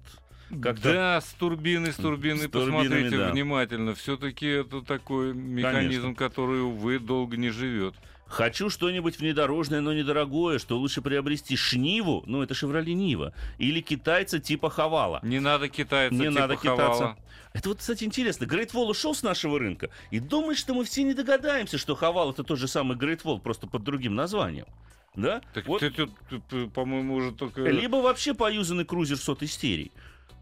как-то... 0.62 0.92
Да, 0.92 1.20
с 1.20 1.32
турбиной, 1.32 1.92
с 1.92 1.96
турбиной, 1.96 2.48
С 2.48 2.50
посмотрите 2.50 3.16
да. 3.16 3.30
внимательно. 3.30 3.94
Все-таки 3.94 4.46
это 4.46 4.82
такой 4.82 5.34
механизм, 5.34 6.14
который, 6.14 6.62
увы, 6.62 6.98
долго 6.98 7.36
не 7.36 7.50
живет. 7.50 7.94
Хочу 8.26 8.70
что-нибудь 8.70 9.18
внедорожное, 9.18 9.80
но 9.80 9.92
недорогое, 9.92 10.58
что 10.58 10.78
лучше 10.78 11.02
приобрести 11.02 11.56
Шниву, 11.56 12.24
ну 12.26 12.42
это 12.42 12.54
Шевроле 12.54 12.94
Нива, 12.94 13.32
или 13.58 13.80
китайца 13.80 14.38
типа 14.40 14.70
Хавала. 14.70 15.20
Не 15.22 15.40
надо 15.40 15.68
китайца, 15.68 16.14
Не 16.14 16.28
типа 16.28 16.40
надо 16.40 16.56
китаться. 16.56 16.98
Хавала. 17.00 17.18
Это 17.52 17.68
вот, 17.68 17.78
кстати, 17.78 18.02
интересно. 18.02 18.44
Great 18.44 18.72
Wall 18.72 18.86
ушел 18.86 19.14
с 19.14 19.22
нашего 19.22 19.58
рынка 19.58 19.90
и 20.10 20.18
думает, 20.18 20.58
что 20.58 20.74
мы 20.74 20.84
все 20.84 21.04
не 21.04 21.14
догадаемся, 21.14 21.78
что 21.78 21.94
Хавал 21.94 22.32
это 22.32 22.42
тот 22.42 22.58
же 22.58 22.66
самый 22.66 22.96
Great 22.96 23.22
Wall, 23.22 23.40
просто 23.40 23.68
под 23.68 23.84
другим 23.84 24.16
названием. 24.16 24.66
Да? 25.14 25.40
Так 25.52 25.66
Вот 25.66 25.80
ты 25.80 25.90
тут, 25.90 26.72
по-моему, 26.72 27.14
уже 27.14 27.32
только... 27.32 27.62
Либо 27.62 27.96
вообще 27.96 28.34
поюзанный 28.34 28.84
крузер 28.84 29.16
сотой 29.16 29.46
серии. 29.46 29.92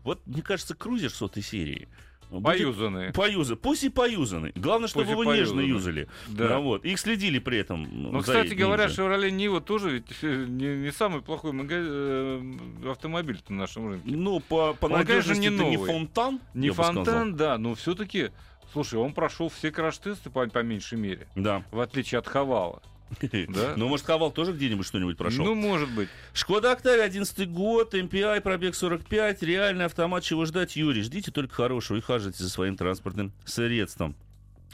Вот, 0.04 0.26
мне 0.26 0.40
кажется, 0.40 0.74
крузер 0.74 1.10
сотой 1.10 1.42
серии. 1.42 1.88
Поюзанные. 2.40 3.12
Поюзан. 3.12 3.56
Пусть 3.58 3.84
и 3.84 3.88
поюзанный. 3.88 4.52
Главное, 4.54 4.88
чтобы 4.88 5.04
Пусть 5.06 5.12
его 5.12 5.24
нежно 5.34 5.60
юзали. 5.60 6.08
Да. 6.28 6.48
Ну, 6.56 6.62
вот. 6.62 6.84
И 6.84 6.96
следили 6.96 7.38
при 7.38 7.58
этом. 7.58 7.86
Ну, 7.90 8.20
кстати 8.20 8.54
говоря. 8.54 8.86
Chevrolet 8.86 9.30
Нива 9.30 9.60
тоже 9.60 9.90
ведь 9.90 10.06
э, 10.22 10.44
не, 10.48 10.76
не 10.84 10.92
самый 10.92 11.20
плохой 11.22 11.52
мага- 11.52 11.74
э, 11.76 12.90
автомобиль 12.90 13.40
на 13.48 13.56
нашем 13.56 13.88
рынке. 13.88 14.10
Ну, 14.10 14.40
по, 14.40 14.74
по 14.74 14.86
Он, 14.86 14.92
конечно, 15.04 15.14
надежности 15.34 15.40
не 15.40 15.54
это 15.54 15.64
не 15.64 15.76
новый. 15.76 15.92
фонтан. 15.92 16.40
Не 16.54 16.68
бы 16.68 16.74
сказал. 16.74 16.94
фонтан, 16.94 17.36
да, 17.36 17.58
но 17.58 17.74
все-таки, 17.74 18.30
слушай, 18.72 18.98
он 18.98 19.12
прошел 19.12 19.48
все 19.48 19.70
краш-тесты 19.70 20.30
по, 20.30 20.46
по 20.46 20.58
меньшей 20.62 20.98
мере, 20.98 21.26
Да. 21.36 21.64
в 21.70 21.80
отличие 21.80 22.18
от 22.18 22.26
Хавала. 22.28 22.82
Да? 23.48 23.74
Ну, 23.76 23.88
может, 23.88 24.06
Haval 24.06 24.30
тоже 24.30 24.52
где-нибудь 24.52 24.86
что-нибудь 24.86 25.16
прошел? 25.16 25.44
Ну, 25.44 25.54
может 25.54 25.90
быть. 25.90 26.08
Skoda 26.32 26.72
Octavia, 26.72 27.04
11 27.04 27.50
год, 27.50 27.94
MPI, 27.94 28.40
пробег 28.40 28.74
45, 28.74 29.42
реальный 29.42 29.84
автомат, 29.86 30.22
чего 30.22 30.44
ждать, 30.44 30.76
Юрий? 30.76 31.02
Ждите 31.02 31.30
только 31.30 31.54
хорошего 31.54 31.98
и 31.98 32.00
ухаживайте 32.00 32.42
за 32.42 32.50
своим 32.50 32.76
транспортным 32.76 33.32
средством. 33.44 34.14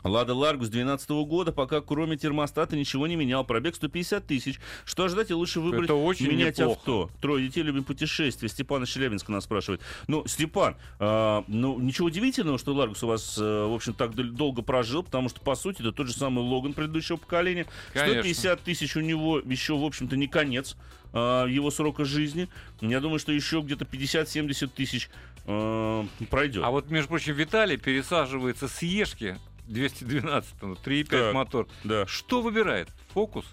Лада 0.05 0.35
Ларгус 0.35 0.69
2012 0.69 1.11
года, 1.27 1.53
пока 1.53 1.81
кроме 1.81 2.17
термостата 2.17 2.77
ничего 2.77 3.07
не 3.07 3.17
менял. 3.17 3.45
Пробег 3.45 3.75
150 3.75 4.27
тысяч. 4.27 4.61
Что 4.85 5.05
ожидать 5.05 5.31
и 5.31 5.35
лучше 5.35 5.61
выбрать 5.61 5.85
Это 5.85 5.95
очень 5.95 6.29
менять 6.29 6.59
неплохо. 6.59 6.79
авто. 6.79 7.11
Трое 7.21 7.47
детей 7.47 7.63
любим 7.63 7.85
путешествия. 7.85 8.49
Степан 8.49 8.85
из 8.85 8.89
Челябинска 8.89 9.33
нас 9.33 9.45
спрашивает. 9.45 9.81
Ну, 10.07 10.27
Степан, 10.27 10.77
а, 10.99 11.45
ну, 11.49 11.79
ничего 11.81 12.07
удивительного, 12.07 12.59
что 12.59 12.75
Ларгус 12.75 13.03
у 13.03 13.09
вас, 13.09 13.37
э, 13.39 13.43
в 13.67 13.75
общем, 13.75 13.95
так 13.95 14.15
дол- 14.15 14.31
долго 14.31 14.63
прожил, 14.63 15.03
потому 15.03 15.29
что, 15.29 15.41
по 15.41 15.55
сути, 15.55 15.81
это 15.81 15.93
тот 15.93 16.07
же 16.07 16.13
самый 16.13 16.45
Logan 16.45 16.73
предыдущего 16.73 17.17
поколения. 17.17 17.67
Конечно. 17.93 18.23
150 18.23 18.61
тысяч 18.63 18.97
у 18.97 19.01
него 19.01 19.41
еще, 19.41 19.77
в 19.77 19.85
общем-то, 19.85 20.17
не 20.17 20.29
конец 20.29 20.77
а, 21.13 21.47
его 21.47 21.71
срока 21.71 22.05
жизни. 22.05 22.49
Я 22.81 23.01
думаю, 23.01 23.19
что 23.19 23.33
еще 23.33 23.61
где-то 23.61 23.85
50-70 23.85 24.71
тысяч 24.75 25.11
а, 25.47 26.07
пройдет. 26.31 26.63
А 26.65 26.71
вот, 26.71 26.91
между 26.91 27.09
прочим, 27.09 27.35
Виталий 27.35 27.77
пересаживается 27.79 28.69
с 28.69 28.83
Ешки 28.83 29.37
212 29.69 30.55
3.5 30.61 31.05
Так. 31.09 31.35
мотор. 31.35 31.69
Да, 31.85 32.07
Что 32.07 32.43
выбирает? 32.43 32.89
Фокус, 33.13 33.45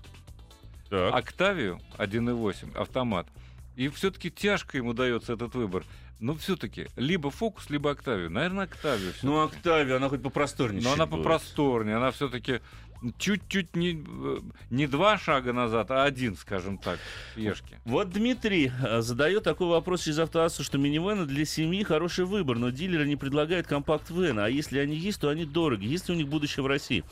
так. 0.90 1.14
Октавию 1.14 1.80
1.8 1.98 2.76
автомат. 2.78 3.28
И 3.76 3.90
все-таки 3.90 4.32
тяжко 4.32 4.78
ему 4.78 4.94
дается 4.94 5.34
этот 5.34 5.54
выбор. 5.56 5.84
Но 6.22 6.34
все-таки 6.36 6.88
либо 6.96 7.30
Фокус, 7.30 7.70
либо 7.70 7.92
Октавию. 7.92 8.30
Наверное, 8.32 8.64
Октавию. 8.66 9.14
Ну. 9.22 9.42
Октавия, 9.44 9.98
она 9.98 10.08
хоть 10.08 10.24
попросторнее. 10.24 10.82
Но 10.82 10.94
она 10.94 11.06
будет. 11.06 11.20
попросторнее, 11.24 11.98
она 11.98 12.12
все-таки 12.12 12.62
чуть-чуть 13.18 13.76
не, 13.76 14.04
э, 14.08 14.38
не 14.70 14.88
два 14.88 15.18
шага 15.18 15.54
назад, 15.54 15.92
а 15.92 16.04
один, 16.04 16.36
скажем 16.36 16.78
так, 16.78 17.00
Ешки. 17.36 17.78
Вот 17.86 18.10
Дмитрий 18.10 18.72
э, 18.84 19.02
задает 19.02 19.44
такой 19.44 19.68
вопрос 19.68 20.04
через 20.04 20.20
автоассу, 20.20 20.64
что 20.64 20.78
минивены 20.78 21.26
для 21.26 21.46
семьи 21.46 21.84
хороший 21.84 22.26
выбор, 22.26 22.58
но 22.58 22.70
дилеры 22.70 23.08
не 23.08 23.16
предлагают 23.16 23.68
компакт-вены, 23.68 24.42
а 24.42 24.48
если 24.48 24.80
они 24.80 24.96
есть, 24.96 25.22
то 25.22 25.30
они 25.30 25.46
дороги. 25.46 25.86
Есть 25.86 26.10
ли 26.10 26.16
у 26.16 26.18
них 26.18 26.28
будущее 26.28 26.64
в 26.64 26.68
России? 26.68 27.04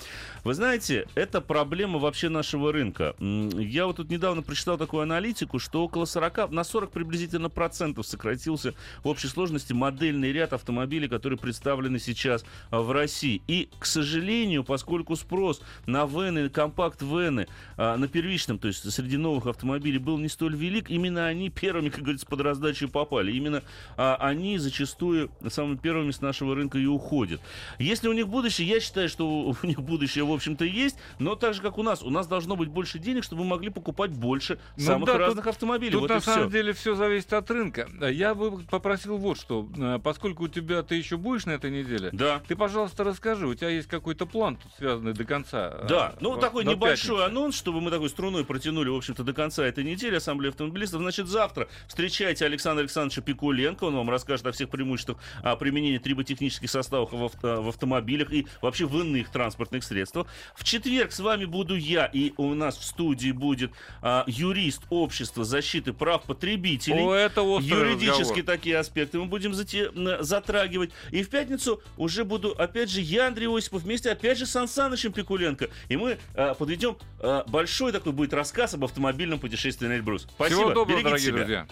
Вы 0.43 0.53
знаете, 0.53 1.07
это 1.15 1.41
проблема 1.41 1.99
вообще 1.99 2.29
нашего 2.29 2.71
рынка. 2.71 3.15
Я 3.19 3.87
вот 3.87 3.97
тут 3.97 4.09
недавно 4.09 4.41
прочитал 4.41 4.77
такую 4.77 5.03
аналитику, 5.03 5.59
что 5.59 5.83
около 5.83 6.05
40, 6.05 6.51
на 6.51 6.63
40 6.63 6.91
приблизительно 6.91 7.49
процентов 7.49 8.07
сократился 8.07 8.73
в 9.03 9.07
общей 9.07 9.27
сложности 9.27 9.73
модельный 9.73 10.31
ряд 10.31 10.53
автомобилей, 10.53 11.07
которые 11.07 11.39
представлены 11.39 11.99
сейчас 11.99 12.45
в 12.71 12.91
России. 12.91 13.41
И, 13.47 13.69
к 13.79 13.85
сожалению, 13.85 14.63
поскольку 14.63 15.15
спрос 15.15 15.61
на 15.85 16.05
вены, 16.05 16.49
компакт-вены 16.49 17.47
а, 17.77 17.97
на 17.97 18.07
первичном, 18.07 18.59
то 18.59 18.67
есть 18.67 18.89
среди 18.91 19.17
новых 19.17 19.47
автомобилей 19.47 19.97
был 19.97 20.17
не 20.17 20.27
столь 20.29 20.55
велик, 20.55 20.89
именно 20.89 21.27
они 21.27 21.49
первыми, 21.49 21.89
как 21.89 22.01
говорится, 22.01 22.25
под 22.25 22.41
раздачу 22.41 22.87
попали. 22.89 23.31
Именно 23.31 23.63
а, 23.97 24.15
они 24.19 24.57
зачастую 24.57 25.31
самыми 25.47 25.77
первыми 25.77 26.11
с 26.11 26.21
нашего 26.21 26.55
рынка 26.55 26.77
и 26.77 26.85
уходят. 26.85 27.41
Если 27.79 28.07
у 28.07 28.13
них 28.13 28.27
будущее, 28.27 28.67
я 28.67 28.79
считаю, 28.79 29.09
что 29.09 29.27
у 29.29 29.55
них 29.67 29.81
будущее, 29.81 30.23
в 30.23 30.31
общем-то, 30.31 30.65
есть, 30.65 30.97
но 31.19 31.35
так 31.35 31.53
же, 31.53 31.61
как 31.61 31.77
у 31.77 31.83
нас. 31.83 32.01
У 32.03 32.09
нас 32.09 32.27
должно 32.27 32.55
быть 32.55 32.69
больше 32.69 32.99
денег, 32.99 33.23
чтобы 33.23 33.43
мы 33.43 33.49
могли 33.51 33.69
покупать 33.69 34.11
больше 34.11 34.59
Ну 34.77 34.83
самых 34.83 35.05
да, 35.07 35.13
тут- 35.13 35.21
разных 35.21 35.47
автомобилей. 35.47 35.91
Тут 35.91 36.01
вот 36.01 36.09
на 36.09 36.19
самом 36.21 36.49
все. 36.49 36.57
деле 36.59 36.73
все 36.73 36.95
зависит 36.95 37.33
от 37.33 37.49
рынка. 37.51 37.87
Я 38.09 38.35
бы 38.35 38.59
попросил 38.69 39.17
вот 39.17 39.37
что, 39.37 39.67
Э, 39.77 39.99
поскольку 40.03 40.43
у 40.45 40.47
тебя 40.47 40.81
ты 40.83 40.95
еще 40.95 41.17
будешь 41.17 41.45
на 41.45 41.51
этой 41.51 41.71
неделе, 41.71 42.09
Да. 42.13 42.41
ты, 42.47 42.55
пожалуйста, 42.55 43.03
расскажи, 43.03 43.47
у 43.47 43.53
тебя 43.53 43.69
есть 43.69 43.87
какой-то 43.87 44.25
план 44.25 44.55
тут 44.57 44.71
связанный 44.77 45.13
до 45.13 45.23
конца? 45.25 45.72
Э, 45.81 45.87
Да, 45.87 46.15
ну 46.19 46.31
в- 46.33 46.39
такой 46.39 46.63
небольшой 46.65 47.17
пятницы? 47.17 47.25
анонс, 47.31 47.55
чтобы 47.57 47.81
мы 47.81 47.91
такой 47.91 48.09
струной 48.09 48.45
протянули, 48.45 48.89
в 48.89 48.95
общем-то, 48.95 49.23
до 49.23 49.33
конца 49.33 49.65
этой 49.65 49.83
недели 49.83 50.15
Ассамблеи 50.15 50.49
автомобилистов. 50.49 51.01
Значит, 51.01 51.27
завтра 51.27 51.67
встречайте 51.87 52.45
Александра 52.45 52.81
Александровича 52.81 53.21
Пикуленко, 53.21 53.83
он 53.85 53.95
вам 53.95 54.09
расскажет 54.09 54.45
о 54.47 54.51
всех 54.51 54.69
преимуществах 54.69 55.17
а, 55.41 55.55
применения 55.55 55.99
триботехнических 55.99 56.69
составов 56.69 57.11
в, 57.11 57.23
авто- 57.23 57.61
в 57.61 57.69
автомобилях 57.69 58.31
и 58.31 58.47
вообще 58.61 58.85
в 58.85 58.97
иных 58.99 59.29
транспортных 59.29 59.83
средствах. 59.83 60.27
В 60.55 60.63
четверг 60.63 61.11
с 61.11 61.19
вами 61.19 61.45
буду 61.45 61.75
я, 61.75 62.05
и 62.05 62.33
у 62.37 62.53
нас 62.53 62.77
в 62.77 62.83
студии 62.83 63.31
будет 63.31 63.71
а, 64.01 64.23
юрист 64.27 64.83
общества 64.89 65.43
защиты 65.43 65.93
прав 65.93 66.23
потребителей. 66.23 67.01
О, 67.03 67.13
это 67.13 67.41
Юридически 67.41 68.21
разговор. 68.21 68.43
такие 68.43 68.77
аспекты 68.77 69.19
мы 69.19 69.25
будем 69.25 69.51
зате- 69.51 70.21
затрагивать. 70.23 70.91
И 71.11 71.23
в 71.23 71.29
пятницу 71.29 71.81
уже 71.97 72.23
буду, 72.23 72.51
опять 72.51 72.89
же, 72.89 73.01
я, 73.01 73.27
Андрей 73.27 73.47
Осипов, 73.47 73.83
вместе, 73.83 74.11
опять 74.11 74.37
же, 74.37 74.45
с 74.45 74.51
Сан 74.51 74.67
Санычем 74.67 75.11
Пикуленко. 75.55 75.69
И 75.89 75.97
мы 75.97 76.17
э, 76.33 76.53
подведем 76.57 76.97
э, 77.19 77.43
большой 77.47 77.91
такой 77.91 78.11
будет 78.11 78.33
рассказ 78.33 78.73
об 78.73 78.83
автомобильном 78.83 79.39
путешествии 79.39 79.87
на 79.87 79.93
Эльбрус. 79.93 80.27
Спасибо. 80.35 80.59
Всего 80.59 80.73
доброго, 80.73 80.87
Берегите 80.87 81.03
дорогие 81.03 81.27
себя. 81.27 81.37
друзья. 81.37 81.67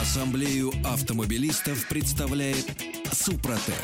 Ассамблею 0.00 0.72
автомобилистов 0.84 1.88
представляет 1.88 2.66
Супротек. 3.12 3.74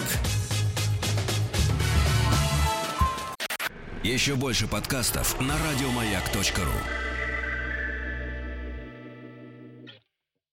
Еще 4.02 4.36
больше 4.36 4.66
подкастов 4.66 5.40
на 5.40 5.54
радиомаяк.ру. 5.58 7.07